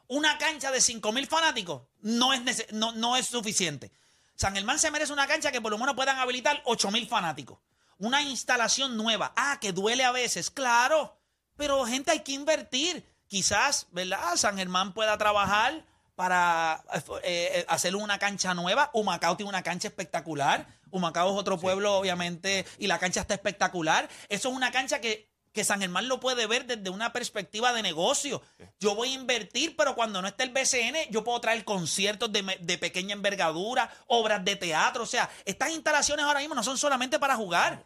una 0.07 0.37
cancha 0.37 0.71
de 0.71 0.81
5 0.81 1.11
mil 1.11 1.25
fanáticos 1.27 1.81
no 2.03 2.33
es, 2.33 2.71
no, 2.71 2.91
no 2.91 3.17
es 3.17 3.25
suficiente. 3.25 3.91
San 4.35 4.53
Germán 4.53 4.77
se 4.77 4.91
merece 4.91 5.13
una 5.13 5.27
cancha 5.27 5.51
que 5.51 5.61
por 5.61 5.71
lo 5.71 5.77
menos 5.77 5.95
puedan 5.95 6.19
habilitar 6.19 6.61
8 6.65 6.91
mil 6.91 7.07
fanáticos. 7.07 7.59
Una 7.97 8.21
instalación 8.21 8.97
nueva. 8.97 9.33
Ah, 9.35 9.57
que 9.59 9.71
duele 9.71 10.03
a 10.03 10.11
veces, 10.11 10.51
claro. 10.51 11.17
Pero 11.55 11.85
gente 11.85 12.11
hay 12.11 12.19
que 12.19 12.33
invertir. 12.33 13.09
Quizás, 13.27 13.87
¿verdad? 13.91 14.35
San 14.35 14.57
Germán 14.57 14.93
pueda 14.93 15.17
trabajar 15.17 15.85
para 16.15 16.83
eh, 16.93 17.01
eh, 17.23 17.65
hacer 17.67 17.95
una 17.95 18.19
cancha 18.19 18.53
nueva. 18.53 18.91
Humacao 18.93 19.37
tiene 19.37 19.49
una 19.49 19.63
cancha 19.63 19.87
espectacular. 19.87 20.67
Humacao 20.91 21.31
es 21.31 21.39
otro 21.39 21.57
pueblo, 21.57 21.95
obviamente, 21.97 22.65
y 22.77 22.87
la 22.87 22.99
cancha 22.99 23.21
está 23.21 23.33
espectacular. 23.33 24.07
Eso 24.29 24.49
es 24.49 24.55
una 24.55 24.71
cancha 24.71 25.01
que, 25.01 25.32
que 25.53 25.63
San 25.63 25.79
Germán 25.79 26.07
lo 26.07 26.19
puede 26.19 26.47
ver 26.47 26.65
desde 26.65 26.89
una 26.89 27.13
perspectiva 27.13 27.71
de 27.73 27.83
negocio. 27.83 28.41
Yo 28.79 28.95
voy 28.95 29.11
a 29.11 29.13
invertir, 29.13 29.75
pero 29.77 29.95
cuando 29.95 30.21
no 30.21 30.27
esté 30.27 30.43
el 30.43 30.49
BCN, 30.49 31.11
yo 31.11 31.23
puedo 31.23 31.39
traer 31.39 31.63
conciertos 31.63 32.31
de, 32.33 32.57
de 32.59 32.77
pequeña 32.79 33.13
envergadura, 33.13 33.89
obras 34.07 34.43
de 34.43 34.55
teatro. 34.55 35.03
O 35.03 35.05
sea, 35.05 35.29
estas 35.45 35.69
instalaciones 35.69 36.25
ahora 36.25 36.39
mismo 36.39 36.55
no 36.55 36.63
son 36.63 36.77
solamente 36.77 37.19
para 37.19 37.35
jugar. 37.35 37.85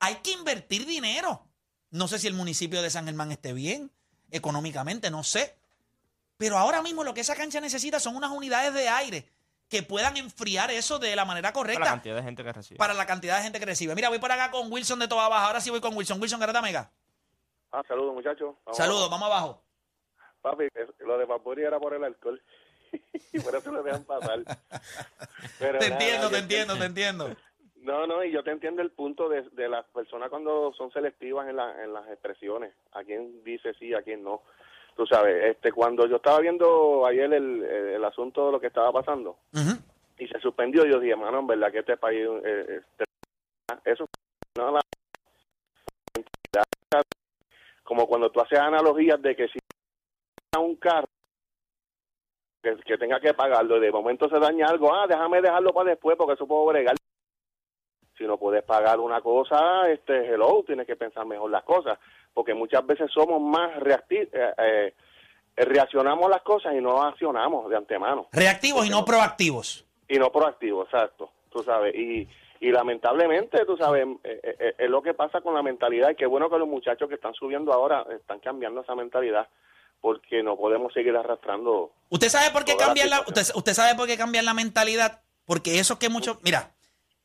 Hay 0.00 0.16
que 0.16 0.32
invertir 0.32 0.84
dinero. 0.84 1.46
No 1.90 2.08
sé 2.08 2.18
si 2.18 2.26
el 2.26 2.34
municipio 2.34 2.82
de 2.82 2.90
San 2.90 3.06
Germán 3.06 3.30
esté 3.30 3.52
bien 3.52 3.92
económicamente, 4.32 5.10
no 5.10 5.22
sé. 5.22 5.56
Pero 6.36 6.58
ahora 6.58 6.82
mismo 6.82 7.04
lo 7.04 7.14
que 7.14 7.20
esa 7.20 7.36
cancha 7.36 7.60
necesita 7.60 8.00
son 8.00 8.16
unas 8.16 8.32
unidades 8.32 8.74
de 8.74 8.88
aire 8.88 9.28
que 9.70 9.82
puedan 9.82 10.16
enfriar 10.16 10.70
eso 10.70 10.98
de 10.98 11.14
la 11.16 11.24
manera 11.24 11.52
Para 11.52 11.60
la 11.68 11.74
correcta 11.74 11.84
cantidad 11.90 12.16
de 12.16 12.22
gente 12.22 12.42
que 12.44 12.52
recibe. 12.52 12.78
para 12.78 12.92
la 12.94 13.06
cantidad 13.06 13.36
de 13.36 13.42
gente 13.44 13.60
que 13.60 13.66
recibe. 13.66 13.94
Mira, 13.94 14.08
voy 14.08 14.18
por 14.18 14.32
acá 14.32 14.50
con 14.50 14.70
Wilson 14.70 14.98
de 14.98 15.08
Toda 15.08 15.28
Baja. 15.28 15.46
Ahora 15.46 15.60
sí 15.60 15.70
voy 15.70 15.80
con 15.80 15.96
Wilson. 15.96 16.20
Wilson, 16.20 16.40
Garata 16.40 16.60
Mega. 16.60 16.90
Ah, 17.72 17.82
saludos, 17.86 18.12
muchachos. 18.14 18.56
Vamos 18.64 18.76
Saludos, 18.76 19.06
abajo. 19.06 19.10
vamos 19.10 19.26
abajo. 19.28 19.62
Papi, 20.42 20.64
lo 21.06 21.18
de 21.18 21.26
Papuri 21.26 21.62
era 21.62 21.78
por 21.78 21.94
el 21.94 22.02
alcohol. 22.02 22.42
y 23.32 23.38
por 23.38 23.54
eso 23.54 23.70
lo 23.70 23.82
dejan 23.84 24.02
pasar. 24.04 24.40
Pero 25.58 25.78
Te 25.78 25.88
nada, 25.90 26.00
entiendo, 26.00 26.30
te 26.30 26.38
entiendo, 26.38 26.76
te 26.76 26.84
entiendo. 26.84 27.36
No, 27.76 28.06
no, 28.06 28.24
y 28.24 28.32
yo 28.32 28.42
te 28.42 28.50
entiendo 28.50 28.82
el 28.82 28.90
punto 28.90 29.28
de, 29.28 29.42
de 29.52 29.68
las 29.68 29.86
personas 29.86 30.28
cuando 30.30 30.72
son 30.76 30.90
selectivas 30.92 31.48
en, 31.48 31.56
la, 31.56 31.82
en 31.84 31.92
las 31.92 32.08
expresiones. 32.08 32.74
A 32.92 33.04
quién 33.04 33.44
dice 33.44 33.72
sí, 33.78 33.94
a 33.94 34.02
quién 34.02 34.22
no. 34.24 34.42
Tú 34.96 35.06
sabes, 35.06 35.56
este 35.56 35.72
cuando 35.72 36.06
yo 36.06 36.16
estaba 36.16 36.40
viendo 36.40 37.06
ayer 37.06 37.32
el, 37.32 37.62
el, 37.62 38.04
asunto 38.04 38.46
de 38.46 38.52
lo 38.52 38.60
que 38.60 38.66
estaba 38.66 38.92
pasando 38.92 39.38
y 40.18 40.26
se 40.28 40.38
suspendió, 40.40 40.84
yo 40.84 40.98
dije, 41.00 41.16
mano, 41.16 41.38
en 41.38 41.46
verdad 41.46 41.72
que 41.72 41.78
este 41.78 41.96
país, 41.96 42.26
eh, 42.44 42.80
este- 42.80 43.04
eso 43.84 44.04
no 44.58 44.72
la 44.72 44.80
como 47.84 48.06
cuando 48.06 48.30
tú 48.30 48.40
haces 48.40 48.58
analogías 48.58 49.20
de 49.20 49.34
que 49.34 49.48
si 49.48 49.58
un 50.56 50.76
carro 50.76 51.08
que, 52.62 52.76
que 52.86 52.98
tenga 52.98 53.18
que 53.18 53.34
pagarlo 53.34 53.78
y 53.78 53.80
de 53.80 53.90
momento 53.90 54.28
se 54.28 54.38
daña 54.38 54.66
algo, 54.66 54.94
ah, 54.94 55.06
déjame 55.08 55.40
dejarlo 55.40 55.72
para 55.72 55.90
después 55.90 56.16
porque 56.16 56.34
eso 56.34 56.46
puedo 56.46 56.66
bregar. 56.66 56.94
Si 58.16 58.24
no 58.24 58.36
puedes 58.36 58.62
pagar 58.62 59.00
una 59.00 59.20
cosa, 59.22 59.90
este, 59.90 60.26
hello, 60.26 60.62
tienes 60.64 60.86
que 60.86 60.94
pensar 60.94 61.26
mejor 61.26 61.50
las 61.50 61.64
cosas, 61.64 61.98
porque 62.34 62.54
muchas 62.54 62.86
veces 62.86 63.10
somos 63.12 63.40
más 63.40 63.78
reactivos, 63.80 64.28
eh, 64.32 64.52
eh, 64.58 64.94
reaccionamos 65.56 66.30
las 66.30 66.42
cosas 66.42 66.74
y 66.74 66.80
no 66.80 67.02
accionamos 67.02 67.68
de 67.68 67.76
antemano 67.76 68.28
Reactivos 68.32 68.86
y 68.86 68.90
no 68.90 69.04
proactivos. 69.04 69.84
y 70.08 70.18
no 70.18 70.30
proactivo, 70.32 70.84
exacto, 70.84 71.30
tú 71.50 71.62
sabes, 71.62 71.94
y, 71.94 72.26
y 72.60 72.70
lamentablemente, 72.70 73.64
tú 73.64 73.76
sabes, 73.76 74.06
eh, 74.24 74.40
eh, 74.42 74.56
eh, 74.58 74.74
es 74.78 74.90
lo 74.90 75.02
que 75.02 75.14
pasa 75.14 75.40
con 75.40 75.54
la 75.54 75.62
mentalidad, 75.62 76.10
y 76.10 76.14
qué 76.14 76.26
bueno 76.26 76.50
que 76.50 76.58
los 76.58 76.68
muchachos 76.68 77.08
que 77.08 77.14
están 77.14 77.34
subiendo 77.34 77.72
ahora 77.72 78.06
están 78.14 78.38
cambiando 78.40 78.82
esa 78.82 78.94
mentalidad, 78.94 79.48
porque 80.00 80.42
no 80.42 80.56
podemos 80.56 80.92
seguir 80.92 81.16
arrastrando. 81.16 81.92
¿Usted 82.08 82.28
sabe 82.28 82.50
por 82.50 82.64
qué 82.64 82.74
la 83.08 83.20
usted, 83.26 83.42
usted 83.54 83.74
sabe 83.74 83.94
por 83.94 84.06
qué 84.06 84.16
cambiar 84.16 84.44
la 84.44 84.54
mentalidad? 84.54 85.20
Porque 85.44 85.78
eso 85.78 85.98
que 85.98 86.08
muchos, 86.08 86.38
mira, 86.42 86.70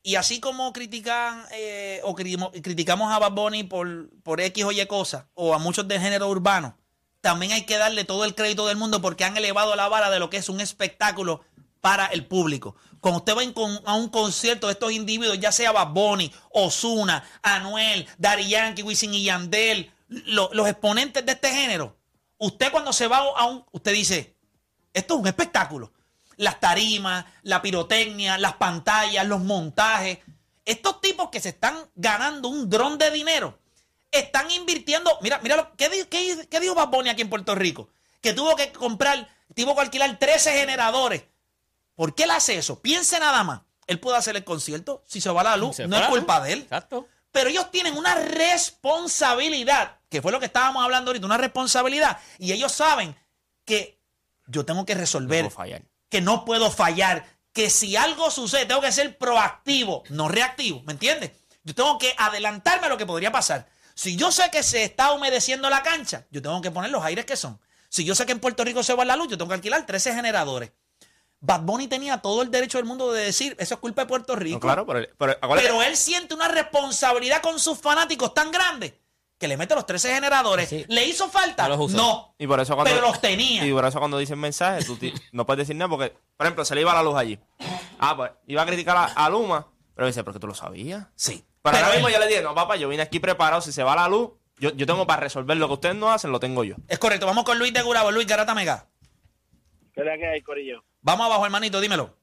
y 0.06 0.14
así 0.14 0.38
como 0.38 0.72
critican 0.72 1.44
eh, 1.50 2.00
o 2.04 2.14
criticamos 2.14 3.12
a 3.12 3.18
Bad 3.18 3.32
Bunny 3.32 3.64
por, 3.64 4.08
por 4.22 4.40
X 4.40 4.64
o 4.64 4.70
Y 4.70 4.86
cosas, 4.86 5.24
o 5.34 5.52
a 5.52 5.58
muchos 5.58 5.88
del 5.88 6.00
género 6.00 6.28
urbano, 6.28 6.78
también 7.20 7.50
hay 7.50 7.66
que 7.66 7.76
darle 7.76 8.04
todo 8.04 8.24
el 8.24 8.36
crédito 8.36 8.68
del 8.68 8.76
mundo 8.76 9.02
porque 9.02 9.24
han 9.24 9.36
elevado 9.36 9.74
la 9.74 9.88
vara 9.88 10.08
de 10.10 10.20
lo 10.20 10.30
que 10.30 10.36
es 10.36 10.48
un 10.48 10.60
espectáculo 10.60 11.40
para 11.80 12.06
el 12.06 12.24
público. 12.24 12.76
Cuando 13.00 13.18
usted 13.18 13.34
va 13.36 13.42
a 13.90 13.94
un 13.94 14.08
concierto 14.08 14.68
de 14.68 14.74
estos 14.74 14.92
individuos, 14.92 15.40
ya 15.40 15.50
sea 15.50 15.72
Bad 15.72 15.88
Bunny, 15.92 16.32
Ozuna, 16.50 17.24
Anuel, 17.42 18.06
Daddy 18.16 18.48
Yankee, 18.48 18.84
Wisin 18.84 19.12
y 19.12 19.24
Yandel, 19.24 19.90
lo- 20.08 20.50
los 20.52 20.68
exponentes 20.68 21.26
de 21.26 21.32
este 21.32 21.50
género, 21.52 21.96
usted 22.38 22.70
cuando 22.70 22.92
se 22.92 23.08
va 23.08 23.18
a 23.18 23.44
un, 23.46 23.64
usted 23.72 23.92
dice, 23.92 24.36
esto 24.94 25.14
es 25.14 25.20
un 25.20 25.26
espectáculo. 25.26 25.92
Las 26.36 26.60
tarimas, 26.60 27.24
la 27.42 27.62
pirotecnia, 27.62 28.38
las 28.38 28.54
pantallas, 28.54 29.26
los 29.26 29.40
montajes. 29.40 30.18
Estos 30.64 31.00
tipos 31.00 31.30
que 31.30 31.40
se 31.40 31.50
están 31.50 31.76
ganando 31.94 32.48
un 32.48 32.68
dron 32.68 32.98
de 32.98 33.10
dinero, 33.10 33.58
están 34.10 34.50
invirtiendo. 34.50 35.18
Mira, 35.22 35.40
mira, 35.42 35.56
lo, 35.56 35.76
¿qué, 35.76 36.06
qué, 36.08 36.46
qué 36.48 36.60
dijo 36.60 36.74
Bad 36.74 36.88
Bunny 36.88 37.10
aquí 37.10 37.22
en 37.22 37.30
Puerto 37.30 37.54
Rico? 37.54 37.88
Que 38.20 38.32
tuvo 38.32 38.56
que 38.56 38.72
comprar, 38.72 39.28
tuvo 39.54 39.74
que 39.74 39.80
alquilar 39.82 40.18
13 40.18 40.52
generadores. 40.52 41.24
¿Por 41.94 42.14
qué 42.14 42.24
él 42.24 42.30
hace 42.30 42.56
eso? 42.56 42.80
Piense 42.80 43.18
nada 43.18 43.42
más. 43.44 43.62
Él 43.86 44.00
puede 44.00 44.18
hacer 44.18 44.36
el 44.36 44.44
concierto 44.44 45.02
si 45.06 45.20
se 45.20 45.30
va 45.30 45.42
la 45.42 45.56
luz. 45.56 45.76
Se 45.76 45.86
no 45.86 45.96
es 45.96 46.08
culpa 46.08 46.38
luz. 46.38 46.46
de 46.46 46.52
él. 46.52 46.60
Exacto. 46.60 47.06
Pero 47.30 47.50
ellos 47.50 47.70
tienen 47.70 47.96
una 47.96 48.14
responsabilidad, 48.14 49.98
que 50.08 50.22
fue 50.22 50.32
lo 50.32 50.40
que 50.40 50.46
estábamos 50.46 50.82
hablando 50.82 51.10
ahorita, 51.10 51.26
una 51.26 51.36
responsabilidad. 51.36 52.18
Y 52.38 52.52
ellos 52.52 52.72
saben 52.72 53.14
que 53.64 54.00
yo 54.46 54.64
tengo 54.64 54.86
que 54.86 54.94
resolver, 54.94 55.50
fallar. 55.50 55.82
Que 56.08 56.20
no 56.20 56.44
puedo 56.44 56.70
fallar, 56.70 57.24
que 57.52 57.70
si 57.70 57.96
algo 57.96 58.30
sucede, 58.30 58.66
tengo 58.66 58.80
que 58.80 58.92
ser 58.92 59.16
proactivo, 59.18 60.04
no 60.10 60.28
reactivo, 60.28 60.82
¿me 60.84 60.92
entiendes? 60.92 61.32
Yo 61.64 61.74
tengo 61.74 61.98
que 61.98 62.14
adelantarme 62.18 62.86
a 62.86 62.90
lo 62.90 62.98
que 62.98 63.06
podría 63.06 63.32
pasar. 63.32 63.68
Si 63.94 64.16
yo 64.16 64.30
sé 64.30 64.50
que 64.50 64.62
se 64.62 64.84
está 64.84 65.12
humedeciendo 65.12 65.70
la 65.70 65.82
cancha, 65.82 66.26
yo 66.30 66.42
tengo 66.42 66.60
que 66.60 66.70
poner 66.70 66.90
los 66.90 67.02
aires 67.02 67.24
que 67.24 67.36
son. 67.36 67.58
Si 67.88 68.04
yo 68.04 68.14
sé 68.14 68.26
que 68.26 68.32
en 68.32 68.40
Puerto 68.40 68.62
Rico 68.62 68.82
se 68.82 68.94
va 68.94 69.04
la 69.04 69.16
luz, 69.16 69.28
yo 69.28 69.38
tengo 69.38 69.48
que 69.48 69.54
alquilar 69.54 69.86
13 69.86 70.14
generadores. 70.14 70.72
Bad 71.40 71.62
Bunny 71.62 71.88
tenía 71.88 72.18
todo 72.18 72.42
el 72.42 72.50
derecho 72.50 72.78
del 72.78 72.86
mundo 72.86 73.12
de 73.12 73.24
decir, 73.24 73.56
eso 73.58 73.74
es 73.74 73.80
culpa 73.80 74.02
de 74.02 74.08
Puerto 74.08 74.36
Rico. 74.36 74.56
No, 74.56 74.60
claro, 74.60 74.86
pero, 74.86 75.06
pero 75.18 75.38
Pero 75.40 75.82
él 75.82 75.96
siente 75.96 76.34
una 76.34 76.48
responsabilidad 76.48 77.40
con 77.40 77.58
sus 77.58 77.78
fanáticos 77.78 78.34
tan 78.34 78.50
grande 78.50 79.00
que 79.38 79.48
le 79.48 79.56
mete 79.56 79.74
los 79.74 79.84
13 79.86 80.14
generadores. 80.14 80.68
Sí. 80.68 80.84
¿Le 80.88 81.04
hizo 81.06 81.28
falta? 81.28 81.64
No 81.64 81.76
los 81.76 81.80
usó. 81.86 81.96
No. 81.96 82.34
Y 82.38 82.46
por 82.46 82.58
eso 82.60 82.74
cuando, 82.74 82.92
Pero 82.94 83.06
los 83.06 83.20
tenía. 83.20 83.66
Y 83.66 83.72
por 83.72 83.84
eso 83.84 83.98
cuando 83.98 84.18
dicen 84.18 84.38
mensajes, 84.38 84.86
tú 84.86 84.98
no 85.32 85.44
puedes 85.46 85.66
decir 85.66 85.76
nada 85.76 85.88
porque, 85.88 86.14
por 86.36 86.46
ejemplo, 86.46 86.64
se 86.64 86.74
le 86.74 86.80
iba 86.80 86.94
la 86.94 87.02
luz 87.02 87.16
allí. 87.16 87.38
Ah, 87.98 88.16
pues 88.16 88.30
iba 88.46 88.62
a 88.62 88.66
criticar 88.66 88.96
a, 88.96 89.04
a 89.04 89.28
Luma, 89.30 89.66
pero 89.94 90.06
dice, 90.06 90.24
porque 90.24 90.38
tú 90.38 90.46
lo 90.46 90.54
sabías. 90.54 91.06
Sí. 91.14 91.44
Pero, 91.62 91.76
ahora 91.76 91.88
él- 91.90 91.96
mismo 91.96 92.08
yo 92.10 92.18
le 92.18 92.28
dije, 92.28 92.42
no, 92.42 92.54
papá, 92.54 92.76
yo 92.76 92.88
vine 92.88 93.02
aquí 93.02 93.18
preparado, 93.20 93.60
si 93.60 93.72
se 93.72 93.82
va 93.82 93.94
la 93.96 94.08
luz, 94.08 94.30
yo, 94.58 94.70
yo 94.74 94.86
tengo 94.86 95.06
para 95.06 95.20
resolver 95.20 95.56
lo 95.56 95.66
que 95.68 95.74
ustedes 95.74 95.96
no 95.96 96.10
hacen, 96.10 96.32
lo 96.32 96.40
tengo 96.40 96.64
yo. 96.64 96.76
Es 96.88 96.98
correcto. 96.98 97.26
Vamos 97.26 97.44
con 97.44 97.58
Luis 97.58 97.72
de 97.74 97.82
Gurabo. 97.82 98.10
Luis 98.10 98.26
Garata 98.26 98.54
Mega. 98.54 98.86
¿Qué 99.94 100.02
que 100.02 100.26
hay, 100.26 100.40
Corillo? 100.42 100.82
Vamos 101.02 101.26
abajo, 101.26 101.44
hermanito, 101.44 101.80
dímelo. 101.80 102.16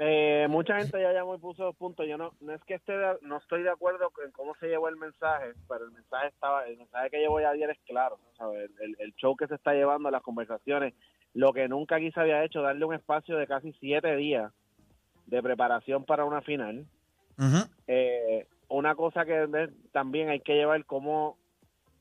Eh, 0.00 0.46
mucha 0.48 0.76
gente 0.78 1.00
ya 1.02 1.12
llamó 1.12 1.34
y 1.34 1.38
puso 1.38 1.64
dos 1.64 1.76
puntos. 1.76 2.06
Yo 2.06 2.16
no, 2.16 2.32
no 2.40 2.54
es 2.54 2.62
que 2.64 2.74
esté 2.74 2.96
de- 2.96 3.18
no 3.22 3.38
estoy 3.38 3.62
de 3.64 3.70
acuerdo 3.70 4.12
en 4.24 4.30
cómo 4.30 4.54
se 4.60 4.68
llevó 4.68 4.88
el 4.88 4.96
mensaje, 4.96 5.54
pero 5.68 5.84
el 5.86 5.90
mensaje 5.90 6.28
estaba, 6.28 6.64
el 6.66 6.76
mensaje 6.76 7.10
que 7.10 7.18
llevó 7.18 7.38
ayer 7.38 7.70
es 7.70 7.78
claro, 7.86 8.18
¿sabes? 8.36 8.70
El, 8.80 8.96
el 9.00 9.12
show 9.16 9.36
que 9.36 9.48
se 9.48 9.56
está 9.56 9.72
llevando, 9.74 10.10
las 10.10 10.22
conversaciones, 10.22 10.94
lo 11.34 11.52
que 11.52 11.66
nunca 11.68 11.96
aquí 11.96 12.12
se 12.12 12.20
había 12.20 12.44
hecho, 12.44 12.62
darle 12.62 12.84
un 12.84 12.94
espacio 12.94 13.36
de 13.36 13.46
casi 13.48 13.72
siete 13.80 14.14
días 14.16 14.52
de 15.26 15.42
preparación 15.42 16.04
para 16.04 16.24
una 16.24 16.42
final. 16.42 16.86
Eh, 17.88 18.46
una 18.68 18.94
cosa 18.94 19.24
que 19.24 19.68
también 19.92 20.28
hay 20.28 20.40
que 20.40 20.54
llevar 20.54 20.84
como 20.84 21.38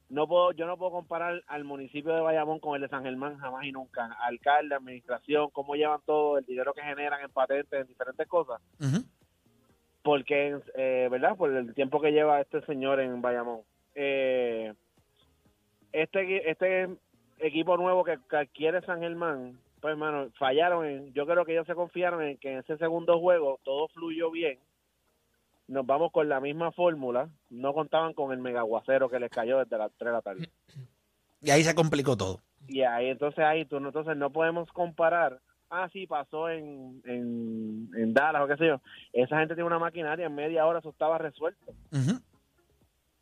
no 0.10 0.28
puedo 0.28 0.52
yo 0.54 0.66
no 0.66 0.78
puedo 0.78 0.92
comparar 0.92 1.44
al 1.48 1.64
municipio 1.64 2.14
de 2.14 2.22
Bayamón 2.22 2.60
con 2.60 2.76
el 2.76 2.82
de 2.82 2.88
San 2.88 3.04
Germán 3.04 3.38
jamás 3.38 3.66
y 3.66 3.72
nunca 3.72 4.06
alcalde 4.22 4.76
administración 4.76 5.50
cómo 5.52 5.76
llevan 5.76 6.02
todo 6.06 6.38
el 6.38 6.46
dinero 6.46 6.74
que 6.74 6.82
generan 6.82 7.22
en 7.22 7.32
patentes 7.32 7.82
en 7.82 7.88
diferentes 7.88 8.28
cosas 8.28 8.62
Ujú. 8.80 9.04
porque 10.04 10.58
eh, 10.76 11.08
verdad 11.12 11.36
por 11.36 11.52
el 11.54 11.74
tiempo 11.74 12.00
que 12.00 12.12
lleva 12.12 12.40
este 12.42 12.62
señor 12.66 13.00
en 13.00 13.22
Bayamón 13.22 13.62
eh, 13.96 14.74
este 15.92 16.50
este 16.50 16.90
equipo 17.40 17.78
nuevo 17.78 18.04
que, 18.04 18.18
que 18.30 18.38
adquiere 18.38 18.82
San 18.82 19.00
Germán 19.02 19.60
Pues, 19.82 19.96
mano, 19.96 20.30
fallaron. 20.40 20.86
En, 20.86 21.14
yo 21.14 21.26
creo 21.28 21.46
que 21.46 21.52
ellos 21.54 21.68
se 21.68 21.76
confiaron 21.76 22.24
en 22.24 22.38
que 22.38 22.52
en 22.52 22.58
ese 22.60 22.78
segundo 22.78 23.20
juego 23.20 23.60
todo 23.64 23.88
fluyó 23.90 24.32
bien. 24.32 24.58
Nos 25.68 25.86
vamos 25.86 26.12
con 26.12 26.30
la 26.30 26.40
misma 26.40 26.72
fórmula. 26.72 27.30
No 27.50 27.74
contaban 27.74 28.14
con 28.14 28.32
el 28.32 28.40
megaguacero 28.40 29.10
que 29.10 29.20
les 29.20 29.30
cayó 29.30 29.60
desde 29.60 29.78
las 29.78 29.92
3 29.98 30.08
de 30.08 30.12
la 30.14 30.22
tarde. 30.22 30.50
Y 31.42 31.52
ahí 31.52 31.64
se 31.64 31.76
complicó 31.76 32.16
todo. 32.18 32.40
Y 32.68 32.82
ahí, 32.82 33.08
entonces, 33.08 33.44
ahí 33.44 33.66
tú 33.66 33.80
no, 33.80 33.90
entonces 33.90 34.18
no 34.18 34.32
podemos 34.32 34.72
comparar. 34.72 35.40
Ah, 35.70 35.90
sí, 35.92 36.08
pasó 36.08 36.50
en, 36.50 37.02
en, 37.06 37.90
en 37.96 38.14
Dallas 38.14 38.42
o 38.42 38.48
qué 38.48 38.58
sé 38.58 38.68
yo. 38.68 38.82
Esa 39.14 39.40
gente 39.40 39.54
tiene 39.54 39.68
una 39.68 39.80
maquinaria, 39.80 40.26
en 40.26 40.36
media 40.36 40.66
hora 40.66 40.80
eso 40.80 40.90
estaba 40.90 41.18
resuelto. 41.18 41.74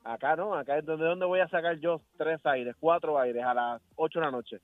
Acá 0.03 0.35
no, 0.35 0.53
acá 0.53 0.77
es 0.77 0.85
donde, 0.85 1.05
donde 1.05 1.25
voy 1.25 1.39
a 1.39 1.49
sacar 1.49 1.79
yo 1.79 1.99
tres 2.17 2.39
aires, 2.45 2.75
cuatro 2.79 3.19
aires 3.19 3.43
a 3.43 3.55
las 3.55 3.81
8 3.95 4.19
de 4.19 4.25
la 4.25 4.31
noche. 4.31 4.59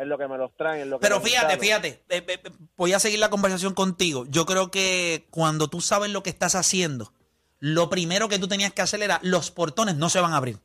Es 0.00 0.06
lo 0.06 0.16
que 0.16 0.26
me 0.26 0.38
los 0.38 0.56
traen, 0.56 0.80
es 0.80 0.86
lo 0.86 0.98
que 0.98 1.02
Pero 1.02 1.20
me 1.20 1.28
fíjate, 1.28 1.58
fíjate, 1.58 1.88
eh, 2.08 2.24
eh, 2.26 2.40
eh, 2.42 2.50
voy 2.74 2.94
a 2.94 2.98
seguir 2.98 3.18
la 3.18 3.28
conversación 3.28 3.74
contigo. 3.74 4.24
Yo 4.30 4.46
creo 4.46 4.70
que 4.70 5.26
cuando 5.28 5.68
tú 5.68 5.82
sabes 5.82 6.10
lo 6.10 6.22
que 6.22 6.30
estás 6.30 6.54
haciendo, 6.54 7.12
lo 7.58 7.90
primero 7.90 8.30
que 8.30 8.38
tú 8.38 8.48
tenías 8.48 8.72
que 8.72 8.80
hacer 8.80 9.02
era 9.02 9.20
los 9.22 9.50
portones 9.50 9.96
no 9.96 10.08
se 10.08 10.18
van 10.18 10.32
a 10.32 10.38
abrir. 10.38 10.58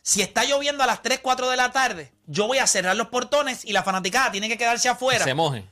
Si 0.00 0.22
está 0.22 0.44
lloviendo 0.44 0.82
a 0.82 0.86
las 0.86 1.02
3, 1.02 1.18
4 1.18 1.50
de 1.50 1.58
la 1.58 1.72
tarde, 1.72 2.14
yo 2.24 2.46
voy 2.46 2.56
a 2.56 2.66
cerrar 2.66 2.96
los 2.96 3.08
portones 3.08 3.66
y 3.66 3.74
la 3.74 3.82
fanaticada 3.82 4.32
tiene 4.32 4.48
que 4.48 4.56
quedarse 4.56 4.88
afuera. 4.88 5.26
Se 5.26 5.34
moje. 5.34 5.68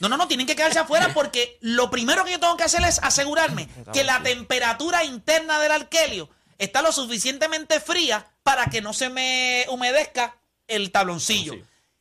No, 0.00 0.08
no, 0.08 0.16
no, 0.16 0.26
tienen 0.26 0.48
que 0.48 0.56
quedarse 0.56 0.80
afuera 0.80 1.14
porque 1.14 1.58
lo 1.60 1.90
primero 1.90 2.24
que 2.24 2.32
yo 2.32 2.40
tengo 2.40 2.56
que 2.56 2.64
hacer 2.64 2.82
es 2.82 2.98
asegurarme 3.04 3.68
que 3.92 4.02
la 4.02 4.20
temperatura 4.20 5.04
interna 5.04 5.60
del 5.60 5.70
alquelio 5.70 6.28
está 6.58 6.82
lo 6.82 6.90
suficientemente 6.90 7.78
fría 7.78 8.26
para 8.42 8.66
que 8.66 8.80
no 8.80 8.92
se 8.92 9.10
me 9.10 9.64
humedezca 9.70 10.40
el 10.66 10.90
tabloncillo. 10.90 11.54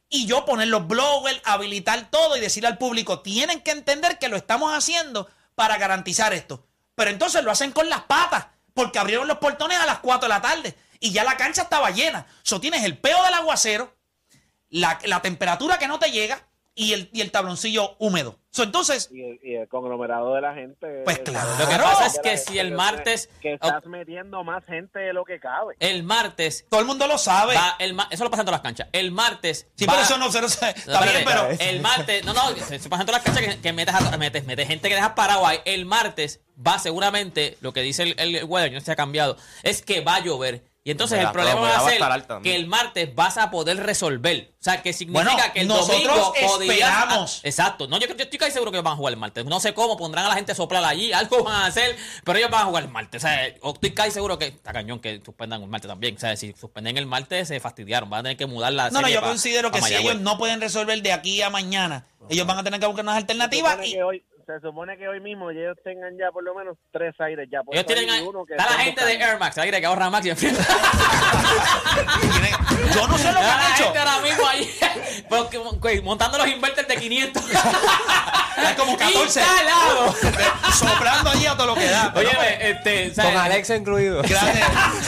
Y 0.10 0.26
yo 0.26 0.46
poner 0.46 0.70
los 0.70 0.88
blowers, 0.88 1.42
habilitar 1.44 2.10
todo 2.10 2.38
y 2.38 2.40
decirle 2.40 2.70
al 2.70 2.78
público, 2.78 3.22
tienen 3.22 3.62
que 3.62 3.72
entender 3.72 4.18
que 4.20 4.30
lo 4.30 4.38
estamos 4.38 4.72
haciendo 4.72 5.30
para 5.56 5.78
garantizar 5.78 6.34
esto. 6.34 6.66
Pero 6.96 7.12
entonces 7.12 7.44
lo 7.44 7.52
hacen 7.52 7.72
con 7.72 7.90
las 7.90 8.04
patas, 8.04 8.48
porque 8.74 9.00
abrieron 9.00 9.28
los 9.28 9.40
portones 9.40 9.78
a 9.80 9.86
las 9.86 10.00
4 10.00 10.28
de 10.28 10.34
la 10.34 10.42
tarde 10.42 10.78
y 11.00 11.12
ya 11.12 11.24
la 11.24 11.38
cancha 11.38 11.64
estaba 11.64 11.92
llena. 11.92 12.26
So 12.44 12.60
tienes 12.60 12.84
el 12.84 12.98
peo 12.98 13.22
del 13.24 13.34
aguacero, 13.34 13.96
la, 14.70 15.00
la 15.04 15.22
temperatura 15.22 15.78
que 15.78 15.88
no 15.88 16.00
te 16.00 16.12
llega 16.12 16.48
y 16.78 16.94
el, 16.94 17.10
y 17.12 17.22
el 17.22 17.32
tabloncillo 17.32 17.96
húmedo. 17.98 18.38
So, 18.52 18.64
entonces, 18.64 19.10
Y 19.12 19.22
el, 19.22 19.40
y 19.44 19.56
el 19.56 19.68
conglomerado 19.68 20.34
de 20.34 20.42
la 20.42 20.54
gente. 20.54 21.02
Pues 21.04 21.20
claro. 21.20 21.50
Lo 21.60 21.68
que 21.68 21.76
pasa 21.76 22.06
es 22.08 22.20
que 22.24 22.38
si 22.38 22.58
el 22.60 22.72
martes. 22.72 23.30
Que 23.42 23.54
estás 23.54 23.86
metiendo 23.86 24.44
más 24.44 24.64
gente 24.66 25.00
de 25.00 25.14
lo 25.14 25.26
que 25.26 25.40
cabe. 25.40 25.76
El 25.80 26.04
martes. 26.04 26.66
todo 26.70 26.80
el 26.80 26.86
mundo 26.86 27.08
lo 27.08 27.18
sabe. 27.18 27.56
Va, 27.56 27.76
el 27.80 27.94
ma- 27.94 28.08
eso 28.12 28.24
lo 28.24 28.30
pasa 28.32 28.42
en 28.42 28.46
todas 28.46 28.60
las 28.60 28.64
canchas. 28.64 28.88
El 28.94 29.12
martes. 29.12 29.68
sí, 29.76 29.86
va- 29.86 29.94
pero 29.94 30.06
eso 30.06 30.18
no, 30.18 30.32
se- 30.32 30.42
No, 30.42 30.48
está 30.48 31.02
bien, 31.02 31.24
pero... 31.26 31.50
El 31.60 31.82
martes. 31.82 32.24
No, 32.26 32.34
no, 32.34 32.50
se, 32.56 32.80
pasa 32.90 33.02
en 33.02 33.08
todas 33.08 33.12
las 33.12 33.24
canchas 33.24 33.56
que, 33.56 33.62
que 33.62 33.74
metes, 33.74 33.94
a- 33.94 34.18
metes, 34.18 34.46
metes 34.46 34.68
gente 34.68 34.88
que 34.90 34.96
dejas 34.96 35.12
parado 35.12 35.46
ahí. 35.46 35.60
El 35.66 35.86
martes 35.86 36.42
va 36.66 36.80
seguramente, 36.80 37.58
lo 37.62 37.74
que 37.74 37.82
dice 37.82 38.04
el, 38.04 38.16
el 38.18 38.44
weather, 38.46 38.72
no 38.72 38.80
se 38.82 38.92
ha 38.92 38.96
cambiado, 38.96 39.38
es 39.64 39.82
que 39.84 40.02
va 40.02 40.16
a 40.16 40.20
llover. 40.22 40.64
Y 40.88 40.92
entonces 40.92 41.20
el 41.20 41.30
problema 41.32 41.60
va 41.60 41.78
a 41.80 41.82
ser 41.82 42.02
que 42.42 42.56
el 42.56 42.66
martes 42.66 43.14
vas 43.14 43.38
a 43.38 43.52
poder 43.52 43.76
resolver. 43.76 44.54
O 44.58 44.64
sea, 44.64 44.82
que 44.82 44.94
significa 44.94 45.34
Bueno, 45.34 45.54
que 45.54 45.60
el 45.60 45.68
nosotros 45.68 46.02
domingo 46.02 46.34
esperamos. 46.34 47.42
Ah, 47.44 47.48
exacto. 47.48 47.88
No, 47.90 47.98
yo, 48.00 48.06
creo- 48.06 48.16
yo 48.16 48.24
estoy 48.24 48.40
casi 48.40 48.54
seguro 48.54 48.72
que 48.72 48.80
van 48.80 48.94
a 48.94 48.96
jugar 48.96 49.12
el 49.14 49.20
martes. 49.20 49.44
No 49.44 49.60
sé 49.60 49.74
cómo, 49.74 49.98
pondrán 49.98 50.24
a 50.24 50.30
la 50.30 50.36
gente 50.36 50.54
a 50.54 50.56
soplar 50.56 50.86
allí, 50.86 51.12
algo 51.14 51.44
van 51.44 51.56
a 51.56 51.66
hacer, 51.66 51.98
pero 52.24 52.40
ellos 52.40 52.50
van 52.50 52.62
a 52.62 52.66
jugar 52.68 52.84
el 52.84 52.90
martes. 52.90 53.22
O 53.22 53.28
sea, 53.28 53.48
estoy 53.48 53.92
casi 53.92 54.12
seguro 54.12 54.40
que 54.40 54.46
está 54.46 54.72
cañón 54.72 55.02
que 55.02 55.22
suspendan 55.26 55.62
el 55.62 55.68
martes 55.68 55.90
también. 55.90 56.16
O 56.16 56.20
sea, 56.20 56.38
si 56.38 56.54
suspenden 56.54 56.96
el 56.96 57.06
martes, 57.06 57.50
se 57.50 57.60
fastidiaron. 57.60 58.10
Van 58.10 58.22
a 58.22 58.24
tener 58.24 58.38
que 58.38 58.46
mudar 58.46 58.72
la 58.72 58.90
No, 58.90 59.02
no, 59.02 59.10
yo 59.10 59.20
pa- 59.20 59.28
considero 59.28 59.72
que 59.72 59.82
si 59.82 59.94
ellos 59.94 60.22
no 60.22 60.38
pueden 60.38 60.62
resolver 60.62 61.02
de 61.02 61.12
aquí 61.12 61.42
a 61.42 61.50
mañana, 61.50 62.06
ellos 62.30 62.48
van 62.48 62.60
a 62.60 62.64
tener 62.64 62.80
que 62.80 62.86
buscar 62.86 63.04
unas 63.04 63.18
alternativas 63.18 63.72
supone, 63.74 63.88
y... 63.90 63.92
que 63.92 64.04
hoy, 64.04 64.24
se 64.48 64.60
supone 64.62 64.98
que 64.98 65.08
hoy 65.10 65.20
mismo 65.20 65.52
ellos 65.52 65.76
tengan 65.84 66.18
ya 66.18 66.32
por 66.32 66.42
lo 66.44 66.56
menos 66.56 66.78
tres 66.92 67.14
aires 67.20 67.50
ya. 67.52 67.62
Por 67.64 67.76
Ellos 67.76 67.86
tienen. 67.86 68.26
uno 68.26 68.46
que 68.46 68.54
Está 68.56 68.64
la 68.72 68.80
gente 68.80 69.02
de 69.04 69.12
buscando. 69.12 69.32
Air 69.34 69.40
Max, 69.40 69.58
aire 69.58 69.80
que 69.82 69.86
ahorra 69.86 70.10
Max 70.10 70.26
y 70.26 70.30
enfrenta. 70.30 70.64
Yo 72.96 73.08
no 73.08 73.18
sé 73.18 73.32
lo 73.34 73.40
que 73.40 73.46
han 73.46 73.74
hecho. 73.74 73.84
gente 73.84 74.00
ahora 74.00 74.20
mismo 74.22 74.48
ahí 74.48 76.02
montando 76.04 76.38
los 76.38 76.48
inverters 76.48 76.88
de 76.88 76.96
500. 76.96 77.44
Hay 78.58 78.76
como 78.78 78.98
14. 78.98 79.22
Instalado. 79.42 80.16
Soplando 80.74 81.30
allí 81.32 81.46
a 81.46 81.56
todo 81.58 81.68
lo 81.68 81.76
que 81.76 81.90
da. 81.90 82.14
Oye, 82.16 82.70
este. 82.72 83.14
¿sabes? 83.14 83.34
Con 83.34 83.42
Alexa 83.42 83.76
incluido. 83.76 84.22
Grande. 84.22 84.62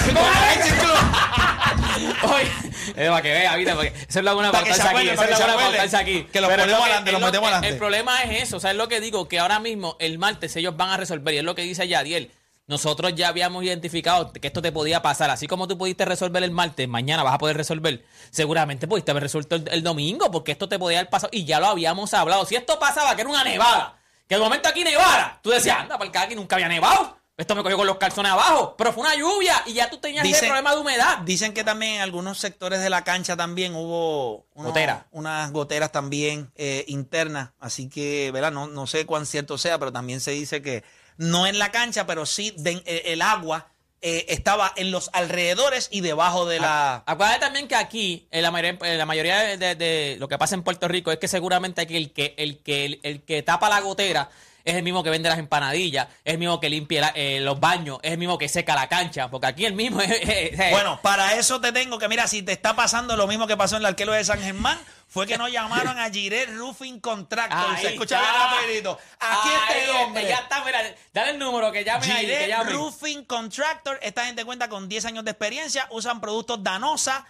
Con 0.05 0.17
Alex 0.17 0.67
incluso. 0.67 2.35
Oye, 2.35 2.51
para 2.93 3.21
que 3.21 3.31
vea, 3.31 3.55
¿viste? 3.55 3.73
Porque 3.73 3.93
eso 4.07 4.19
es 4.19 4.25
Para 4.25 4.35
que 4.35 4.51
pautarse 4.51 4.73
se 4.81 4.87
aquí. 4.87 4.93
para 4.93 5.11
es 5.11 5.15
bueno 5.17 5.53
acuerde. 5.53 5.69
pautarse 5.69 5.97
aquí. 5.97 6.23
Que 6.31 6.41
lo 6.41 6.47
Pero 6.47 6.63
ponemos 6.63 6.79
es 6.79 6.85
adelante, 6.85 7.11
lo 7.11 7.17
es 7.17 7.21
lo 7.21 7.27
metemos 7.27 7.47
adelante. 7.47 7.67
El 7.69 7.77
problema 7.77 8.23
es 8.23 8.43
eso. 8.43 8.59
¿Sabes 8.59 8.77
lo 8.77 8.87
que 8.87 8.99
digo? 8.99 9.27
Que 9.27 9.39
ahora 9.39 9.59
mismo 9.59 9.95
el 9.99 10.17
martes 10.17 10.55
ellos 10.55 10.75
van 10.77 10.89
a 10.89 10.97
resolver. 10.97 11.33
Y 11.33 11.37
es 11.37 11.43
lo 11.43 11.55
que 11.55 11.61
dice 11.63 11.87
Yadiel. 11.87 12.31
Nosotros 12.67 13.15
ya 13.15 13.29
habíamos 13.29 13.63
identificado 13.63 14.31
que 14.31 14.45
esto 14.45 14.61
te 14.61 14.71
podía 14.71 15.01
pasar. 15.01 15.31
Así 15.31 15.47
como 15.47 15.67
tú 15.67 15.75
pudiste 15.77 16.05
resolver 16.05 16.43
el 16.43 16.51
martes, 16.51 16.87
mañana 16.87 17.23
vas 17.23 17.33
a 17.33 17.37
poder 17.39 17.57
resolver. 17.57 18.05
Seguramente 18.29 18.87
pudiste 18.87 19.09
haber 19.09 19.23
resuelto 19.23 19.55
el, 19.55 19.67
el 19.71 19.81
domingo, 19.83 20.29
porque 20.29 20.51
esto 20.51 20.69
te 20.69 20.77
podía 20.77 20.99
haber 20.99 21.09
pasado. 21.09 21.31
Y 21.33 21.45
ya 21.45 21.59
lo 21.59 21.65
habíamos 21.67 22.13
hablado. 22.13 22.45
Si 22.45 22.55
esto 22.55 22.77
pasaba, 22.77 23.15
que 23.15 23.21
era 23.21 23.29
una 23.31 23.43
nevada, 23.43 23.97
que 24.27 24.35
de 24.35 24.41
momento 24.41 24.69
aquí 24.69 24.83
nevara, 24.83 25.39
tú 25.41 25.49
decías, 25.49 25.79
anda, 25.79 25.97
para 25.97 26.21
aquí 26.21 26.35
nunca 26.35 26.57
había 26.57 26.67
nevado. 26.67 27.18
Esto 27.39 27.55
me 27.55 27.63
cogió 27.63 27.77
con 27.77 27.87
los 27.87 27.97
calzones 27.97 28.31
abajo. 28.31 28.75
Pero 28.77 28.91
fue 28.93 29.01
una 29.03 29.15
lluvia 29.15 29.63
y 29.65 29.73
ya 29.73 29.89
tú 29.89 29.97
tenías 29.97 30.23
ese 30.25 30.35
Dicen- 30.35 30.47
problema 30.49 30.75
de 30.75 30.81
humedad. 30.81 31.17
Dicen 31.19 31.53
que 31.53 31.63
también 31.63 31.95
en 31.95 32.01
algunos 32.01 32.37
sectores 32.37 32.81
de 32.81 32.89
la 32.89 33.03
cancha 33.03 33.35
también 33.37 33.73
hubo 33.75 34.45
unos- 34.53 34.67
Gotera. 34.73 35.07
unas 35.11 35.51
goteras 35.51 35.91
también 35.91 36.51
eh, 36.55 36.83
internas. 36.87 37.51
Así 37.59 37.89
que, 37.89 38.29
¿verdad? 38.31 38.51
No, 38.51 38.67
no 38.67 38.85
sé 38.87 39.05
cuán 39.05 39.25
cierto 39.25 39.57
sea, 39.57 39.79
pero 39.79 39.91
también 39.91 40.19
se 40.21 40.31
dice 40.31 40.61
que 40.61 40.83
no 41.17 41.47
en 41.47 41.57
la 41.59 41.71
cancha, 41.71 42.05
pero 42.05 42.25
sí 42.25 42.53
de- 42.57 42.83
eh, 42.85 43.03
el 43.07 43.21
agua 43.21 43.67
eh, 44.01 44.25
estaba 44.29 44.71
en 44.77 44.91
los 44.91 45.09
alrededores 45.11 45.89
y 45.91 45.99
debajo 45.99 46.45
de 46.45 46.59
la... 46.61 47.03
Acuérdate 47.05 47.41
también 47.41 47.67
que 47.67 47.75
aquí, 47.75 48.27
en 48.31 48.43
la 48.43 48.49
mayoría, 48.51 48.77
en 48.93 48.97
la 48.97 49.05
mayoría 49.05 49.39
de, 49.39 49.57
de- 49.57 49.75
de 49.75 50.15
lo 50.19 50.29
que 50.29 50.37
pasa 50.37 50.55
en 50.55 50.63
Puerto 50.63 50.87
Rico, 50.87 51.11
es 51.11 51.19
que 51.19 51.27
seguramente 51.27 51.81
aquí 51.81 51.97
el 51.97 52.13
que, 52.13 52.33
el 52.37 52.59
que, 52.63 52.85
el, 52.85 52.99
el 53.03 53.21
que 53.23 53.43
tapa 53.43 53.67
la 53.67 53.81
gotera 53.81 54.29
es 54.69 54.75
el 54.75 54.83
mismo 54.83 55.03
que 55.03 55.09
vende 55.09 55.29
las 55.29 55.39
empanadillas, 55.39 56.07
es 56.23 56.33
el 56.33 56.39
mismo 56.39 56.59
que 56.59 56.69
limpia 56.69 57.01
la- 57.01 57.13
eh, 57.15 57.39
los 57.41 57.59
baños, 57.59 57.99
es 58.03 58.11
el 58.13 58.17
mismo 58.17 58.37
que 58.37 58.47
seca 58.49 58.75
la 58.75 58.87
cancha, 58.87 59.29
porque 59.29 59.47
aquí 59.47 59.65
el 59.65 59.73
mismo 59.73 60.01
es... 60.01 60.09
es- 60.11 60.59
es- 60.59 60.71
Bueno, 60.71 60.99
para 61.01 61.35
eso 61.35 61.59
te 61.61 61.71
tengo 61.71 61.97
que, 61.99 62.07
mira, 62.07 62.27
si 62.27 62.41
te 62.43 62.51
está 62.51 62.75
pasando 62.75 63.15
lo 63.17 63.27
mismo 63.27 63.47
que 63.47 63.57
pasó 63.57 63.75
en 63.75 63.81
el 63.81 63.87
arquero 63.87 64.13
de 64.13 64.23
San 64.23 64.41
Germán, 64.41 64.79
fue 65.07 65.25
que 65.25 65.37
nos 65.39 65.51
llamaron 65.51 65.97
a 65.97 66.09
Giret 66.11 66.49
Roofing 66.55 66.99
Contractor. 66.99 67.75
Ahí 67.75 67.81
Se 67.81 67.93
escucha 67.93 68.19
bien 68.19 68.31
está. 68.31 68.55
rapidito. 68.55 68.99
Aquí 69.19 69.49
Ay, 69.67 69.77
este 69.79 69.91
hombre. 69.91 70.27
Ya 70.29 70.35
está, 70.37 70.63
mira, 70.63 70.79
dale 71.11 71.31
el 71.31 71.39
número, 71.39 71.71
que 71.71 71.83
llamen 71.83 72.11
ahí, 72.11 72.27
que 72.27 72.31
Giret 72.33 72.47
llamen. 72.49 72.73
Roofing 72.75 73.25
Contractor. 73.25 73.97
Esta 74.03 74.25
gente 74.27 74.45
cuenta 74.45 74.69
con 74.69 74.87
10 74.87 75.05
años 75.05 75.25
de 75.25 75.31
experiencia. 75.31 75.87
Usan 75.89 76.21
productos 76.21 76.61
Danosa. 76.63 77.25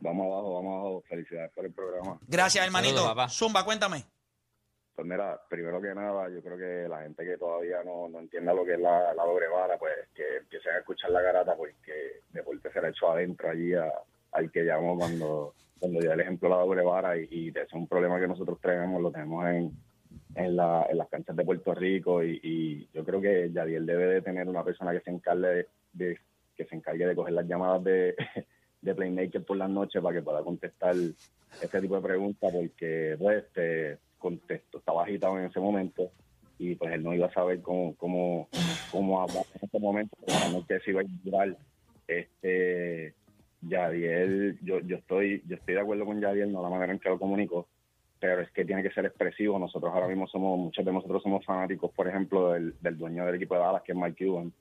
Vamos 0.00 0.26
abajo, 0.26 0.54
vamos 0.54 0.72
abajo. 0.80 1.04
Felicidades 1.08 1.50
por 1.52 1.64
el 1.64 1.72
programa. 1.72 2.18
Gracias, 2.26 2.64
hermanito. 2.64 2.96
Saludos, 2.96 3.14
papá. 3.14 3.28
Zumba, 3.28 3.64
cuéntame. 3.64 4.04
Pues 4.94 5.06
mira, 5.08 5.40
primero 5.48 5.80
que 5.80 5.94
nada, 5.94 6.28
yo 6.28 6.42
creo 6.42 6.58
que 6.58 6.86
la 6.88 7.02
gente 7.02 7.24
que 7.24 7.38
todavía 7.38 7.82
no, 7.82 8.08
no 8.08 8.18
entienda 8.20 8.52
lo 8.52 8.64
que 8.64 8.74
es 8.74 8.80
la, 8.80 9.14
la 9.14 9.24
doble 9.24 9.48
vara, 9.48 9.78
pues 9.78 9.92
que 10.14 10.36
empiecen 10.36 10.74
a 10.74 10.78
escuchar 10.80 11.10
la 11.10 11.22
garata, 11.22 11.56
porque 11.56 12.20
deporte 12.30 12.70
será 12.72 12.90
hecho 12.90 13.10
adentro 13.10 13.48
allí 13.50 13.72
a- 13.74 13.90
al 14.32 14.50
que 14.52 14.64
llamamos 14.64 14.98
cuando, 14.98 15.54
cuando 15.78 15.98
dio 16.00 16.12
el 16.12 16.20
ejemplo 16.20 16.48
de 16.48 16.54
la 16.54 16.60
doble 16.62 16.82
vara 16.82 17.16
y, 17.16 17.26
y 17.30 17.48
ese 17.48 17.62
es 17.62 17.72
un 17.72 17.86
problema 17.88 18.20
que 18.20 18.28
nosotros 18.28 18.58
tenemos, 18.60 19.00
lo 19.00 19.10
tenemos 19.10 19.46
en, 19.46 19.72
en, 20.34 20.56
la, 20.56 20.86
en 20.90 20.98
las 20.98 21.08
canchas 21.08 21.36
de 21.36 21.44
Puerto 21.44 21.74
Rico 21.74 22.22
y, 22.24 22.40
y 22.42 22.88
yo 22.94 23.04
creo 23.04 23.20
que 23.20 23.50
Yadiel 23.52 23.86
debe 23.86 24.06
de 24.06 24.22
tener 24.22 24.48
una 24.48 24.64
persona 24.64 24.92
que 24.92 25.00
se 25.00 25.10
encargue 25.10 25.46
de, 25.48 25.66
de- 25.92 26.18
que 26.56 26.64
se 26.66 26.74
encargue 26.74 27.06
de 27.06 27.14
coger 27.14 27.32
las 27.32 27.46
llamadas 27.48 27.82
de, 27.84 28.14
de 28.82 28.94
Playmaker 28.94 29.42
por 29.44 29.56
las 29.56 29.70
noches 29.70 30.02
para 30.02 30.14
que 30.16 30.22
pueda 30.22 30.42
contestar 30.42 30.94
este 31.62 31.80
tipo 31.80 31.96
de 31.96 32.02
preguntas 32.02 32.52
porque 32.52 33.16
pues, 33.18 33.44
este 33.44 33.98
contestó, 34.18 34.78
estaba 34.78 35.02
agitado 35.04 35.38
en 35.38 35.46
ese 35.46 35.58
momento 35.60 36.10
y 36.58 36.74
pues 36.76 36.92
él 36.92 37.02
no 37.02 37.12
iba 37.14 37.26
a 37.26 37.32
saber 37.32 37.60
cómo, 37.60 37.94
cómo, 37.96 38.48
cómo 38.90 39.20
hablar 39.20 39.44
en 39.54 39.66
ese 39.68 39.78
momento, 39.80 40.16
la 40.26 40.48
noche 40.50 40.78
se 40.80 40.90
iba 40.90 41.00
a 41.00 41.04
durar. 41.24 41.56
Este, 42.06 43.14
Yadiel, 43.62 44.58
yo, 44.62 44.80
yo 44.80 44.96
estoy, 44.96 45.42
yo 45.46 45.56
estoy 45.56 45.74
de 45.74 45.80
acuerdo 45.80 46.04
con 46.04 46.20
Yadiel, 46.20 46.52
no 46.52 46.62
la 46.62 46.68
manera 46.68 46.92
en 46.92 46.98
que 46.98 47.08
lo 47.08 47.18
comunicó, 47.18 47.68
pero 48.22 48.40
es 48.40 48.52
que 48.52 48.64
tiene 48.64 48.84
que 48.84 48.92
ser 48.92 49.04
expresivo. 49.04 49.58
Nosotros 49.58 49.92
ahora 49.92 50.06
mismo 50.06 50.28
somos, 50.28 50.56
muchos 50.56 50.84
de 50.84 50.92
nosotros 50.92 51.24
somos 51.24 51.44
fanáticos, 51.44 51.90
por 51.90 52.06
ejemplo, 52.06 52.52
del, 52.52 52.72
del 52.80 52.96
dueño 52.96 53.26
del 53.26 53.34
equipo 53.34 53.56
de 53.56 53.60
Dallas, 53.62 53.82
que 53.82 53.90
es 53.90 53.98
Mike 53.98 54.24
Cuban, 54.24 54.52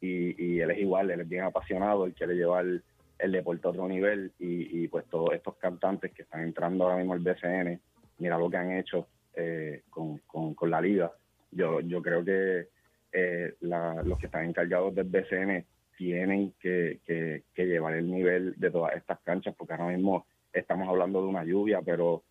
y, 0.00 0.40
y 0.40 0.60
él 0.60 0.70
es 0.70 0.78
igual, 0.78 1.10
él 1.10 1.22
es 1.22 1.28
bien 1.28 1.42
apasionado, 1.42 2.06
él 2.06 2.14
quiere 2.14 2.36
llevar 2.36 2.64
el 2.64 3.32
deporte 3.32 3.66
a 3.66 3.70
otro 3.70 3.88
nivel 3.88 4.30
y, 4.38 4.84
y 4.84 4.86
pues 4.86 5.04
todos 5.06 5.34
estos 5.34 5.56
cantantes 5.56 6.12
que 6.12 6.22
están 6.22 6.42
entrando 6.42 6.84
ahora 6.84 6.98
mismo 6.98 7.14
al 7.14 7.18
BCN, 7.18 7.80
mira 8.18 8.38
lo 8.38 8.48
que 8.48 8.56
han 8.56 8.70
hecho 8.70 9.08
eh, 9.34 9.82
con, 9.90 10.18
con, 10.18 10.70
la 10.70 10.80
liga. 10.80 11.10
Yo, 11.50 11.80
yo 11.80 12.00
creo 12.00 12.24
que 12.24 12.68
eh, 13.10 13.54
los 13.60 14.18
que 14.20 14.26
están 14.26 14.44
encargados 14.44 14.94
del 14.94 15.08
BCN 15.08 15.64
tienen 15.96 16.54
que, 16.60 17.00
que, 17.04 17.42
que 17.52 17.66
llevar 17.66 17.94
el 17.94 18.08
nivel 18.08 18.54
de 18.56 18.70
todas 18.70 18.94
estas 18.94 19.18
canchas, 19.24 19.56
porque 19.58 19.72
ahora 19.72 19.96
mismo 19.96 20.24
estamos 20.52 20.88
hablando 20.88 21.20
de 21.20 21.26
una 21.26 21.42
lluvia, 21.42 21.82
pero 21.84 22.22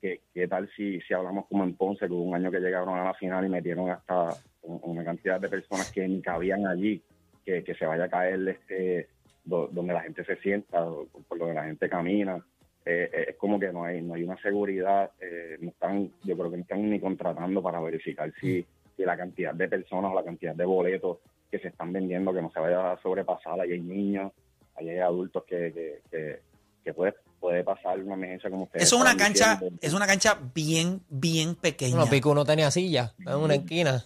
¿qué, 0.00 0.20
qué 0.32 0.48
tal 0.48 0.68
si, 0.76 1.00
si 1.02 1.14
hablamos 1.14 1.46
como 1.46 1.64
en 1.64 1.74
Ponce, 1.76 2.06
que 2.06 2.12
hubo 2.12 2.22
un 2.22 2.34
año 2.34 2.50
que 2.50 2.60
llegaron 2.60 2.98
a 2.98 3.04
la 3.04 3.14
final 3.14 3.44
y 3.46 3.48
metieron 3.48 3.90
hasta 3.90 4.30
un- 4.62 4.80
una 4.82 5.04
cantidad 5.04 5.40
de 5.40 5.48
personas 5.48 5.90
que 5.92 6.06
ni 6.06 6.20
cabían 6.22 6.66
allí, 6.66 7.02
que, 7.44 7.62
que 7.64 7.74
se 7.74 7.86
vaya 7.86 8.04
a 8.04 8.08
caer 8.08 8.46
este 8.48 9.08
do- 9.44 9.68
donde 9.68 9.94
la 9.94 10.02
gente 10.02 10.24
se 10.24 10.36
sienta, 10.36 10.84
por 11.28 11.38
donde 11.38 11.54
la 11.54 11.64
gente 11.64 11.88
camina. 11.88 12.44
Eh, 12.84 13.10
eh, 13.12 13.24
es 13.30 13.36
como 13.36 13.60
que 13.60 13.72
no 13.72 13.84
hay 13.84 14.00
no 14.00 14.14
hay 14.14 14.22
una 14.24 14.36
seguridad, 14.40 15.10
eh, 15.20 15.58
no 15.60 15.68
están, 15.70 16.10
yo 16.24 16.36
creo 16.36 16.50
que 16.50 16.56
no 16.56 16.62
están 16.62 16.88
ni 16.90 16.98
contratando 16.98 17.62
para 17.62 17.78
verificar 17.80 18.32
si, 18.40 18.64
si 18.96 19.04
la 19.04 19.16
cantidad 19.16 19.54
de 19.54 19.68
personas 19.68 20.10
o 20.12 20.14
la 20.14 20.24
cantidad 20.24 20.54
de 20.54 20.64
boletos 20.64 21.18
que 21.50 21.58
se 21.58 21.68
están 21.68 21.92
vendiendo 21.92 22.32
que 22.32 22.40
no 22.40 22.50
se 22.50 22.60
vaya 22.60 22.92
a 22.92 22.96
sobrepasar. 23.02 23.60
Ahí 23.60 23.72
hay 23.72 23.80
niños, 23.80 24.32
ahí 24.76 24.88
hay 24.88 24.98
adultos 24.98 25.44
que, 25.44 25.72
que, 25.72 25.98
que, 26.10 26.38
que 26.84 26.94
puede, 26.94 27.14
puede 27.40 27.64
pasar 27.64 27.98
una 27.98 28.14
emergencia 28.14 28.50
como 28.50 28.64
ustedes. 28.64 28.84
Eso 28.86 28.96
es 28.96 29.02
una 29.02 29.16
cancha, 29.16 29.54
diciendo. 29.54 29.78
es 29.82 29.92
una 29.94 30.06
cancha 30.06 30.38
bien, 30.54 31.02
bien 31.08 31.54
pequeña. 31.56 31.96
Bueno, 31.96 32.10
Pico 32.10 32.34
no 32.34 32.44
tenía 32.44 32.70
silla 32.70 33.14
en 33.18 33.34
una 33.34 33.54
esquina. 33.54 34.04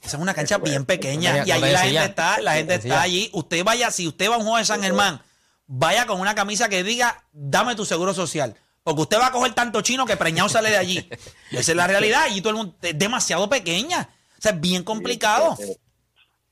Esa 0.00 0.16
es 0.18 0.22
una 0.22 0.34
cancha 0.34 0.58
bien 0.58 0.84
pequeña. 0.84 1.32
No 1.32 1.38
tenía- 1.38 1.46
y 1.48 1.50
ahí 1.52 1.60
no 1.62 1.72
la 1.72 1.78
gente 1.80 2.04
está, 2.04 2.40
la 2.40 2.54
gente 2.54 2.74
No 2.74 2.82
está 2.82 3.02
allí. 3.02 3.30
Usted 3.32 3.64
vaya, 3.64 3.90
si 3.90 4.06
usted 4.06 4.28
va 4.30 4.34
a 4.34 4.38
un 4.38 4.42
juego 4.44 4.58
de 4.58 4.64
San 4.66 4.82
Germán, 4.82 5.20
vaya 5.66 6.06
con 6.06 6.20
una 6.20 6.34
camisa 6.34 6.68
que 6.68 6.84
diga, 6.84 7.24
dame 7.32 7.74
tu 7.74 7.84
seguro 7.86 8.12
social. 8.12 8.54
Porque 8.82 9.00
usted 9.00 9.18
va 9.18 9.28
a 9.28 9.32
coger 9.32 9.54
tanto 9.54 9.80
chino 9.80 10.04
que 10.04 10.16
preñado 10.18 10.48
sale 10.50 10.68
de 10.68 10.76
allí. 10.76 11.08
Esa 11.50 11.72
es 11.72 11.76
la 11.76 11.86
realidad. 11.86 12.26
Y 12.34 12.42
todo 12.42 12.50
el 12.50 12.56
mundo, 12.56 12.76
es 12.82 12.98
demasiado 12.98 13.48
pequeña. 13.48 14.10
O 14.38 14.42
sea, 14.42 14.52
es 14.52 14.60
bien 14.60 14.84
complicado. 14.84 15.56
Eh, 15.58 15.78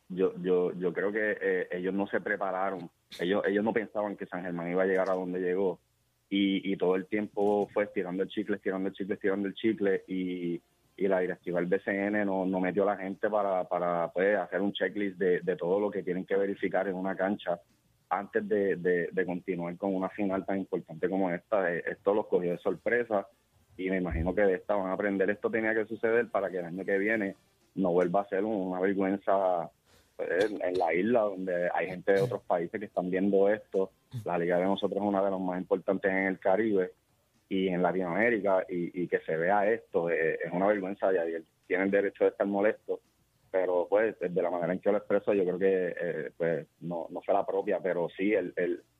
Yo, 0.08 0.32
yo, 0.42 0.72
yo 0.78 0.92
creo 0.94 1.12
que 1.12 1.36
eh, 1.40 1.68
ellos 1.72 1.92
no 1.94 2.06
se 2.06 2.20
prepararon, 2.20 2.90
ellos, 3.18 3.42
ellos 3.46 3.62
no 3.64 3.72
pensaban 3.72 4.14
que 4.16 4.26
San 4.26 4.42
Germán 4.42 4.70
iba 4.70 4.82
a 4.82 4.86
llegar 4.86 5.08
a 5.10 5.14
donde 5.14 5.40
llegó 5.40 5.78
y, 6.34 6.72
y 6.72 6.76
todo 6.78 6.96
el 6.96 7.04
tiempo 7.06 7.68
fue 7.74 7.84
estirando 7.84 8.22
el 8.22 8.28
chicle, 8.30 8.56
estirando 8.56 8.88
el 8.88 8.94
chicle, 8.94 9.14
estirando 9.16 9.48
el 9.48 9.54
chicle 9.54 10.02
y, 10.08 10.58
y 10.96 11.06
la 11.06 11.20
directiva 11.20 11.60
del 11.60 11.68
BCN 11.68 12.24
no, 12.24 12.46
no 12.46 12.58
metió 12.58 12.84
a 12.84 12.94
la 12.94 12.96
gente 12.96 13.28
para, 13.28 13.64
para 13.68 14.10
pues, 14.12 14.38
hacer 14.38 14.62
un 14.62 14.72
checklist 14.72 15.18
de, 15.18 15.40
de 15.40 15.56
todo 15.56 15.78
lo 15.78 15.90
que 15.90 16.02
tienen 16.02 16.24
que 16.24 16.34
verificar 16.36 16.88
en 16.88 16.94
una 16.94 17.14
cancha 17.14 17.60
antes 18.08 18.48
de, 18.48 18.76
de- 18.76 19.08
de 19.12 19.26
continuar 19.26 19.76
con 19.76 19.94
una 19.94 20.08
final 20.08 20.44
tan 20.46 20.58
importante 20.60 21.06
como 21.10 21.30
esta. 21.30 21.70
Eh, 21.74 21.82
Esto 21.86 22.14
los 22.14 22.26
cogió 22.28 22.52
de 22.52 22.58
sorpresa 22.58 23.26
y 23.76 23.90
me 23.90 23.98
imagino 23.98 24.34
que 24.34 24.42
de 24.42 24.54
esta 24.54 24.74
van 24.74 24.88
a 24.88 24.92
aprender. 24.94 25.28
Esto 25.28 25.50
tenía 25.50 25.74
que 25.74 25.84
suceder 25.84 26.30
para 26.30 26.50
que 26.50 26.58
el 26.60 26.64
año 26.64 26.82
que 26.84 26.96
viene 26.98 27.36
no 27.74 27.92
vuelva 27.92 28.22
a 28.22 28.28
ser 28.28 28.42
una 28.44 28.80
vergüenza 28.80 29.70
en, 30.18 30.78
la 30.78 30.94
isla 30.94 31.20
donde 31.22 31.68
hay 31.74 31.86
gente 31.86 32.12
de 32.12 32.20
otros 32.22 32.42
países 32.42 32.78
que 32.78 32.86
están 32.86 33.10
viendo 33.10 33.48
esto. 33.48 33.90
La 34.24 34.38
liga 34.38 34.58
de 34.58 34.64
nosotros 34.64 35.00
es 35.02 35.08
una 35.08 35.22
de 35.24 35.30
las 35.30 35.40
más 35.40 35.58
importantes 35.60 36.10
en 36.10 36.26
el 36.26 36.38
Caribe 36.38 36.92
y 37.48 37.68
en 37.68 37.82
Latinoamérica 37.82 38.64
y, 38.68 39.02
y 39.02 39.08
que 39.08 39.20
se 39.20 39.36
vea 39.36 39.70
esto 39.70 40.08
eh, 40.10 40.38
es 40.44 40.52
una 40.52 40.66
vergüenza 40.66 41.10
y 41.12 41.42
tiene 41.66 41.84
el 41.84 41.90
derecho 41.90 42.24
de 42.24 42.30
estar 42.30 42.46
molesto 42.46 43.00
pero 43.50 43.86
pues 43.90 44.16
de 44.18 44.42
la 44.42 44.50
manera 44.50 44.72
en 44.72 44.78
que 44.78 44.90
lo 44.90 44.96
expreso 44.96 45.34
yo 45.34 45.44
creo 45.44 45.58
que 45.58 45.94
eh, 46.00 46.30
pues 46.36 46.66
no, 46.80 47.08
no 47.10 47.20
fue 47.20 47.34
la 47.34 47.44
propia 47.44 47.78
pero 47.82 48.08
sí 48.16 48.32
el, 48.32 48.54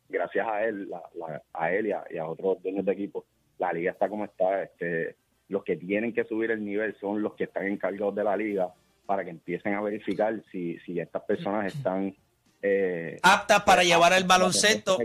gracias 0.08 0.46
a 0.46 0.64
él 0.66 0.90
la- 0.90 1.02
la- 1.14 1.42
a 1.54 1.72
él 1.72 1.86
y 1.86 1.92
a, 1.92 2.04
y 2.10 2.18
a 2.18 2.26
otros 2.26 2.62
dueños 2.62 2.84
de 2.84 2.92
equipo 2.92 3.24
la 3.58 3.72
liga 3.72 3.92
está 3.92 4.08
como 4.10 4.26
está 4.26 4.62
este 4.64 5.16
los 5.48 5.64
que 5.64 5.76
tienen 5.76 6.12
que 6.12 6.24
subir 6.24 6.50
el 6.50 6.62
nivel 6.62 6.94
son 7.00 7.22
los 7.22 7.32
que 7.34 7.44
están 7.44 7.66
encargados 7.66 8.14
de 8.14 8.24
la 8.24 8.36
liga 8.36 8.70
para 9.06 9.24
que 9.24 9.30
empiecen 9.30 9.74
a 9.74 9.80
verificar 9.80 10.42
si, 10.50 10.78
si 10.80 10.98
estas 10.98 11.22
personas 11.22 11.74
están 11.74 12.14
eh, 12.62 13.18
Aptas 13.22 13.64
para 13.64 13.82
llevar 13.82 14.12
el 14.12 14.22
baloncesto, 14.24 14.96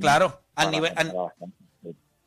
claro, 0.00 0.40
al 0.54 0.70
nivel, 0.70 0.92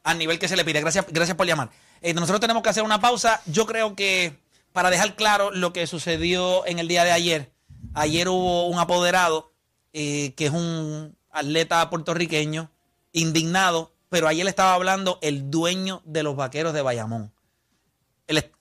al, 0.03 0.17
nivel 0.19 0.37
que 0.37 0.47
se 0.47 0.55
le 0.55 0.63
pide. 0.63 0.79
Gracias, 0.79 1.07
gracias 1.11 1.35
por 1.35 1.47
llamar. 1.47 1.71
Eh, 2.01 2.13
nosotros 2.13 2.39
tenemos 2.39 2.61
que 2.61 2.69
hacer 2.69 2.83
una 2.83 3.01
pausa. 3.01 3.41
Yo 3.47 3.65
creo 3.65 3.95
que 3.95 4.37
para 4.71 4.91
dejar 4.91 5.15
claro 5.15 5.49
lo 5.51 5.73
que 5.73 5.87
sucedió 5.87 6.67
en 6.67 6.77
el 6.77 6.87
día 6.87 7.03
de 7.03 7.11
ayer, 7.11 7.51
ayer 7.95 8.29
hubo 8.29 8.67
un 8.67 8.77
apoderado 8.77 9.51
eh, 9.93 10.35
que 10.35 10.45
es 10.45 10.51
un 10.51 11.17
atleta 11.31 11.89
puertorriqueño 11.89 12.69
indignado, 13.11 13.91
pero 14.09 14.27
ayer 14.27 14.43
le 14.43 14.51
estaba 14.51 14.75
hablando 14.75 15.17
el 15.23 15.49
dueño 15.49 16.03
de 16.05 16.21
los 16.21 16.35
vaqueros 16.35 16.73
de 16.73 16.83
Bayamón. 16.83 17.31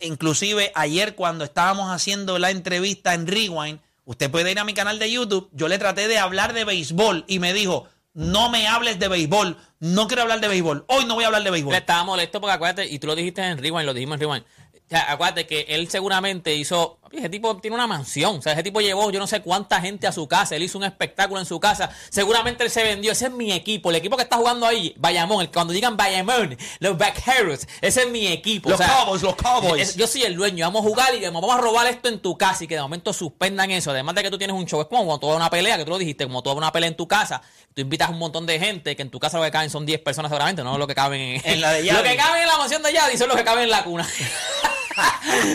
Inclusive 0.00 0.72
ayer 0.74 1.14
cuando 1.14 1.44
estábamos 1.44 1.90
haciendo 1.90 2.38
la 2.38 2.50
entrevista 2.50 3.14
en 3.14 3.26
Rewind, 3.26 3.80
usted 4.04 4.30
puede 4.30 4.50
ir 4.50 4.58
a 4.58 4.64
mi 4.64 4.74
canal 4.74 4.98
de 4.98 5.10
YouTube, 5.10 5.50
yo 5.52 5.68
le 5.68 5.78
traté 5.78 6.08
de 6.08 6.18
hablar 6.18 6.54
de 6.54 6.64
béisbol 6.64 7.24
y 7.28 7.38
me 7.38 7.52
dijo, 7.52 7.86
no 8.14 8.50
me 8.50 8.66
hables 8.66 8.98
de 8.98 9.08
béisbol, 9.08 9.56
no 9.80 10.06
quiero 10.08 10.22
hablar 10.22 10.40
de 10.40 10.48
béisbol, 10.48 10.84
hoy 10.88 11.04
no 11.04 11.14
voy 11.14 11.24
a 11.24 11.28
hablar 11.28 11.44
de 11.44 11.50
béisbol. 11.50 11.74
Estaba 11.74 12.04
molesto 12.04 12.40
porque 12.40 12.54
acuérdate, 12.54 12.86
y 12.86 12.98
tú 12.98 13.06
lo 13.06 13.14
dijiste 13.14 13.42
en 13.42 13.58
Rewind, 13.58 13.86
lo 13.86 13.94
dijimos 13.94 14.14
en 14.14 14.20
Rewind. 14.20 14.44
O 14.74 14.88
sea, 14.88 15.12
acuérdate 15.12 15.46
que 15.46 15.66
él 15.68 15.88
seguramente 15.90 16.54
hizo. 16.54 16.98
Ese 17.12 17.28
tipo 17.28 17.56
tiene 17.58 17.74
una 17.74 17.86
mansión. 17.86 18.38
O 18.38 18.42
sea, 18.42 18.52
ese 18.52 18.62
tipo 18.62 18.80
llevó 18.80 19.10
yo 19.10 19.18
no 19.18 19.26
sé 19.26 19.40
cuánta 19.42 19.80
gente 19.80 20.06
a 20.06 20.12
su 20.12 20.26
casa. 20.28 20.56
Él 20.56 20.62
hizo 20.62 20.78
un 20.78 20.84
espectáculo 20.84 21.40
en 21.40 21.46
su 21.46 21.58
casa. 21.60 21.90
Seguramente 22.10 22.64
él 22.64 22.70
se 22.70 22.82
vendió. 22.82 23.12
Ese 23.12 23.26
es 23.26 23.32
mi 23.32 23.52
equipo. 23.52 23.90
El 23.90 23.96
equipo 23.96 24.16
que 24.16 24.22
está 24.22 24.36
jugando 24.36 24.66
ahí, 24.66 24.94
Bayamón. 24.98 25.40
El, 25.42 25.50
cuando 25.50 25.72
digan 25.72 25.96
Bayamón, 25.96 26.56
los 26.80 26.98
Vaqueros. 26.98 27.66
Ese 27.80 28.02
es 28.02 28.10
mi 28.10 28.26
equipo. 28.26 28.68
Los 28.70 28.80
o 28.80 28.82
sea, 28.82 28.92
Cowboys, 28.94 29.22
los 29.22 29.36
Cowboys. 29.36 29.96
yo 29.96 30.06
soy 30.06 30.22
el 30.22 30.36
dueño. 30.36 30.66
Vamos 30.66 30.84
a 30.84 30.88
jugar 30.88 31.14
y 31.14 31.20
vamos 31.24 31.54
a 31.54 31.58
robar 31.58 31.86
esto 31.86 32.08
en 32.08 32.20
tu 32.20 32.36
casa. 32.36 32.64
Y 32.64 32.66
que 32.66 32.74
de 32.74 32.80
momento 32.82 33.12
suspendan 33.12 33.70
eso. 33.70 33.90
Además 33.90 34.14
de 34.14 34.22
que 34.22 34.30
tú 34.30 34.38
tienes 34.38 34.54
un 34.56 34.66
show. 34.66 34.80
Es 34.80 34.86
como 34.86 35.04
cuando 35.04 35.20
tú 35.20 35.26
vas 35.28 35.34
a 35.34 35.36
una 35.38 35.50
pelea, 35.50 35.76
que 35.78 35.84
tú 35.84 35.90
lo 35.90 35.98
dijiste, 35.98 36.24
como 36.24 36.42
tú 36.42 36.50
vas 36.50 36.56
a 36.56 36.58
una 36.58 36.72
pelea 36.72 36.88
en 36.88 36.96
tu 36.96 37.08
casa. 37.08 37.40
Tú 37.74 37.82
invitas 37.82 38.08
a 38.08 38.12
un 38.12 38.18
montón 38.18 38.46
de 38.46 38.58
gente. 38.58 38.94
Que 38.96 39.02
en 39.02 39.10
tu 39.10 39.18
casa 39.18 39.38
lo 39.38 39.44
que 39.44 39.50
caben 39.50 39.70
son 39.70 39.86
10 39.86 40.00
personas 40.00 40.28
seguramente. 40.30 40.62
No 40.62 40.76
lo 40.78 40.86
que 40.86 40.94
caben 40.94 41.20
en, 41.20 41.40
En 41.44 41.60
la 41.60 41.72
de 41.72 41.82
Lo 41.84 41.92
Yadi. 41.92 42.08
que 42.10 42.16
caben 42.16 42.42
en 42.42 42.48
la 42.48 42.58
mansión 42.58 42.82
de 42.82 42.92
Yadi 42.92 43.16
son 43.16 43.28
los 43.28 43.36
que 43.36 43.44
caben 43.44 43.64
en 43.64 43.70
la 43.70 43.84
cuna. 43.84 44.08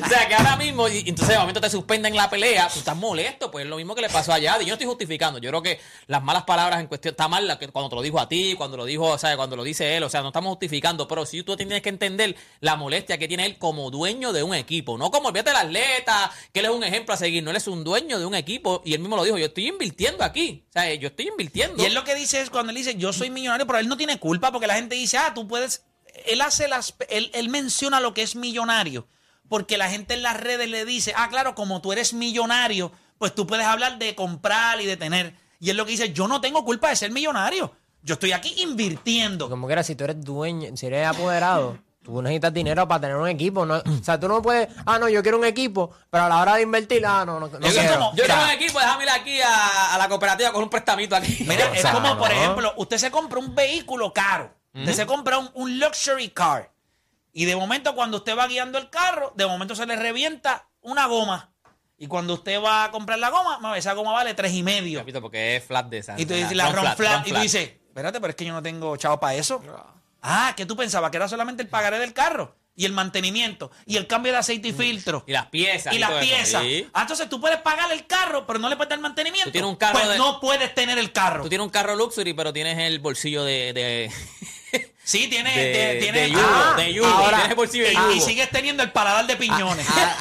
o 0.04 0.08
sea, 0.08 0.28
que 0.28 0.36
ahora 0.36 0.56
mismo, 0.56 0.88
y 0.88 1.00
entonces 1.00 1.30
de 1.30 1.38
momento 1.38 1.62
te 1.62 1.70
suspenden 1.70 2.16
la 2.16 2.30
pelea, 2.30 2.70
tú 2.72 2.80
estás 2.80 2.96
molesto, 2.96 3.52
pues 3.52 3.66
es 3.66 3.70
lo 3.70 3.78
mismo 3.78 3.96
que 3.96 4.02
le 4.02 4.10
pasó 4.10 4.34
a 4.34 4.40
Yadi. 4.40 4.66
Yo 4.66 4.70
no 4.70 4.74
estoy 4.74 4.88
justificando, 4.88 5.40
yo 5.40 5.50
creo 5.50 5.62
que 5.62 5.80
las 6.08 6.24
malas 6.24 6.44
palabras 6.44 6.80
en 6.80 6.88
cuestión, 6.88 7.12
está 7.14 7.28
mal 7.28 7.58
cuando 7.72 7.90
te 7.90 7.96
lo 7.96 8.02
dijo 8.02 8.20
a 8.20 8.28
ti, 8.28 8.56
cuando 8.58 8.78
lo 8.78 8.86
dijo, 8.86 9.06
o 9.06 9.18
sea, 9.18 9.36
cuando 9.36 9.56
lo 9.56 9.64
dice 9.64 9.98
él, 9.98 10.04
o 10.04 10.10
sea, 10.10 10.22
no 10.22 10.30
estamos 10.30 10.50
justificando, 10.52 11.08
pero 11.08 11.26
sí 11.26 11.44
tú 11.44 11.56
tienes 11.56 11.82
que 11.82 11.90
entender 11.90 12.36
la 12.60 12.76
molestia 12.76 13.18
que 13.18 13.28
tiene 13.28 13.46
él 13.46 13.58
como 13.58 13.92
dueño 13.92 14.34
de 14.34 14.44
un 14.44 14.56
equipo, 14.56 14.98
no 14.98 15.12
como 15.12 15.30
olvídate 15.30 15.52
del 15.52 15.60
atleta, 15.60 16.32
que 16.52 16.60
él 16.62 16.66
es 16.68 16.72
un 16.72 16.84
ejemplo 16.84 17.14
a 17.14 17.18
seguir, 17.18 17.44
no, 17.44 17.52
él 17.52 17.58
es 17.58 17.68
un 17.68 17.84
dueño 17.84 18.20
de 18.20 18.26
un 18.26 18.36
equipo, 18.36 18.82
y 18.86 18.94
él 18.94 19.00
mismo 19.00 19.16
lo 19.16 19.24
dijo, 19.24 19.38
yo 19.38 19.46
estoy 19.46 19.68
invirtiendo 19.68 20.24
aquí, 20.24 20.66
o 20.70 20.74
sea, 20.74 20.94
yo 20.94 21.08
estoy 21.08 21.28
invirtiendo. 21.28 21.82
Y 21.82 21.86
él 21.86 21.94
lo 21.94 22.04
que 22.04 22.16
dice 22.16 22.42
es 22.42 22.50
cuando 22.50 22.72
él 22.72 22.78
dice 22.78 22.96
yo 22.96 23.14
soy 23.14 23.30
millonario, 23.30 23.68
pero 23.68 23.80
él 23.80 23.88
no 23.88 23.98
tiene 23.98 24.20
culpa 24.20 24.52
porque 24.52 24.68
la 24.68 24.76
gente 24.76 24.96
dice, 24.96 25.18
ah, 25.18 25.34
tú 25.34 25.48
puedes. 25.48 25.84
Él 26.26 26.42
hace 26.42 26.68
las. 26.68 26.96
Él, 27.10 27.32
él 27.34 27.50
menciona 27.50 28.00
lo 28.00 28.14
que 28.14 28.22
es 28.22 28.36
millonario. 28.36 29.08
Porque 29.50 29.78
la 29.78 29.90
gente 29.90 30.14
en 30.14 30.24
las 30.24 30.40
redes 30.40 30.70
le 30.70 30.86
dice, 30.86 31.14
ah, 31.16 31.30
claro, 31.30 31.54
como 31.56 31.82
tú 31.82 31.92
eres 31.94 32.14
millonario, 32.14 32.92
pues 33.18 33.36
tú 33.36 33.46
puedes 33.46 33.66
hablar 33.66 33.98
de 34.00 34.16
comprar 34.16 34.82
y 34.82 34.86
de 34.86 34.98
tener. 34.98 35.36
Y 35.60 35.70
él 35.70 35.78
lo 35.78 35.86
que 35.86 35.92
dice, 35.92 36.12
yo 36.14 36.28
no 36.28 36.42
tengo 36.42 36.66
culpa 36.66 36.90
de 36.90 36.96
ser 36.96 37.12
millonario. 37.12 37.72
Yo 38.02 38.14
estoy 38.16 38.32
aquí 38.34 38.54
invirtiendo. 38.62 39.50
Como 39.50 39.68
que 39.68 39.74
era, 39.74 39.84
si 39.84 39.96
tú 39.96 40.04
eres 40.04 40.22
dueño, 40.24 40.76
si 40.76 40.88
eres 40.88 41.08
apoderado, 41.08 41.78
Tú 42.04 42.22
necesitas 42.22 42.54
dinero 42.54 42.86
para 42.86 43.00
tener 43.00 43.16
un 43.16 43.30
equipo. 43.30 43.66
¿no? 43.66 43.76
O 43.78 44.04
sea, 44.04 44.20
tú 44.20 44.28
no 44.28 44.42
puedes, 44.42 44.68
ah, 44.86 45.00
no, 45.00 45.08
yo 45.08 45.24
quiero 45.24 45.38
un 45.38 45.46
equipo, 45.46 45.90
pero 46.10 46.26
a 46.26 46.28
la 46.28 46.42
hora 46.42 46.56
de 46.56 46.64
invertir, 46.64 47.02
ah, 47.06 47.24
no, 47.26 47.40
no, 47.40 47.48
no 47.48 47.58
Eso 47.60 47.68
es 47.68 47.74
quiero. 47.88 47.94
como- 47.94 48.14
Yo 48.18 48.24
O 48.24 48.26
sea, 48.26 48.36
tengo 48.36 48.48
un 48.50 48.62
equipo, 48.62 48.80
déjame 48.80 49.04
ir 49.06 49.10
aquí 49.10 49.40
a, 49.42 49.94
a 49.96 49.98
la 49.98 50.10
cooperativa 50.10 50.52
con 50.52 50.64
un 50.64 50.70
prestamito 50.70 51.16
aquí. 51.16 51.46
Mira, 51.48 51.70
O 51.70 51.74
es 51.74 51.86
como, 51.86 52.18
por 52.18 52.30
ejemplo, 52.30 52.74
usted 52.76 52.98
se 52.98 53.10
compra 53.10 53.40
un 53.40 53.56
vehículo 53.56 54.12
caro. 54.12 54.54
Usted 54.76 54.92
se 54.94 55.06
compra 55.06 55.38
un, 55.38 55.50
un 55.54 55.80
luxury 55.80 56.28
car. 56.32 56.73
Y 57.34 57.46
de 57.46 57.56
momento, 57.56 57.96
cuando 57.96 58.18
usted 58.18 58.38
va 58.38 58.48
guiando 58.48 58.78
el 58.78 58.90
carro, 58.90 59.34
de 59.36 59.46
momento 59.48 59.76
se 59.76 59.86
le 59.86 59.96
revienta 59.96 60.70
una 60.82 61.08
goma. 61.08 61.52
Y 61.98 62.08
cuando 62.08 62.34
usted 62.36 62.62
va 62.62 62.86
a 62.86 62.92
comprar 62.92 63.18
la 63.18 63.30
goma, 63.30 63.78
esa 63.78 63.94
goma 63.94 64.12
vale 64.12 64.34
tres 64.34 64.54
y 64.54 64.62
medio. 64.62 65.00
Repito, 65.00 65.22
porque 65.22 65.56
es 65.56 65.64
flat 65.64 65.88
de 65.88 65.98
esa. 66.00 66.20
Y 66.20 66.26
tú 66.26 66.34
dices, 66.34 66.56
la 66.56 66.66
ron 66.72 66.86
ron 66.86 66.96
flat, 66.96 67.20
ron 67.20 67.28
Y 67.28 67.32
tú 67.34 67.40
dices, 67.40 67.72
espérate, 67.88 68.20
pero 68.22 68.30
es 68.32 68.36
que 68.36 68.46
yo 68.46 68.54
no 68.54 68.62
tengo 68.62 68.96
chavo 68.98 69.20
para 69.20 69.36
eso. 69.36 69.62
Ah, 70.22 70.54
que 70.56 70.66
tú 70.66 70.76
pensabas 70.76 71.12
que 71.12 71.18
era 71.18 71.28
solamente 71.28 71.64
el 71.64 71.70
pagaré 71.70 72.00
del 72.00 72.14
carro 72.14 72.56
y 72.76 72.86
el 72.86 72.92
mantenimiento 72.92 73.72
y 73.86 73.98
el 73.98 74.08
cambio 74.08 74.32
de 74.32 74.38
aceite 74.40 74.70
y 74.70 74.74
filtro. 74.74 75.24
Y 75.28 75.32
las 75.32 75.48
piezas. 75.48 75.94
Y 75.94 76.00
las 76.00 76.12
eso, 76.12 76.20
piezas. 76.20 76.62
sí. 76.64 76.90
Ah, 76.94 77.02
entonces 77.02 77.30
tú 77.30 77.40
puedes 77.42 77.60
pagar 77.60 77.92
el 77.92 78.06
carro, 78.08 78.46
pero 78.46 78.60
no 78.60 78.70
le 78.70 78.76
puedes 78.76 78.90
dar 78.90 79.00
mantenimiento. 79.00 79.50
Tú 79.50 79.52
tienes 79.52 79.70
un 79.70 79.76
carro 79.76 79.94
Pues 80.00 80.10
de- 80.10 80.18
no 80.18 80.40
puedes 80.40 80.74
tener 80.76 80.98
el 80.98 81.12
carro. 81.12 81.44
Tú 81.44 81.50
tienes 81.50 81.66
un 81.66 81.72
carro 81.72 81.96
luxury, 81.96 82.34
pero 82.34 82.52
tienes 82.54 82.78
el 82.80 83.00
bolsillo 83.00 83.44
de. 83.44 83.74
de 83.74 84.12
Sí, 85.06 85.28
tiene, 85.28 85.54
de- 85.54 85.66
de, 85.66 86.00
tiene 86.00 86.20
de 86.22 86.32
yugo, 86.32 86.44
Ah, 86.46 86.74
de 86.78 86.94
yugo, 86.94 87.08
ahora- 87.08 87.54
bolsillo 87.56 87.84
de 87.84 87.92
y- 87.92 87.96
yugo. 87.96 88.12
Y, 88.14 88.22
sigues 88.22 88.50
teniendo 88.50 88.84
el 88.84 88.92
paladar 88.92 89.28
de 89.28 89.36
piñones. 89.36 89.86
Ah, 89.90 90.16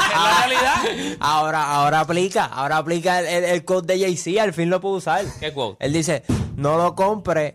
es 0.12 0.16
la 0.16 0.46
realidad. 0.46 1.16
Ahora, 1.20 1.64
ahora 1.74 2.00
aplica, 2.00 2.44
ahora 2.44 2.76
aplica 2.76 3.18
el, 3.20 3.26
el, 3.26 3.44
el 3.44 3.64
code 3.64 3.92
de 3.94 4.00
Jay-Z, 4.00 4.40
al 4.42 4.54
fin 4.54 4.70
lo 4.70 4.80
puedo 4.80 4.94
usar. 4.96 5.24
¿Qué 5.40 5.52
quote? 5.52 5.84
Él 5.84 5.92
dice, 5.92 6.22
no 6.56 6.76
lo 6.76 6.94
compres 6.94 7.54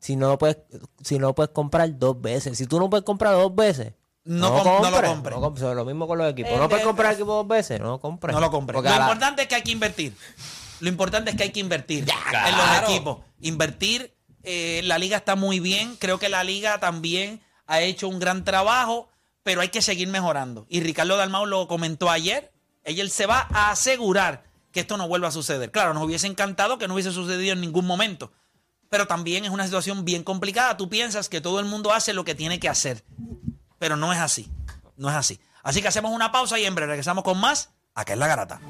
si 0.00 0.16
no 0.16 0.28
lo 0.28 0.38
puedes, 0.38 0.58
si 1.04 1.18
no 1.18 1.28
lo 1.28 1.34
puedes 1.34 1.50
comprar 1.52 1.96
dos 1.98 2.20
veces. 2.20 2.58
Si 2.58 2.66
tú 2.66 2.78
no 2.80 2.90
puedes 2.90 3.04
comprar 3.04 3.34
dos 3.34 3.54
veces, 3.54 3.92
No 4.24 4.50
com- 4.62 4.82
no 4.82 4.90
lo 4.90 5.02
compres. 5.02 5.62
No. 5.62 5.74
Lo 5.74 5.84
mismo 5.84 6.06
con 6.08 6.18
los 6.18 6.30
equipos. 6.32 6.52
No 6.58 6.68
puedes 6.68 6.84
comprar 6.84 7.14
equipo 7.14 7.32
dos 7.32 7.46
veces, 7.48 7.78
no 7.80 7.86
lo 7.90 8.00
compres. 8.00 8.34
No 8.34 8.40
lo 8.40 8.50
compres. 8.50 8.74
Porque 8.74 8.90
Lo 8.90 8.96
la- 8.96 9.02
importante 9.04 9.42
es 9.42 9.48
que 9.48 9.54
hay 9.54 9.62
que 9.62 9.70
invertir. 9.72 10.16
Lo 10.80 10.88
importante 10.88 11.30
es 11.30 11.36
que 11.36 11.44
hay 11.44 11.50
que 11.50 11.60
invertir 11.60 12.00
en 12.00 12.30
claro. 12.30 12.56
los 12.56 12.90
equipos. 12.90 13.18
Invertir, 13.40 14.14
eh, 14.42 14.80
la 14.84 14.98
liga 14.98 15.16
está 15.16 15.36
muy 15.36 15.60
bien. 15.60 15.96
Creo 15.96 16.18
que 16.18 16.28
la 16.28 16.44
liga 16.44 16.80
también 16.80 17.40
ha 17.66 17.80
hecho 17.80 18.08
un 18.08 18.18
gran 18.18 18.44
trabajo, 18.44 19.08
pero 19.42 19.60
hay 19.60 19.68
que 19.68 19.82
seguir 19.82 20.08
mejorando. 20.08 20.66
Y 20.68 20.80
Ricardo 20.80 21.16
Dalmau 21.16 21.46
lo 21.46 21.68
comentó 21.68 22.10
ayer. 22.10 22.52
Él 22.84 23.10
se 23.10 23.26
va 23.26 23.46
a 23.52 23.70
asegurar 23.70 24.44
que 24.72 24.80
esto 24.80 24.96
no 24.96 25.08
vuelva 25.08 25.28
a 25.28 25.32
suceder. 25.32 25.70
Claro, 25.70 25.94
nos 25.94 26.02
hubiese 26.04 26.26
encantado 26.26 26.78
que 26.78 26.88
no 26.88 26.94
hubiese 26.94 27.12
sucedido 27.12 27.52
en 27.52 27.60
ningún 27.60 27.86
momento. 27.86 28.32
Pero 28.88 29.06
también 29.06 29.44
es 29.44 29.50
una 29.50 29.64
situación 29.64 30.04
bien 30.04 30.24
complicada. 30.24 30.76
Tú 30.76 30.88
piensas 30.88 31.28
que 31.28 31.40
todo 31.40 31.60
el 31.60 31.66
mundo 31.66 31.92
hace 31.92 32.14
lo 32.14 32.24
que 32.24 32.34
tiene 32.34 32.58
que 32.58 32.68
hacer. 32.68 33.04
Pero 33.78 33.96
no 33.96 34.12
es 34.12 34.18
así. 34.18 34.50
No 34.96 35.10
es 35.10 35.14
así. 35.14 35.38
Así 35.62 35.82
que 35.82 35.88
hacemos 35.88 36.12
una 36.12 36.32
pausa 36.32 36.58
y 36.58 36.64
en 36.64 36.74
breve 36.74 36.92
regresamos 36.92 37.24
con 37.24 37.38
más. 37.38 37.70
Acá 37.94 38.14
es 38.14 38.18
la 38.18 38.28
garata. 38.28 38.60